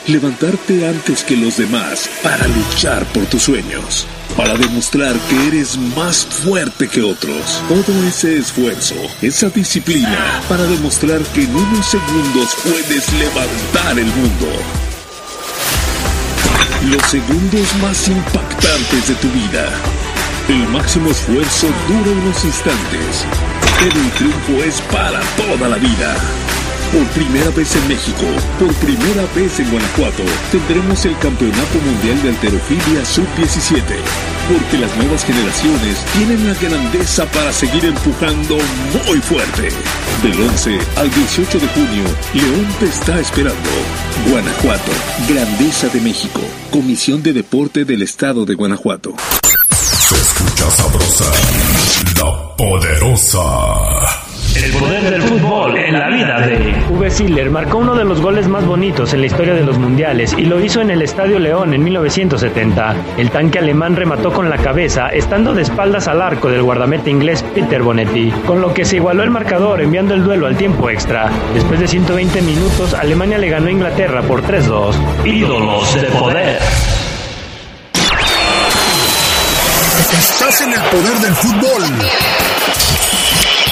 Levantarte 0.08 0.88
antes 0.88 1.24
que 1.26 1.36
los 1.36 1.58
demás 1.58 2.10
para 2.24 2.48
luchar 2.48 3.06
por 3.08 3.26
tus 3.26 3.44
sueños. 3.44 4.08
Para 4.38 4.56
demostrar 4.56 5.18
que 5.28 5.48
eres 5.48 5.78
más 5.78 6.26
fuerte 6.26 6.88
que 6.88 7.02
otros. 7.02 7.62
Todo 7.68 8.08
ese 8.08 8.38
esfuerzo, 8.38 8.96
esa 9.22 9.50
disciplina, 9.50 10.42
para 10.48 10.64
demostrar 10.64 11.22
que 11.34 11.44
en 11.44 11.54
unos 11.54 11.86
segundos 11.86 12.56
puedes 12.64 13.12
levantar 13.20 14.00
el 14.00 14.08
mundo. 14.08 14.89
Los 16.82 17.02
segundos 17.08 17.76
más 17.82 18.08
impactantes 18.08 19.10
de 19.10 19.16
tu 19.16 19.30
vida. 19.32 19.68
El 20.48 20.66
máximo 20.70 21.12
esfuerzo 21.12 21.68
dura 21.90 22.12
unos 22.12 22.46
instantes, 22.46 23.26
pero 23.80 24.00
el 24.00 24.10
triunfo 24.12 24.64
es 24.64 24.80
para 24.84 25.20
toda 25.36 25.68
la 25.68 25.78
vida. 25.78 26.16
Por 26.94 27.06
primera 27.10 27.52
vez 27.52 27.76
en 27.76 27.88
México, 27.88 28.26
por 28.58 28.74
primera 28.76 29.24
vez 29.36 29.60
en 29.60 29.70
Guanajuato, 29.70 30.24
tendremos 30.52 31.06
el 31.06 31.16
Campeonato 31.20 31.78
Mundial 31.86 32.24
de 32.24 32.30
Alterofilia 32.30 33.06
Sub-17. 33.06 33.84
Porque 34.48 34.78
las 34.80 34.96
nuevas 34.98 35.24
generaciones 35.24 36.04
tienen 36.14 36.48
la 36.48 36.56
grandeza 36.56 37.26
para 37.28 37.54
seguir 37.54 37.86
empujando 37.86 38.58
muy 39.06 39.20
fuerte. 39.20 39.70
Del 40.24 40.42
11 40.42 40.80
al 40.96 41.12
18 41.12 41.60
de 41.60 41.68
junio, 41.68 42.04
León 42.34 42.68
te 42.80 42.86
está 42.86 43.20
esperando. 43.20 43.70
Guanajuato, 44.28 44.92
Grandeza 45.28 45.90
de 45.90 46.02
México, 46.02 46.42
Comisión 46.70 47.24
de 47.24 47.34
Deporte 47.34 47.84
del 47.84 48.04
Estado 48.04 48.46
de 48.46 48.54
Guanajuato. 48.54 49.16
Se 49.72 50.16
escucha 50.16 50.70
sabrosa, 50.70 51.32
la 52.16 52.56
poderosa. 52.56 54.29
El 54.56 54.72
poder 54.72 55.10
del 55.10 55.22
fútbol 55.22 55.78
en 55.78 56.00
la 56.00 56.10
vida 56.10 56.40
de 56.40 56.74
V. 56.90 57.10
Siller 57.12 57.50
marcó 57.52 57.78
uno 57.78 57.96
de 57.96 58.04
los 58.04 58.20
goles 58.20 58.48
más 58.48 58.66
bonitos 58.66 59.14
en 59.14 59.22
la 59.22 59.28
historia 59.28 59.54
de 59.54 59.64
los 59.64 59.78
mundiales 59.78 60.34
y 60.38 60.46
lo 60.46 60.60
hizo 60.60 60.82
en 60.82 60.90
el 60.90 61.02
Estadio 61.02 61.40
León 61.40 61.74
en 61.74 61.84
1970. 61.84 62.96
El 63.18 63.30
tanque 63.30 63.60
alemán 63.60 63.96
remató 63.96 64.32
con 64.32 64.50
la 64.50 64.58
cabeza, 64.58 65.10
estando 65.10 65.54
de 65.54 65.62
espaldas 65.62 66.08
al 66.08 66.22
arco 66.22 66.50
del 66.50 66.64
guardameta 66.64 67.10
inglés 67.10 67.44
Peter 67.54 67.82
Bonetti, 67.82 68.32
con 68.48 68.62
lo 68.62 68.74
que 68.74 68.86
se 68.86 68.96
igualó 68.96 69.24
el 69.24 69.30
marcador 69.30 69.82
enviando 69.82 70.14
el 70.14 70.24
duelo 70.24 70.48
al 70.48 70.58
tiempo 70.58 70.90
extra. 70.90 71.30
Después 71.54 71.80
de 71.80 71.88
120 71.88 72.42
minutos, 72.42 72.94
Alemania 72.94 73.38
le 73.38 73.50
ganó 73.50 73.68
a 73.68 73.72
Inglaterra 73.72 74.22
por 74.24 74.42
3-2. 74.42 74.96
Ídolos 75.26 76.02
de 76.02 76.08
poder. 76.08 76.60
Estás 80.12 80.62
en 80.62 80.74
el 80.74 80.82
poder 80.82 81.18
del 81.20 81.36
fútbol 81.36 81.84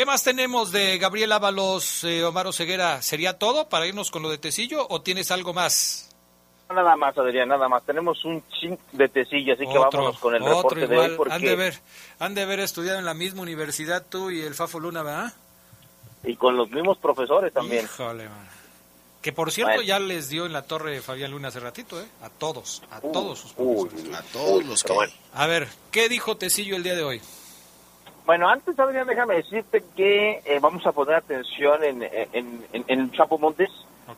¿Qué 0.00 0.06
más 0.06 0.24
tenemos 0.24 0.72
de 0.72 0.96
Gabriel 0.96 1.30
Ábalos, 1.30 2.04
eh, 2.04 2.24
Omar 2.24 2.46
Oseguera? 2.46 3.02
¿Sería 3.02 3.38
todo 3.38 3.68
para 3.68 3.86
irnos 3.86 4.10
con 4.10 4.22
lo 4.22 4.30
de 4.30 4.38
Tecillo 4.38 4.86
o 4.88 5.02
tienes 5.02 5.30
algo 5.30 5.52
más? 5.52 6.08
Nada 6.70 6.96
más, 6.96 7.18
Adrián, 7.18 7.50
nada 7.50 7.68
más. 7.68 7.84
Tenemos 7.84 8.24
un 8.24 8.42
ching 8.48 8.78
de 8.92 9.10
Tecillo, 9.10 9.52
así 9.52 9.66
que 9.66 9.76
vámonos 9.76 10.18
con 10.18 10.34
el 10.34 10.42
reporte 10.42 10.86
de 10.86 10.98
hoy. 10.98 11.18
Han, 11.30 11.42
de 11.42 11.54
ver, 11.54 11.74
han 12.18 12.34
de 12.34 12.40
haber 12.40 12.60
estudiado 12.60 12.98
en 12.98 13.04
la 13.04 13.12
misma 13.12 13.42
universidad 13.42 14.06
tú 14.08 14.30
y 14.30 14.40
el 14.40 14.54
Fafo 14.54 14.80
Luna, 14.80 15.02
¿verdad? 15.02 15.34
Y 16.24 16.34
con 16.34 16.56
los 16.56 16.70
mismos 16.70 16.96
profesores 16.96 17.52
también. 17.52 17.84
Híjole, 17.84 18.26
Que 19.20 19.34
por 19.34 19.52
cierto 19.52 19.82
ya 19.82 19.98
les 19.98 20.30
dio 20.30 20.46
en 20.46 20.54
la 20.54 20.62
torre 20.62 21.02
Fabián 21.02 21.30
Luna 21.32 21.48
hace 21.48 21.60
ratito, 21.60 22.00
¿eh? 22.00 22.06
A 22.22 22.30
todos, 22.30 22.82
a 22.90 23.02
todos 23.02 23.38
sus 23.38 23.52
profesores. 23.52 24.14
a 24.14 24.22
todos 24.32 24.64
los 24.64 24.82
que... 24.82 24.94
A 25.34 25.46
ver, 25.46 25.68
¿qué 25.90 26.08
dijo 26.08 26.38
Tecillo 26.38 26.74
el 26.76 26.84
día 26.84 26.94
de 26.94 27.02
hoy? 27.02 27.20
Bueno, 28.26 28.48
antes, 28.48 28.78
Adrián, 28.78 29.06
déjame 29.06 29.36
decirte 29.36 29.82
que 29.96 30.40
eh, 30.44 30.58
vamos 30.60 30.86
a 30.86 30.92
poner 30.92 31.16
atención 31.16 31.82
en, 31.82 32.02
en, 32.02 32.64
en, 32.72 33.10
Chapo 33.12 33.38
Montes, 33.38 33.70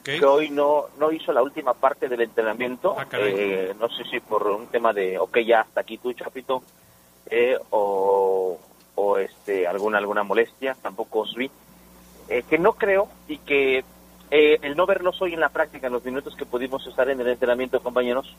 que 0.02 0.24
hoy 0.24 0.50
no, 0.50 0.86
no 0.98 1.12
hizo 1.12 1.32
la 1.32 1.42
última 1.42 1.74
parte 1.74 2.08
del 2.08 2.20
entrenamiento. 2.20 2.94
Ah, 2.98 3.06
eh, 3.12 3.74
no 3.78 3.88
sé 3.88 4.04
si 4.04 4.20
por 4.20 4.46
un 4.46 4.66
tema 4.66 4.92
de, 4.92 5.18
ok, 5.18 5.38
ya 5.46 5.60
hasta 5.60 5.80
aquí 5.80 5.98
tú, 5.98 6.12
Chapito, 6.12 6.62
eh, 7.26 7.58
o, 7.70 8.58
o 8.96 9.18
este, 9.18 9.66
alguna, 9.66 9.98
alguna 9.98 10.24
molestia, 10.24 10.76
tampoco 10.82 11.20
os 11.20 11.34
vi. 11.34 11.50
que 12.28 12.58
no 12.58 12.74
creo 12.74 13.08
y 13.28 13.38
que 13.38 13.84
el 14.30 14.76
no 14.76 14.86
verlos 14.86 15.20
hoy 15.20 15.34
en 15.34 15.40
la 15.40 15.50
práctica, 15.50 15.86
en 15.86 15.92
los 15.92 16.04
minutos 16.04 16.34
que 16.36 16.46
pudimos 16.46 16.86
estar 16.86 17.08
en 17.08 17.20
el 17.20 17.28
entrenamiento, 17.28 17.80
compañeros, 17.80 18.34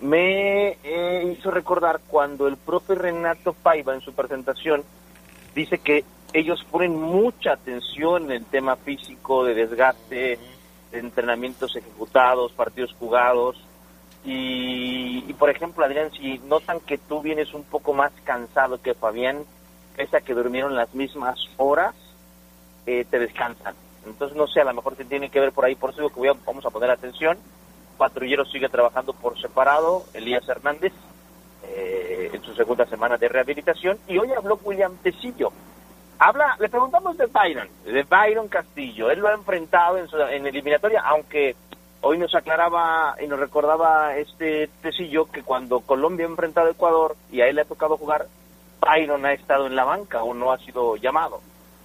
me 0.00 0.78
hizo 1.32 1.50
recordar 1.50 2.00
cuando 2.06 2.46
el 2.46 2.56
profe 2.56 2.94
Renato 2.94 3.52
Paiva 3.52 3.94
en 3.94 4.00
su 4.00 4.12
presentación 4.12 4.82
dice 5.54 5.78
que 5.78 6.04
ellos 6.34 6.64
ponen 6.70 7.00
mucha 7.00 7.52
atención 7.52 8.24
en 8.24 8.32
el 8.32 8.44
tema 8.44 8.76
físico, 8.76 9.44
de 9.44 9.54
desgaste, 9.54 10.38
de 10.90 10.98
entrenamientos 10.98 11.76
ejecutados, 11.76 12.52
partidos 12.52 12.92
jugados. 12.98 13.56
Y, 14.24 15.32
por 15.34 15.50
ejemplo, 15.50 15.84
Adrián, 15.84 16.10
si 16.12 16.38
notan 16.40 16.80
que 16.80 16.98
tú 16.98 17.20
vienes 17.20 17.54
un 17.54 17.62
poco 17.62 17.92
más 17.92 18.10
cansado 18.24 18.80
que 18.80 18.94
Fabián, 18.94 19.44
pese 19.96 20.16
a 20.16 20.20
que 20.22 20.34
durmieron 20.34 20.74
las 20.74 20.92
mismas 20.94 21.38
horas, 21.56 21.94
eh, 22.86 23.04
te 23.08 23.18
descansan. 23.18 23.74
Entonces, 24.06 24.36
no 24.36 24.46
sé, 24.46 24.60
a 24.60 24.64
lo 24.64 24.74
mejor 24.74 24.96
te 24.96 25.04
tiene 25.04 25.30
que 25.30 25.40
ver 25.40 25.52
por 25.52 25.64
ahí, 25.64 25.74
por 25.74 25.90
eso 25.90 26.00
digo 26.00 26.10
que 26.10 26.20
voy 26.20 26.28
a, 26.28 26.34
vamos 26.44 26.64
a 26.66 26.70
poner 26.70 26.90
atención. 26.90 27.38
Patrullero 27.96 28.44
sigue 28.44 28.68
trabajando 28.68 29.12
por 29.12 29.40
separado, 29.40 30.04
Elías 30.14 30.48
Hernández, 30.48 30.92
eh, 31.64 32.30
en 32.32 32.42
su 32.42 32.54
segunda 32.54 32.86
semana 32.86 33.16
de 33.16 33.28
rehabilitación, 33.28 33.98
y 34.06 34.18
hoy 34.18 34.32
habló 34.32 34.58
William 34.62 34.96
Tecillo. 35.02 35.52
Habla, 36.18 36.56
le 36.60 36.68
preguntamos 36.68 37.16
de 37.16 37.26
Byron, 37.26 37.68
de 37.84 38.02
Byron 38.04 38.48
Castillo. 38.48 39.10
Él 39.10 39.18
lo 39.18 39.28
ha 39.28 39.34
enfrentado 39.34 39.98
en, 39.98 40.08
su, 40.08 40.16
eliminatoria, 40.16 41.00
aunque 41.00 41.56
hoy 42.02 42.18
nos 42.18 42.34
aclaraba 42.34 43.16
y 43.20 43.26
nos 43.26 43.38
recordaba 43.38 44.16
este 44.16 44.68
Tecillo 44.80 45.26
que 45.26 45.42
cuando 45.42 45.80
Colombia 45.80 46.26
ha 46.26 46.30
enfrentado 46.30 46.68
a 46.68 46.72
Ecuador 46.72 47.16
y 47.32 47.40
a 47.40 47.48
él 47.48 47.56
le 47.56 47.62
ha 47.62 47.66
tocado 47.66 47.96
jugar, 47.96 48.26
Byron 48.80 49.24
ha 49.26 49.32
estado 49.32 49.66
en 49.66 49.74
la 49.74 49.84
banca 49.84 50.22
o 50.22 50.34
no 50.34 50.52
ha 50.52 50.58
sido 50.58 50.96
llamado. 50.96 51.40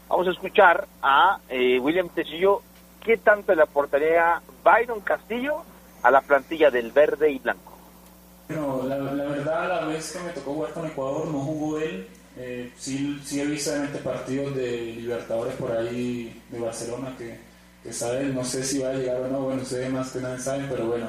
Vamos 0.10 0.28
a 0.28 0.32
escuchar 0.32 0.88
a 1.02 1.40
eh, 1.50 1.80
William 1.80 2.10
Tecillo 2.10 2.62
qué 3.02 3.18
tanto 3.18 3.56
le 3.56 3.64
aportaría 3.64 4.42
Byron 4.64 5.02
Castillo 5.02 5.64
a 6.02 6.12
la 6.12 6.22
plantilla 6.22 6.70
del 6.70 6.92
verde 6.92 7.32
y 7.32 7.40
blanco. 7.40 7.78
Bueno, 8.48 8.84
la, 8.88 8.98
verdad, 8.98 9.68
la 9.68 9.86
vez 9.86 10.12
que 10.12 10.20
me 10.20 10.32
tocó 10.32 10.54
jugar 10.54 10.74
con 10.74 10.88
Ecuador 10.88 11.28
no 11.28 11.40
jugó 11.40 11.80
él. 11.80 12.08
Eh, 12.38 12.72
sí, 12.78 13.20
sí 13.24 13.42
he 13.42 13.46
visto 13.46 13.72
partidos 14.04 14.56
de 14.56 14.96
Libertadores 14.96 15.56
por 15.56 15.72
ahí 15.72 16.42
de 16.50 16.60
Barcelona 16.60 17.14
que, 17.18 17.38
que 17.84 17.94
saben, 17.94 18.34
no 18.34 18.44
sé 18.44 18.64
si 18.64 18.80
va 18.80 18.90
a 18.90 18.94
llegar 18.94 19.22
o 19.22 19.28
no, 19.28 19.42
bueno, 19.42 19.62
ustedes 19.62 19.92
más 19.92 20.12
que 20.12 20.20
nadie 20.20 20.40
saben, 20.40 20.68
pero 20.70 20.88
bueno, 20.88 21.08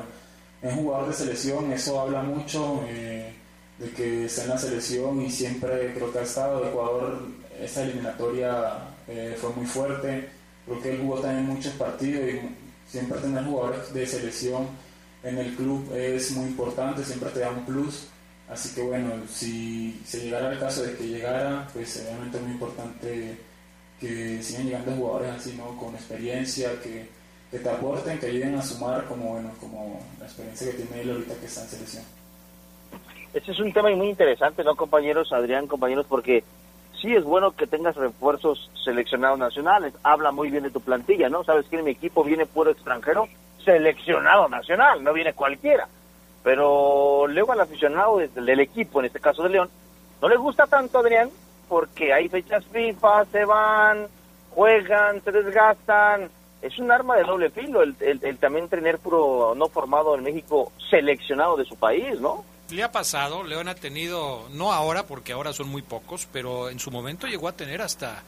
es 0.63 0.75
jugador 0.75 1.09
de 1.09 1.15
selección, 1.15 1.73
eso 1.73 2.01
habla 2.01 2.23
mucho 2.23 2.83
eh, 2.89 3.33
de 3.79 3.91
que 3.93 4.25
está 4.27 4.43
en 4.43 4.49
la 4.51 4.59
selección 4.59 5.23
y 5.23 5.31
siempre 5.31 5.95
creo 5.95 6.13
que 6.13 6.19
ha 6.19 6.23
estado. 6.23 6.67
Ecuador, 6.67 7.23
esta 7.61 7.83
eliminatoria 7.83 8.75
eh, 9.09 9.37
fue 9.41 9.51
muy 9.51 9.67
fuerte, 9.67 10.29
creo 10.67 10.83
que 10.83 10.91
él 10.91 11.01
jugó 11.01 11.21
también 11.21 11.47
muchos 11.47 11.73
partidos 11.75 12.25
y 12.29 12.41
siempre 12.91 13.19
tener 13.21 13.45
jugadores 13.45 13.95
de 13.95 14.07
selección 14.07 14.67
en 15.23 15.39
el 15.39 15.55
club 15.55 15.93
es 15.95 16.33
muy 16.33 16.49
importante, 16.49 17.05
siempre 17.05 17.31
te 17.31 17.41
da 17.41 17.51
un 17.51 17.65
plus. 17.65 18.09
Así 18.49 18.75
que 18.75 18.83
bueno, 18.83 19.13
si 19.29 20.01
se 20.05 20.25
llegara 20.25 20.53
el 20.53 20.59
caso 20.59 20.83
de 20.83 20.97
que 20.97 21.07
llegara, 21.07 21.69
pues 21.73 22.05
obviamente 22.05 22.37
es 22.37 22.43
muy 22.43 22.53
importante 22.53 23.39
que 24.01 24.43
sigan 24.43 24.67
llegando 24.67 24.93
jugadores 24.93 25.31
así, 25.31 25.55
¿no? 25.57 25.77
Con 25.77 25.95
experiencia, 25.95 26.71
que, 26.83 27.09
que 27.51 27.59
te 27.59 27.69
aporten, 27.69 28.19
que 28.19 28.27
ayuden 28.27 28.57
a 28.57 28.63
sumar 28.63 29.05
como, 29.05 29.35
bueno, 29.35 29.51
como 29.61 30.01
la 30.19 30.27
experiencia 30.27 30.73
que 30.73 30.79
tiene 30.79 31.03
él 31.03 31.11
ahorita 31.11 31.35
que 31.35 31.47
está 31.47 31.63
en 31.63 31.69
selección. 31.69 32.05
Este 33.33 33.53
es 33.53 33.61
un 33.61 33.73
tema 33.73 33.91
muy 33.91 34.09
interesante, 34.09 34.65
¿no, 34.65 34.75
compañeros? 34.75 35.33
Adrián, 35.33 35.69
compañeros, 35.69 36.07
porque 36.09 36.43
sí 37.01 37.15
es 37.15 37.25
bueno 37.25 37.53
que 37.53 37.67
tengas 37.67 37.97
refuerzos 37.97 38.71
seleccionados 38.85 39.39
nacionales. 39.39 39.95
Habla 40.03 40.33
muy 40.33 40.51
bien 40.51 40.63
de 40.63 40.71
tu 40.71 40.81
plantilla, 40.81 41.29
¿no? 41.29 41.45
Sabes 41.45 41.67
que 41.69 41.79
en 41.79 41.85
mi 41.85 41.93
equipo 41.93 42.25
viene 42.25 42.47
puro 42.47 42.71
extranjero 42.71 43.29
seleccionado 43.65 44.49
nacional, 44.49 45.03
no 45.03 45.13
viene 45.13 45.33
cualquiera. 45.33 45.89
Pero 46.43 47.27
luego 47.27 47.53
al 47.53 47.61
aficionado 47.61 48.19
del 48.19 48.61
equipo, 48.61 49.01
en 49.01 49.07
este 49.07 49.21
caso 49.21 49.43
de 49.43 49.51
León, 49.51 49.69
no 50.23 50.29
le 50.29 50.37
gusta 50.37 50.67
tanto, 50.67 50.99
Adrián, 50.99 51.31
porque 51.69 52.13
hay 52.13 52.29
fechas 52.29 52.65
FIFA, 52.67 53.27
se 53.27 53.45
van, 53.45 54.07
juegan, 54.51 55.23
se 55.23 55.33
desgastan. 55.33 56.31
Es 56.63 56.79
un 56.79 56.91
arma 56.91 57.17
de 57.17 57.25
doble 57.25 57.51
filo 57.51 57.83
el, 57.83 57.95
el 58.01 58.39
también 58.39 58.69
tener 58.69 58.99
puro 58.99 59.55
no 59.55 59.69
formado 59.69 60.15
en 60.15 60.23
México 60.23 60.73
seleccionado 60.91 61.57
de 61.57 61.65
su 61.65 61.77
país, 61.77 62.21
¿no? 62.21 62.45
Le 62.71 62.83
ha 62.83 62.93
pasado, 62.93 63.43
León 63.43 63.69
ha 63.69 63.75
tenido, 63.75 64.49
no 64.53 64.73
ahora 64.73 65.07
porque 65.07 65.33
ahora 65.33 65.53
son 65.53 65.69
muy 65.69 65.83
pocos, 65.83 66.29
pero 66.33 66.71
en 66.71 66.79
su 66.79 66.91
momento 66.91 67.27
llegó 67.27 67.49
a 67.49 67.57
tener 67.57 67.83
hasta 67.83 68.23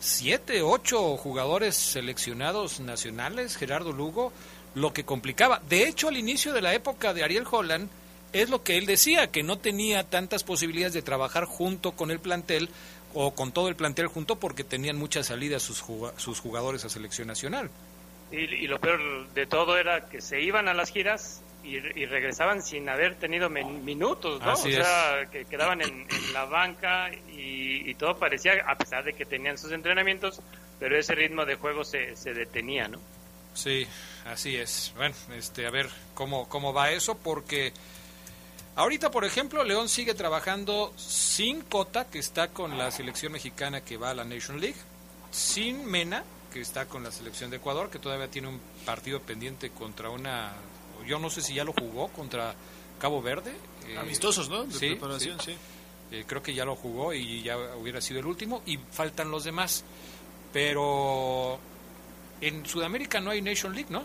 siete, 0.00 0.62
ocho 0.62 1.16
jugadores 1.16 1.76
seleccionados 1.76 2.80
nacionales, 2.80 3.56
Gerardo 3.56 3.92
Lugo, 3.92 4.32
lo 4.74 4.92
que 4.92 5.04
complicaba. 5.04 5.60
De 5.68 5.86
hecho, 5.86 6.08
al 6.08 6.16
inicio 6.16 6.52
de 6.52 6.62
la 6.62 6.74
época 6.74 7.14
de 7.14 7.24
Ariel 7.24 7.46
Holland, 7.50 7.88
es 8.32 8.50
lo 8.50 8.64
que 8.64 8.76
él 8.76 8.86
decía, 8.86 9.30
que 9.30 9.44
no 9.44 9.58
tenía 9.58 10.02
tantas 10.02 10.42
posibilidades 10.42 10.92
de 10.92 11.02
trabajar 11.02 11.44
junto 11.44 11.92
con 11.92 12.10
el 12.10 12.18
plantel 12.18 12.68
o 13.14 13.32
con 13.32 13.52
todo 13.52 13.68
el 13.68 13.76
plantel 13.76 14.08
junto 14.08 14.40
porque 14.40 14.64
tenían 14.64 14.98
muchas 14.98 15.26
salidas 15.26 15.62
sus, 15.62 15.84
sus 16.16 16.40
jugadores 16.40 16.84
a 16.84 16.88
selección 16.88 17.28
nacional. 17.28 17.70
Y, 18.32 18.66
lo 18.66 18.80
peor 18.80 19.28
de 19.32 19.46
todo 19.46 19.78
era 19.78 20.08
que 20.08 20.20
se 20.20 20.40
iban 20.40 20.66
a 20.66 20.74
las 20.74 20.90
giras 20.90 21.43
y, 21.64 22.06
regresaban 22.06 22.62
sin 22.62 22.88
haber 22.88 23.14
tenido 23.16 23.48
minutos, 23.48 24.40
¿no? 24.42 24.52
o 24.52 24.56
sea, 24.56 25.26
que 25.32 25.46
quedaban 25.46 25.80
en, 25.80 26.06
la 26.32 26.44
banca 26.44 27.10
y, 27.32 27.90
y, 27.90 27.94
todo 27.94 28.18
parecía, 28.18 28.52
a 28.66 28.76
pesar 28.76 29.04
de 29.04 29.14
que 29.14 29.24
tenían 29.24 29.56
sus 29.56 29.72
entrenamientos, 29.72 30.40
pero 30.78 30.98
ese 30.98 31.14
ritmo 31.14 31.44
de 31.46 31.54
juego 31.54 31.84
se, 31.84 32.14
se 32.16 32.34
detenía, 32.34 32.88
¿no? 32.88 32.98
Sí, 33.54 33.86
así 34.26 34.56
es. 34.56 34.92
Bueno, 34.96 35.14
este, 35.34 35.66
a 35.66 35.70
ver 35.70 35.88
cómo, 36.12 36.48
cómo 36.48 36.72
va 36.72 36.90
eso, 36.90 37.16
porque 37.16 37.72
ahorita, 38.76 39.10
por 39.10 39.24
ejemplo, 39.24 39.64
León 39.64 39.88
sigue 39.88 40.14
trabajando 40.14 40.92
sin 40.96 41.62
Cota, 41.62 42.06
que 42.06 42.18
está 42.18 42.48
con 42.48 42.76
la 42.76 42.90
selección 42.90 43.32
mexicana 43.32 43.80
que 43.80 43.96
va 43.96 44.10
a 44.10 44.14
la 44.14 44.24
Nation 44.24 44.60
League, 44.60 44.78
sin 45.30 45.86
Mena, 45.86 46.24
que 46.52 46.60
está 46.60 46.86
con 46.86 47.02
la 47.02 47.12
selección 47.12 47.50
de 47.50 47.56
Ecuador, 47.56 47.90
que 47.90 47.98
todavía 47.98 48.28
tiene 48.28 48.48
un 48.48 48.60
partido 48.84 49.20
pendiente 49.20 49.70
contra 49.70 50.10
una, 50.10 50.52
yo 51.06 51.18
no 51.18 51.30
sé 51.30 51.40
si 51.40 51.54
ya 51.54 51.64
lo 51.64 51.72
jugó 51.72 52.08
contra 52.08 52.54
Cabo 52.98 53.22
Verde. 53.22 53.54
Eh, 53.88 53.96
Amistosos, 53.98 54.48
¿no? 54.48 54.64
De 54.64 54.78
preparación, 54.78 55.38
sí. 55.40 55.54
Eh, 56.10 56.24
creo 56.26 56.42
que 56.42 56.54
ya 56.54 56.64
lo 56.64 56.76
jugó 56.76 57.12
y 57.12 57.42
ya 57.42 57.56
hubiera 57.76 58.00
sido 58.00 58.20
el 58.20 58.26
último, 58.26 58.62
y 58.66 58.78
faltan 58.78 59.30
los 59.30 59.44
demás. 59.44 59.84
Pero 60.52 61.58
en 62.40 62.64
Sudamérica 62.66 63.20
no 63.20 63.30
hay 63.30 63.42
Nation 63.42 63.74
League, 63.74 63.90
¿no? 63.90 64.04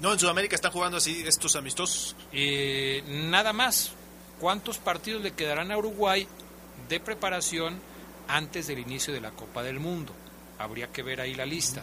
No, 0.00 0.12
en 0.12 0.18
Sudamérica 0.18 0.54
están 0.54 0.72
jugando 0.72 0.98
así 0.98 1.22
estos 1.26 1.56
amistosos. 1.56 2.14
Eh, 2.32 3.02
nada 3.08 3.52
más. 3.52 3.92
¿Cuántos 4.38 4.76
partidos 4.76 5.22
le 5.22 5.32
quedarán 5.32 5.72
a 5.72 5.78
Uruguay 5.78 6.28
de 6.90 7.00
preparación 7.00 7.80
antes 8.28 8.66
del 8.66 8.80
inicio 8.80 9.14
de 9.14 9.22
la 9.22 9.30
Copa 9.30 9.62
del 9.62 9.80
Mundo? 9.80 10.12
Habría 10.58 10.88
que 10.88 11.02
ver 11.02 11.22
ahí 11.22 11.34
la 11.34 11.46
lista. 11.46 11.82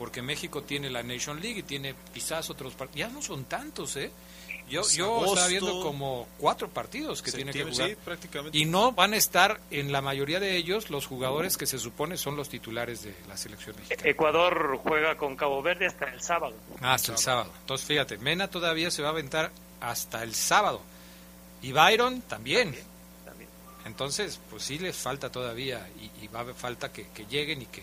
Porque 0.00 0.22
México 0.22 0.62
tiene 0.62 0.88
la 0.88 1.02
Nation 1.02 1.38
League 1.42 1.58
y 1.58 1.62
tiene 1.62 1.94
quizás 2.14 2.48
otros 2.48 2.72
partidos. 2.72 3.10
Ya 3.10 3.14
no 3.14 3.20
son 3.20 3.44
tantos, 3.44 3.96
¿eh? 3.96 4.10
Yo, 4.66 4.80
yo 4.88 5.26
estaba 5.26 5.46
viendo 5.46 5.82
como 5.82 6.26
cuatro 6.38 6.70
partidos 6.70 7.20
que 7.20 7.30
tiene 7.30 7.52
que 7.52 7.64
jugar. 7.64 7.98
Y 8.52 8.64
no 8.64 8.92
van 8.92 9.12
a 9.12 9.18
estar 9.18 9.60
en 9.70 9.92
la 9.92 10.00
mayoría 10.00 10.40
de 10.40 10.56
ellos 10.56 10.88
los 10.88 11.06
jugadores 11.06 11.58
que 11.58 11.66
se 11.66 11.78
supone 11.78 12.16
son 12.16 12.34
los 12.34 12.48
titulares 12.48 13.02
de 13.02 13.14
la 13.28 13.36
selección 13.36 13.76
mexicana. 13.76 14.08
Ecuador 14.08 14.80
juega 14.82 15.18
con 15.18 15.36
Cabo 15.36 15.60
Verde 15.60 15.84
hasta 15.84 16.06
el 16.06 16.22
sábado. 16.22 16.54
Ah, 16.80 16.94
hasta 16.94 17.12
el 17.12 17.18
sábado. 17.18 17.52
Entonces, 17.60 17.86
fíjate, 17.86 18.16
Mena 18.16 18.48
todavía 18.48 18.90
se 18.90 19.02
va 19.02 19.08
a 19.08 19.12
aventar 19.12 19.50
hasta 19.82 20.22
el 20.22 20.34
sábado. 20.34 20.80
Y 21.60 21.72
Byron 21.72 22.22
también. 22.22 22.74
Entonces, 23.84 24.40
pues 24.48 24.62
sí 24.62 24.78
les 24.78 24.96
falta 24.96 25.30
todavía 25.30 25.86
y, 26.22 26.26
va 26.28 26.40
a 26.40 26.54
falta 26.54 26.90
que, 26.90 27.06
lleguen 27.28 27.60
y 27.60 27.66
que, 27.66 27.82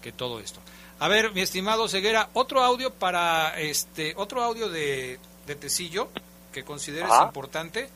que 0.00 0.12
todo 0.12 0.40
esto. 0.40 0.60
A 1.00 1.08
ver, 1.08 1.32
mi 1.32 1.40
estimado 1.40 1.88
Ceguera, 1.88 2.28
otro 2.34 2.62
audio 2.62 2.92
para 2.92 3.58
este, 3.58 4.12
otro 4.16 4.42
audio 4.42 4.68
de 4.68 5.18
de 5.50 5.56
Tecillo 5.56 6.08
que 6.52 6.64
consideres 6.64 7.10
importante 7.22 7.88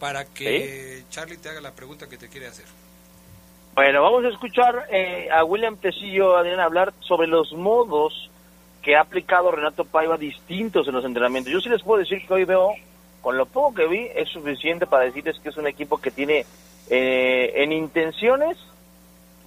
para 0.00 0.24
que 0.24 1.04
Charlie 1.10 1.36
te 1.36 1.48
haga 1.48 1.60
la 1.60 1.72
pregunta 1.72 2.08
que 2.08 2.16
te 2.16 2.28
quiere 2.28 2.48
hacer. 2.48 2.66
Bueno, 3.74 4.02
vamos 4.02 4.24
a 4.24 4.28
escuchar 4.28 4.86
eh, 4.90 5.28
a 5.30 5.44
William 5.44 5.76
Tecillo, 5.76 6.36
Adrián, 6.36 6.60
hablar 6.60 6.92
sobre 7.00 7.26
los 7.26 7.52
modos 7.52 8.30
que 8.82 8.96
ha 8.96 9.00
aplicado 9.00 9.50
Renato 9.50 9.84
Paiva 9.84 10.16
distintos 10.16 10.86
en 10.86 10.94
los 10.94 11.04
entrenamientos. 11.04 11.52
Yo 11.52 11.60
sí 11.60 11.68
les 11.68 11.82
puedo 11.82 12.00
decir 12.00 12.26
que 12.26 12.34
hoy 12.34 12.44
veo, 12.44 12.74
con 13.22 13.36
lo 13.36 13.46
poco 13.46 13.74
que 13.74 13.86
vi, 13.86 14.08
es 14.14 14.28
suficiente 14.28 14.86
para 14.86 15.04
decirles 15.04 15.38
que 15.40 15.48
es 15.48 15.56
un 15.56 15.66
equipo 15.66 15.98
que 15.98 16.10
tiene 16.10 16.44
eh, 16.90 17.52
en 17.56 17.72
intenciones 17.72 18.58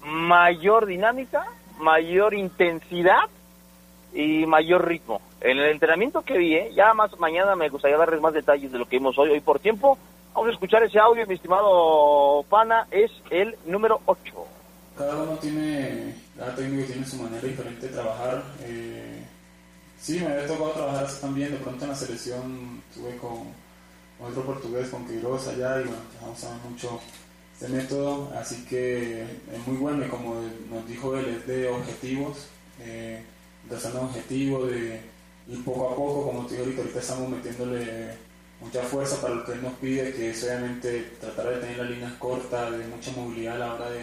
mayor 0.03 0.85
dinámica, 0.85 1.45
mayor 1.77 2.33
intensidad 2.33 3.29
y 4.13 4.45
mayor 4.45 4.87
ritmo. 4.87 5.21
En 5.41 5.57
el 5.57 5.71
entrenamiento 5.71 6.23
que 6.23 6.37
vi, 6.37 6.55
¿eh? 6.55 6.71
ya 6.75 6.93
más 6.93 7.17
mañana 7.19 7.55
me 7.55 7.69
gustaría 7.69 7.97
darles 7.97 8.21
más 8.21 8.33
detalles 8.33 8.71
de 8.71 8.79
lo 8.79 8.87
que 8.87 8.97
vimos 8.97 9.17
hoy. 9.17 9.29
Hoy 9.29 9.39
por 9.39 9.59
tiempo, 9.59 9.97
vamos 10.33 10.49
a 10.49 10.53
escuchar 10.53 10.83
ese 10.83 10.99
audio, 10.99 11.27
mi 11.27 11.35
estimado 11.35 12.43
Pana, 12.49 12.87
es 12.89 13.11
el 13.29 13.55
número 13.65 14.01
8. 14.05 14.33
Cada 14.97 15.15
uno 15.21 15.37
tiene, 15.37 16.15
cada 16.35 16.55
técnico 16.55 16.87
tiene 16.87 17.05
su 17.05 17.17
manera 17.17 17.47
diferente 17.47 17.87
de 17.87 17.93
trabajar. 17.93 18.43
Eh, 18.61 19.23
sí, 19.99 20.19
me 20.19 20.27
había 20.27 20.47
tocado 20.47 20.71
trabajar 20.71 21.03
así 21.03 21.21
también, 21.21 21.51
de 21.51 21.57
pronto 21.57 21.83
en 21.83 21.91
la 21.91 21.95
selección 21.95 22.81
estuve 22.89 23.15
con, 23.17 23.53
otro 24.19 24.43
portugués, 24.43 24.89
con 24.89 25.05
Queiroz 25.05 25.47
allá, 25.49 25.81
y 25.81 25.83
bueno, 25.83 26.01
a 26.23 26.25
ver 26.25 26.71
mucho 26.71 26.99
este 27.59 27.69
método, 27.69 28.31
así 28.39 28.63
que 28.65 29.23
es 29.23 29.67
muy 29.67 29.77
bueno 29.77 30.05
y 30.05 30.09
como 30.09 30.35
nos 30.69 30.87
dijo 30.87 31.17
él, 31.17 31.25
es 31.25 31.47
de 31.47 31.67
objetivos, 31.67 32.45
eh, 32.79 33.23
de 33.67 33.75
hacer 33.75 33.91
un 33.93 34.05
objetivo, 34.05 34.67
de 34.67 35.01
ir 35.47 35.65
poco 35.65 35.89
a 35.89 35.95
poco, 35.95 36.27
como 36.27 36.45
te 36.45 36.53
digo 36.53 36.65
ahorita, 36.65 36.81
ahorita 36.83 36.99
estamos 36.99 37.29
metiéndole 37.29 38.13
mucha 38.61 38.83
fuerza 38.83 39.19
para 39.19 39.33
lo 39.33 39.43
que 39.43 39.53
él 39.53 39.63
nos 39.63 39.73
pide, 39.73 40.13
que 40.13 40.29
es 40.29 40.43
obviamente 40.43 41.13
tratar 41.19 41.49
de 41.49 41.61
tener 41.61 41.77
las 41.79 41.89
líneas 41.89 42.13
cortas, 42.19 42.77
de 42.77 42.85
mucha 42.85 43.11
movilidad 43.13 43.55
a 43.55 43.59
la 43.59 43.73
hora 43.73 43.89
de 43.89 44.01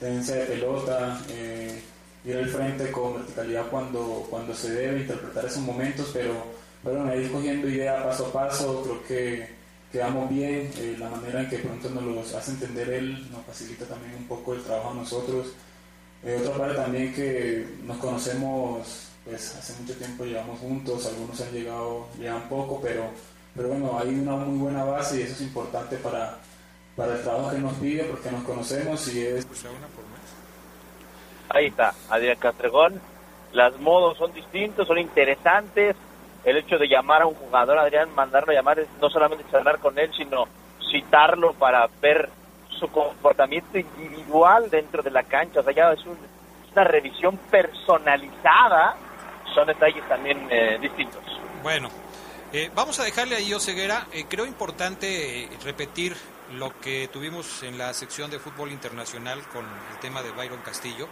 tenencia 0.00 0.34
de 0.34 0.46
pelota, 0.46 1.20
eh, 1.30 1.80
ir 2.24 2.36
al 2.36 2.48
frente 2.48 2.90
con 2.90 3.14
verticalidad 3.14 3.68
cuando, 3.70 4.26
cuando 4.28 4.52
se 4.52 4.72
debe, 4.72 5.02
interpretar 5.02 5.44
esos 5.44 5.62
momentos, 5.62 6.10
pero, 6.12 6.34
pero 6.82 7.04
bueno, 7.04 7.14
ir 7.14 7.30
cogiendo 7.30 7.68
idea 7.68 8.02
paso 8.02 8.26
a 8.26 8.32
paso, 8.32 8.82
creo 8.82 9.04
que 9.06 9.57
quedamos 9.90 10.28
bien, 10.28 10.70
eh, 10.76 10.96
la 10.98 11.08
manera 11.08 11.40
en 11.40 11.48
que 11.48 11.58
pronto 11.58 11.90
nos 11.90 12.04
los 12.04 12.34
hace 12.34 12.52
entender 12.52 12.90
él 12.90 13.30
nos 13.30 13.44
facilita 13.44 13.86
también 13.86 14.14
un 14.16 14.26
poco 14.26 14.54
el 14.54 14.62
trabajo 14.62 14.90
a 14.90 14.94
nosotros. 14.94 15.48
Eh, 16.22 16.36
otra 16.40 16.58
parte 16.58 16.74
también 16.74 17.14
que 17.14 17.66
nos 17.84 17.96
conocemos 17.98 19.08
pues 19.24 19.56
hace 19.56 19.74
mucho 19.80 19.94
tiempo 19.94 20.24
llevamos 20.24 20.58
juntos, 20.58 21.06
algunos 21.06 21.40
han 21.40 21.52
llegado, 21.52 22.08
llevan 22.18 22.48
poco, 22.48 22.80
pero, 22.82 23.04
pero 23.54 23.68
bueno, 23.68 23.98
hay 23.98 24.08
una 24.08 24.36
muy 24.36 24.58
buena 24.58 24.84
base 24.84 25.20
y 25.20 25.22
eso 25.22 25.34
es 25.34 25.42
importante 25.42 25.96
para, 25.96 26.38
para 26.96 27.14
el 27.14 27.22
trabajo 27.22 27.50
que 27.50 27.58
nos 27.58 27.74
pide 27.74 28.04
porque 28.04 28.30
nos 28.30 28.42
conocemos 28.44 29.06
y 29.14 29.26
es... 29.26 29.46
Ahí 31.50 31.66
está, 31.66 31.94
Adrián 32.08 32.38
Castregón. 32.38 33.00
Las 33.52 33.78
modos 33.80 34.18
son 34.18 34.32
distintos, 34.32 34.86
son 34.86 34.98
interesantes. 34.98 35.96
El 36.48 36.56
hecho 36.56 36.78
de 36.78 36.88
llamar 36.88 37.22
a 37.22 37.26
un 37.26 37.34
jugador, 37.34 37.78
Adrián, 37.78 38.14
mandarlo 38.14 38.52
a 38.52 38.54
llamar, 38.54 38.78
no 39.00 39.10
solamente 39.10 39.44
charlar 39.50 39.78
con 39.78 39.98
él, 39.98 40.10
sino 40.16 40.46
citarlo 40.90 41.52
para 41.52 41.88
ver 42.00 42.30
su 42.78 42.88
comportamiento 42.88 43.78
individual 43.78 44.70
dentro 44.70 45.02
de 45.02 45.10
la 45.10 45.24
cancha. 45.24 45.60
O 45.60 45.62
sea, 45.62 45.72
ya 45.72 45.92
es 45.92 46.00
una 46.72 46.84
revisión 46.84 47.36
personalizada. 47.50 48.96
Son 49.54 49.66
detalles 49.66 50.06
también 50.08 50.46
eh, 50.50 50.78
distintos. 50.80 51.22
Bueno, 51.62 51.90
eh, 52.52 52.70
vamos 52.74 52.98
a 52.98 53.04
dejarle 53.04 53.36
ahí, 53.36 53.52
Oseguera. 53.52 54.06
Eh, 54.12 54.24
creo 54.26 54.46
importante 54.46 55.50
repetir 55.64 56.16
lo 56.54 56.78
que 56.80 57.08
tuvimos 57.12 57.62
en 57.62 57.76
la 57.76 57.92
sección 57.92 58.30
de 58.30 58.38
fútbol 58.38 58.72
internacional 58.72 59.46
con 59.48 59.66
el 59.66 59.98
tema 60.00 60.22
de 60.22 60.30
Byron 60.30 60.62
Castillo. 60.62 61.08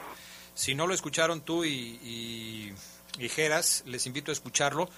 Si 0.55 0.75
no 0.75 0.87
lo 0.87 0.95
escucharon 0.95 1.43
tú 1.43 1.65
y, 1.65 2.73
y, 3.19 3.29
Geras, 3.29 3.83
les 3.87 4.07
invito 4.07 4.31
a 4.31 4.33
escucharlo, 4.33 4.89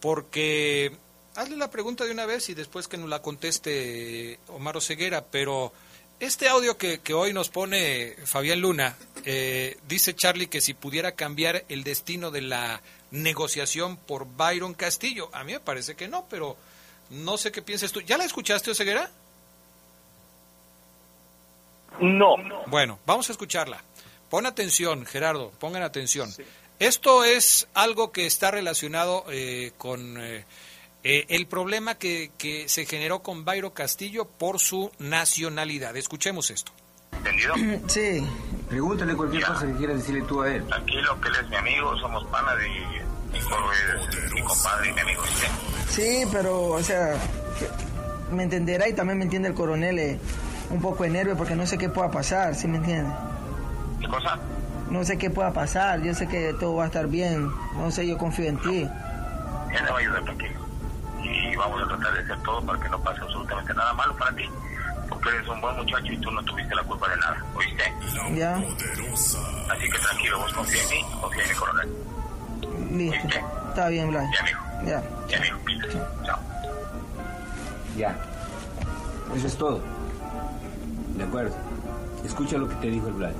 porque 0.00 0.92
hazle 1.34 1.56
la 1.56 1.70
pregunta 1.70 2.04
de 2.04 2.12
una 2.12 2.26
vez 2.26 2.48
y 2.48 2.54
después 2.54 2.88
que 2.88 2.96
nos 2.96 3.08
la 3.08 3.22
conteste 3.22 4.38
Omar 4.48 4.76
Oseguera, 4.76 5.24
pero 5.30 5.72
este 6.20 6.48
audio 6.48 6.76
que, 6.76 7.00
que 7.00 7.14
hoy 7.14 7.32
nos 7.32 7.48
pone 7.48 8.16
Fabián 8.24 8.60
Luna, 8.60 8.96
eh, 9.24 9.76
dice 9.86 10.14
Charlie 10.14 10.48
que 10.48 10.60
si 10.60 10.74
pudiera 10.74 11.12
cambiar 11.12 11.64
el 11.68 11.84
destino 11.84 12.30
de 12.30 12.42
la 12.42 12.80
negociación 13.10 13.96
por 13.96 14.26
Byron 14.26 14.74
Castillo, 14.74 15.30
a 15.32 15.44
mí 15.44 15.52
me 15.52 15.60
parece 15.60 15.94
que 15.94 16.08
no, 16.08 16.26
pero 16.28 16.56
no 17.10 17.38
sé 17.38 17.52
qué 17.52 17.62
piensas 17.62 17.92
tú. 17.92 18.00
¿Ya 18.00 18.18
la 18.18 18.24
escuchaste, 18.24 18.70
Oseguera? 18.70 19.10
No. 22.00 22.36
Bueno, 22.66 22.98
vamos 23.06 23.28
a 23.28 23.32
escucharla. 23.32 23.82
Pon 24.30 24.46
atención, 24.46 25.06
Gerardo, 25.06 25.50
pongan 25.58 25.82
atención. 25.82 26.32
Esto 26.78 27.24
es 27.24 27.66
algo 27.74 28.12
que 28.12 28.26
está 28.26 28.52
relacionado 28.52 29.24
eh, 29.30 29.72
con 29.78 30.16
eh, 30.16 30.44
eh, 31.02 31.26
el 31.28 31.46
problema 31.46 31.96
que, 31.96 32.30
que, 32.38 32.68
se 32.68 32.86
generó 32.86 33.20
con 33.20 33.44
Bayro 33.44 33.74
Castillo 33.74 34.26
por 34.26 34.60
su 34.60 34.92
nacionalidad. 35.00 35.96
Escuchemos 35.96 36.50
esto. 36.50 36.70
¿Entendido? 37.12 37.54
Sí. 37.88 38.24
Pregúntale 38.68 39.16
cualquier 39.16 39.44
cosa 39.44 39.66
que 39.66 39.72
quieras 39.74 39.98
decirle 39.98 40.22
tú 40.22 40.42
a 40.42 40.54
él. 40.54 40.64
Tranquilo, 40.66 41.20
que 41.20 41.28
él 41.28 41.34
es 41.42 41.48
mi 41.48 41.56
amigo, 41.56 41.98
somos 41.98 42.24
panas 42.28 42.54
y 42.64 43.32
mi 43.32 43.40
coro 43.40 43.70
es 43.72 44.32
mi 44.32 44.42
compadre 44.42 44.90
y 44.90 44.92
mi 44.92 45.00
amigo. 45.00 45.22
¿sí? 45.88 46.22
pero, 46.30 46.62
o 46.62 46.82
sea, 46.82 47.16
me 48.30 48.44
entenderá 48.44 48.88
y 48.88 48.92
también 48.92 49.18
me 49.18 49.24
entiende 49.24 49.48
el 49.48 49.54
coronel 49.54 50.20
un 50.70 50.80
poco 50.80 51.02
de 51.02 51.10
nervio 51.10 51.36
porque 51.36 51.56
no 51.56 51.66
sé 51.66 51.76
qué 51.76 51.88
pueda 51.88 52.10
pasar, 52.10 52.54
¿sí 52.54 52.68
me 52.68 52.76
entiende? 52.76 53.12
¿Qué 54.00 54.06
cosa? 54.06 54.38
No 54.90 55.04
sé 55.04 55.18
qué 55.18 55.28
pueda 55.28 55.52
pasar, 55.52 56.00
yo 56.02 56.14
sé 56.14 56.26
que 56.26 56.54
todo 56.54 56.76
va 56.76 56.84
a 56.84 56.86
estar 56.86 57.06
bien, 57.08 57.50
no 57.76 57.90
sé, 57.90 58.06
yo 58.06 58.16
confío 58.16 58.48
en 58.48 58.58
ti. 58.58 58.80
Él 58.82 58.90
te 59.84 59.90
va 59.90 59.96
a 59.96 60.00
ayudar 60.00 60.24
tranquilo. 60.24 60.60
Y 61.22 61.56
vamos 61.56 61.82
a 61.82 61.88
tratar 61.88 62.14
de 62.14 62.20
hacer 62.20 62.42
todo 62.42 62.62
para 62.64 62.80
que 62.80 62.88
no 62.88 62.98
pase 63.02 63.20
absolutamente 63.20 63.74
nada 63.74 63.92
malo 63.92 64.16
para 64.16 64.34
ti. 64.34 64.44
Porque 65.08 65.28
eres 65.28 65.48
un 65.48 65.60
buen 65.60 65.76
muchacho 65.76 66.12
y 66.12 66.18
tú 66.18 66.30
no 66.30 66.42
tuviste 66.44 66.74
la 66.74 66.82
culpa 66.84 67.08
de 67.08 67.16
nada, 67.18 67.44
¿oíste? 67.54 67.92
Ya. 68.34 68.54
Así 68.56 69.90
que 69.90 69.98
tranquilo, 69.98 70.38
vos 70.38 70.52
confía 70.54 70.82
en 70.82 70.88
mí, 70.88 71.04
confía 71.20 71.42
en 71.42 71.48
mi 71.48 71.54
coronel. 71.54 71.88
Listo. 72.92 73.26
¿Oíste? 73.26 73.44
Está 73.68 73.88
bien, 73.88 74.10
Blas. 74.10 74.26
Ya, 74.32 74.40
amigo. 74.40 74.58
Ya. 74.86 75.02
Ya, 75.28 75.38
amigo. 75.38 75.58
Chao. 76.24 76.38
Ya. 77.96 78.16
Eso 79.34 79.46
es 79.46 79.56
todo. 79.56 79.82
De 81.16 81.24
acuerdo. 81.24 81.54
Escucha 82.24 82.56
lo 82.56 82.68
que 82.68 82.74
te 82.76 82.86
dijo 82.88 83.08
el 83.08 83.14
Vlad. 83.14 83.32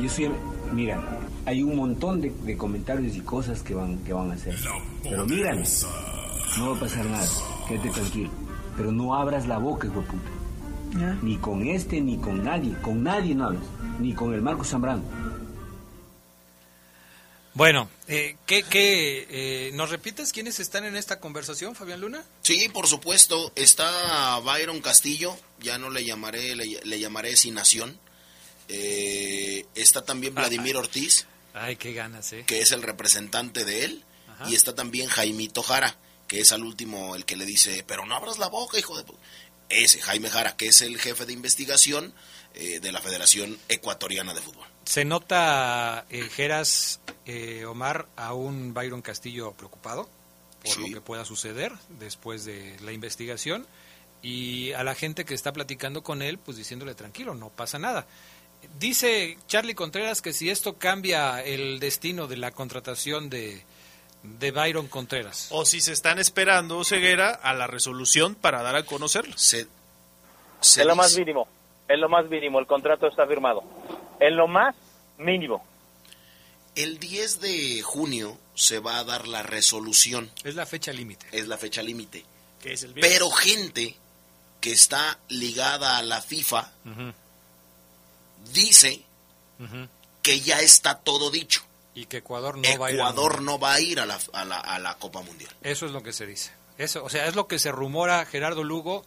Yo 0.00 0.08
soy, 0.08 0.30
mira, 0.72 1.02
hay 1.46 1.62
un 1.62 1.76
montón 1.76 2.20
de, 2.20 2.30
de, 2.30 2.56
comentarios 2.56 3.16
y 3.16 3.20
cosas 3.20 3.62
que 3.62 3.74
van, 3.74 3.98
que 4.04 4.12
van 4.12 4.30
a 4.30 4.34
hacer. 4.34 4.56
Pero 5.02 5.26
mira, 5.26 5.54
no 6.58 6.70
va 6.70 6.76
a 6.76 6.80
pasar 6.80 7.06
nada. 7.06 7.28
Quédate 7.68 7.90
tranquilo. 7.90 8.30
Pero 8.76 8.92
no 8.92 9.14
abras 9.14 9.46
la 9.46 9.58
boca, 9.58 9.86
hijo 9.86 10.00
de 10.00 10.06
puta. 10.06 10.30
¿Ya? 10.98 11.18
Ni 11.22 11.36
con 11.38 11.66
este, 11.66 12.00
ni 12.00 12.18
con 12.18 12.44
nadie. 12.44 12.74
Con 12.82 13.02
nadie 13.02 13.34
no 13.34 13.46
hablas. 13.46 13.64
Ni 13.98 14.12
con 14.12 14.34
el 14.34 14.42
Marco 14.42 14.64
Zambrano. 14.64 15.02
Bueno, 17.54 17.88
eh, 18.06 18.36
¿qué, 18.44 18.62
qué, 18.64 19.26
eh, 19.30 19.70
¿nos 19.72 19.90
repites 19.90 20.30
quiénes 20.30 20.60
están 20.60 20.84
en 20.84 20.94
esta 20.94 21.20
conversación, 21.20 21.74
Fabián 21.74 22.02
Luna? 22.02 22.22
Sí, 22.42 22.68
por 22.68 22.86
supuesto. 22.86 23.50
Está 23.56 24.38
Byron 24.40 24.82
Castillo, 24.82 25.34
ya 25.60 25.78
no 25.78 25.88
le 25.88 26.04
llamaré, 26.04 26.54
le, 26.54 26.80
le 26.84 27.00
llamaré 27.00 27.34
Sinación. 27.34 27.98
Eh, 28.68 29.66
está 29.74 30.04
también 30.04 30.34
Vladimir 30.34 30.76
Ortiz. 30.76 31.26
Ay, 31.54 31.76
qué 31.76 31.92
ganas, 31.92 32.32
¿eh? 32.32 32.44
Que 32.46 32.60
es 32.60 32.72
el 32.72 32.82
representante 32.82 33.64
de 33.64 33.84
él. 33.84 34.04
Ajá. 34.28 34.50
Y 34.50 34.54
está 34.54 34.74
también 34.74 35.08
Jaimito 35.08 35.62
Jara, 35.62 35.96
que 36.28 36.40
es 36.40 36.52
al 36.52 36.64
último 36.64 37.14
el 37.16 37.24
que 37.24 37.36
le 37.36 37.46
dice, 37.46 37.84
pero 37.86 38.04
no 38.06 38.14
abras 38.14 38.38
la 38.38 38.48
boca, 38.48 38.78
hijo 38.78 38.96
de... 38.96 39.04
Ese, 39.68 40.00
Jaime 40.00 40.30
Jara, 40.30 40.56
que 40.56 40.68
es 40.68 40.80
el 40.82 40.98
jefe 40.98 41.26
de 41.26 41.32
investigación 41.32 42.14
eh, 42.54 42.80
de 42.80 42.92
la 42.92 43.00
Federación 43.00 43.58
Ecuatoriana 43.68 44.32
de 44.32 44.40
Fútbol. 44.40 44.66
¿Se 44.84 45.04
nota, 45.04 46.06
eh, 46.08 46.28
Geras, 46.30 47.00
eh, 47.26 47.64
Omar, 47.66 48.06
a 48.16 48.32
un 48.32 48.72
Byron 48.72 49.02
Castillo 49.02 49.52
preocupado 49.52 50.08
por 50.62 50.72
sí. 50.72 50.80
lo 50.80 50.94
que 50.94 51.00
pueda 51.00 51.24
suceder 51.24 51.72
después 51.98 52.44
de 52.44 52.76
la 52.80 52.92
investigación? 52.92 53.66
Y 54.22 54.72
a 54.72 54.84
la 54.84 54.94
gente 54.94 55.24
que 55.24 55.34
está 55.34 55.52
platicando 55.52 56.02
con 56.02 56.22
él, 56.22 56.38
pues 56.38 56.56
diciéndole 56.56 56.94
tranquilo, 56.94 57.34
no 57.34 57.50
pasa 57.50 57.78
nada. 57.78 58.06
Dice 58.78 59.38
Charlie 59.46 59.74
Contreras 59.74 60.20
que 60.20 60.32
si 60.32 60.50
esto 60.50 60.74
cambia 60.74 61.42
el 61.42 61.80
destino 61.80 62.26
de 62.26 62.36
la 62.36 62.50
contratación 62.50 63.30
de, 63.30 63.62
de 64.22 64.50
Byron 64.50 64.88
Contreras. 64.88 65.48
O 65.50 65.64
si 65.64 65.80
se 65.80 65.92
están 65.92 66.18
esperando, 66.18 66.82
Ceguera, 66.84 67.30
a 67.30 67.54
la 67.54 67.66
resolución 67.66 68.34
para 68.34 68.62
dar 68.62 68.76
a 68.76 68.84
conocerlo. 68.84 69.36
Se, 69.38 69.66
se 70.60 70.80
es 70.82 70.86
lo 70.86 70.96
más 70.96 71.16
mínimo, 71.16 71.48
es 71.88 71.98
lo 71.98 72.08
más 72.08 72.28
mínimo, 72.28 72.58
el 72.58 72.66
contrato 72.66 73.06
está 73.06 73.26
firmado. 73.26 73.62
Es 74.20 74.32
lo 74.32 74.46
más 74.46 74.74
mínimo. 75.18 75.64
El 76.74 76.98
10 76.98 77.40
de 77.40 77.82
junio 77.82 78.36
se 78.54 78.80
va 78.80 78.98
a 78.98 79.04
dar 79.04 79.26
la 79.26 79.42
resolución. 79.42 80.30
Es 80.44 80.54
la 80.54 80.66
fecha 80.66 80.92
límite. 80.92 81.26
Es 81.32 81.48
la 81.48 81.56
fecha 81.56 81.82
límite. 81.82 82.24
Pero 83.00 83.30
gente 83.30 83.96
que 84.60 84.72
está 84.72 85.18
ligada 85.28 85.98
a 85.98 86.02
la 86.02 86.20
FIFA 86.20 86.72
uh 86.84 86.88
-huh. 86.88 87.14
Dice 88.52 89.02
uh 89.58 89.64
-huh. 89.64 89.88
que 90.22 90.40
ya 90.40 90.60
está 90.60 90.98
todo 90.98 91.30
dicho. 91.30 91.62
Y 91.94 92.06
que 92.06 92.18
Ecuador 92.18 92.58
no 92.58 92.62
Ecuador 92.64 92.80
va 92.82 92.86
a 92.86 92.90
ir. 92.90 92.96
Ecuador 92.96 93.42
no 93.42 93.58
va 93.58 93.72
a 93.74 93.80
ir 93.80 94.00
a 94.00 94.06
la, 94.06 94.18
a, 94.32 94.44
la, 94.44 94.60
a 94.60 94.78
la, 94.78 94.94
Copa 94.96 95.22
Mundial. 95.22 95.50
Eso 95.62 95.86
es 95.86 95.92
lo 95.92 96.02
que 96.02 96.12
se 96.12 96.26
dice. 96.26 96.52
Eso, 96.76 97.02
o 97.02 97.08
sea, 97.08 97.26
es 97.26 97.34
lo 97.34 97.46
que 97.46 97.58
se 97.58 97.72
rumora 97.72 98.26
Gerardo 98.26 98.62
Lugo 98.64 99.04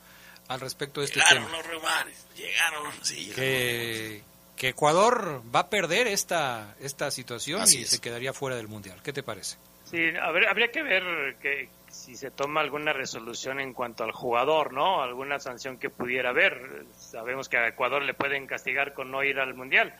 al 0.47 0.59
respecto 0.59 1.01
de 1.01 1.05
este 1.05 1.19
llegaron 1.19 1.45
tema. 1.45 1.57
Los 1.57 1.67
rumores, 1.67 2.25
llegaron, 2.35 2.91
sí, 3.03 3.15
llegaron 3.25 3.35
que, 3.35 4.23
que, 4.55 4.69
Ecuador 4.69 5.43
va 5.55 5.59
a 5.61 5.69
perder 5.69 6.07
esta, 6.07 6.75
esta 6.79 7.11
situación 7.11 7.61
Así 7.61 7.79
y 7.79 7.81
es. 7.83 7.89
se 7.89 7.99
quedaría 7.99 8.33
fuera 8.33 8.55
del 8.55 8.67
Mundial. 8.67 8.99
¿Qué 9.03 9.13
te 9.13 9.21
parece? 9.21 9.57
Sí, 9.89 9.97
habría, 10.19 10.49
habría 10.49 10.71
que 10.71 10.81
ver 10.81 11.35
que 11.41 11.69
si 12.09 12.15
se 12.15 12.31
toma 12.31 12.61
alguna 12.61 12.91
resolución 12.91 13.59
en 13.59 13.71
cuanto 13.71 14.03
al 14.03 14.11
jugador, 14.11 14.73
¿no? 14.73 15.03
Alguna 15.03 15.37
sanción 15.37 15.77
que 15.77 15.91
pudiera 15.91 16.31
haber. 16.31 16.87
Sabemos 16.97 17.47
que 17.47 17.57
a 17.57 17.67
Ecuador 17.67 18.01
le 18.01 18.15
pueden 18.15 18.47
castigar 18.47 18.95
con 18.95 19.11
no 19.11 19.23
ir 19.23 19.39
al 19.39 19.53
Mundial, 19.53 19.93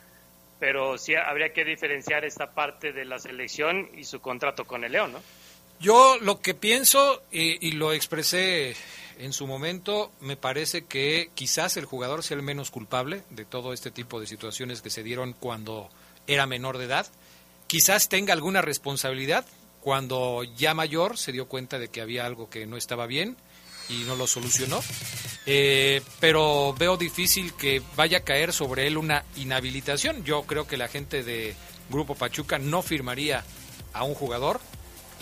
pero 0.58 0.98
sí 0.98 1.14
habría 1.14 1.52
que 1.52 1.64
diferenciar 1.64 2.24
esta 2.24 2.50
parte 2.50 2.92
de 2.92 3.04
la 3.04 3.20
selección 3.20 3.90
y 3.94 4.02
su 4.02 4.20
contrato 4.20 4.64
con 4.64 4.82
el 4.82 4.90
León, 4.90 5.12
¿no? 5.12 5.22
Yo 5.78 6.18
lo 6.20 6.40
que 6.40 6.52
pienso, 6.52 7.22
y, 7.30 7.64
y 7.64 7.72
lo 7.72 7.92
expresé 7.92 8.74
en 9.20 9.32
su 9.32 9.46
momento 9.46 10.10
me 10.20 10.36
parece 10.36 10.86
que 10.86 11.30
quizás 11.36 11.76
el 11.76 11.84
jugador 11.84 12.24
sea 12.24 12.36
el 12.36 12.42
menos 12.42 12.72
culpable 12.72 13.22
de 13.30 13.44
todo 13.44 13.72
este 13.72 13.92
tipo 13.92 14.18
de 14.18 14.26
situaciones 14.26 14.82
que 14.82 14.90
se 14.90 15.04
dieron 15.04 15.32
cuando 15.32 15.88
era 16.26 16.46
menor 16.46 16.78
de 16.78 16.86
edad. 16.86 17.06
Quizás 17.68 18.08
tenga 18.08 18.32
alguna 18.32 18.62
responsabilidad 18.62 19.46
cuando 19.80 20.44
ya 20.44 20.74
mayor 20.74 21.16
se 21.16 21.32
dio 21.32 21.48
cuenta 21.48 21.78
de 21.78 21.88
que 21.88 22.00
había 22.00 22.26
algo 22.26 22.50
que 22.50 22.66
no 22.66 22.76
estaba 22.76 23.06
bien 23.06 23.36
y 23.88 24.04
no 24.04 24.14
lo 24.14 24.26
solucionó. 24.26 24.80
Eh, 25.46 26.02
pero 26.20 26.74
veo 26.78 26.96
difícil 26.96 27.54
que 27.54 27.82
vaya 27.96 28.18
a 28.18 28.24
caer 28.24 28.52
sobre 28.52 28.86
él 28.86 28.98
una 28.98 29.24
inhabilitación. 29.36 30.24
Yo 30.24 30.42
creo 30.42 30.66
que 30.66 30.76
la 30.76 30.88
gente 30.88 31.22
de 31.22 31.54
Grupo 31.88 32.14
Pachuca 32.14 32.58
no 32.58 32.82
firmaría 32.82 33.44
a 33.92 34.04
un 34.04 34.14
jugador 34.14 34.60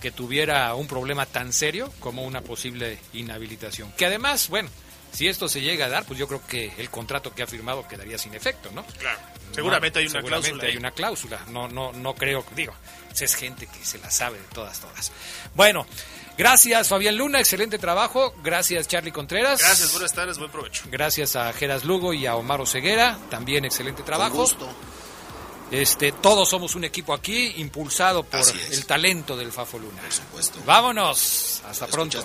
que 0.00 0.10
tuviera 0.10 0.74
un 0.74 0.86
problema 0.86 1.26
tan 1.26 1.52
serio 1.52 1.92
como 2.00 2.24
una 2.24 2.42
posible 2.42 2.98
inhabilitación. 3.12 3.92
Que 3.92 4.06
además, 4.06 4.48
bueno, 4.48 4.68
si 5.12 5.28
esto 5.28 5.48
se 5.48 5.60
llega 5.60 5.86
a 5.86 5.88
dar, 5.88 6.04
pues 6.04 6.18
yo 6.18 6.26
creo 6.28 6.46
que 6.46 6.72
el 6.78 6.90
contrato 6.90 7.34
que 7.34 7.42
ha 7.42 7.46
firmado 7.46 7.86
quedaría 7.88 8.18
sin 8.18 8.34
efecto, 8.34 8.70
¿no? 8.72 8.84
Claro. 8.84 9.18
Seguramente 9.52 9.98
hay 9.98 10.06
una 10.06 10.20
seguramente 10.20 10.50
cláusula. 10.50 10.68
hay 10.68 10.76
una 10.76 10.90
cláusula. 10.90 11.40
No, 11.48 11.68
no, 11.68 11.92
no 11.92 12.14
creo, 12.14 12.44
digo, 12.54 12.74
es 13.18 13.34
gente 13.34 13.66
que 13.66 13.84
se 13.84 13.98
la 13.98 14.10
sabe 14.10 14.38
de 14.38 14.44
todas, 14.54 14.78
todas. 14.80 15.10
Bueno, 15.54 15.86
gracias 16.36 16.88
Fabián 16.88 17.16
Luna, 17.16 17.40
excelente 17.40 17.78
trabajo. 17.78 18.34
Gracias 18.42 18.86
Charlie 18.88 19.12
Contreras. 19.12 19.60
Gracias, 19.60 19.92
buenas 19.92 20.12
tardes, 20.12 20.38
buen 20.38 20.50
provecho. 20.50 20.84
Gracias 20.90 21.36
a 21.36 21.52
Geras 21.52 21.84
Lugo 21.84 22.12
y 22.12 22.26
a 22.26 22.36
Omar 22.36 22.66
Ceguera, 22.66 23.18
también 23.30 23.64
excelente 23.64 24.02
trabajo. 24.02 24.36
gusto. 24.36 24.68
Este, 25.70 26.12
todos 26.12 26.48
somos 26.48 26.74
un 26.76 26.84
equipo 26.84 27.12
aquí, 27.12 27.54
impulsado 27.56 28.22
por 28.22 28.40
el 28.70 28.86
talento 28.86 29.36
del 29.36 29.52
Fafo 29.52 29.78
Luna. 29.78 30.00
Por 30.00 30.12
supuesto. 30.12 30.60
Vámonos, 30.64 31.62
hasta 31.68 31.86
pronto. 31.86 32.24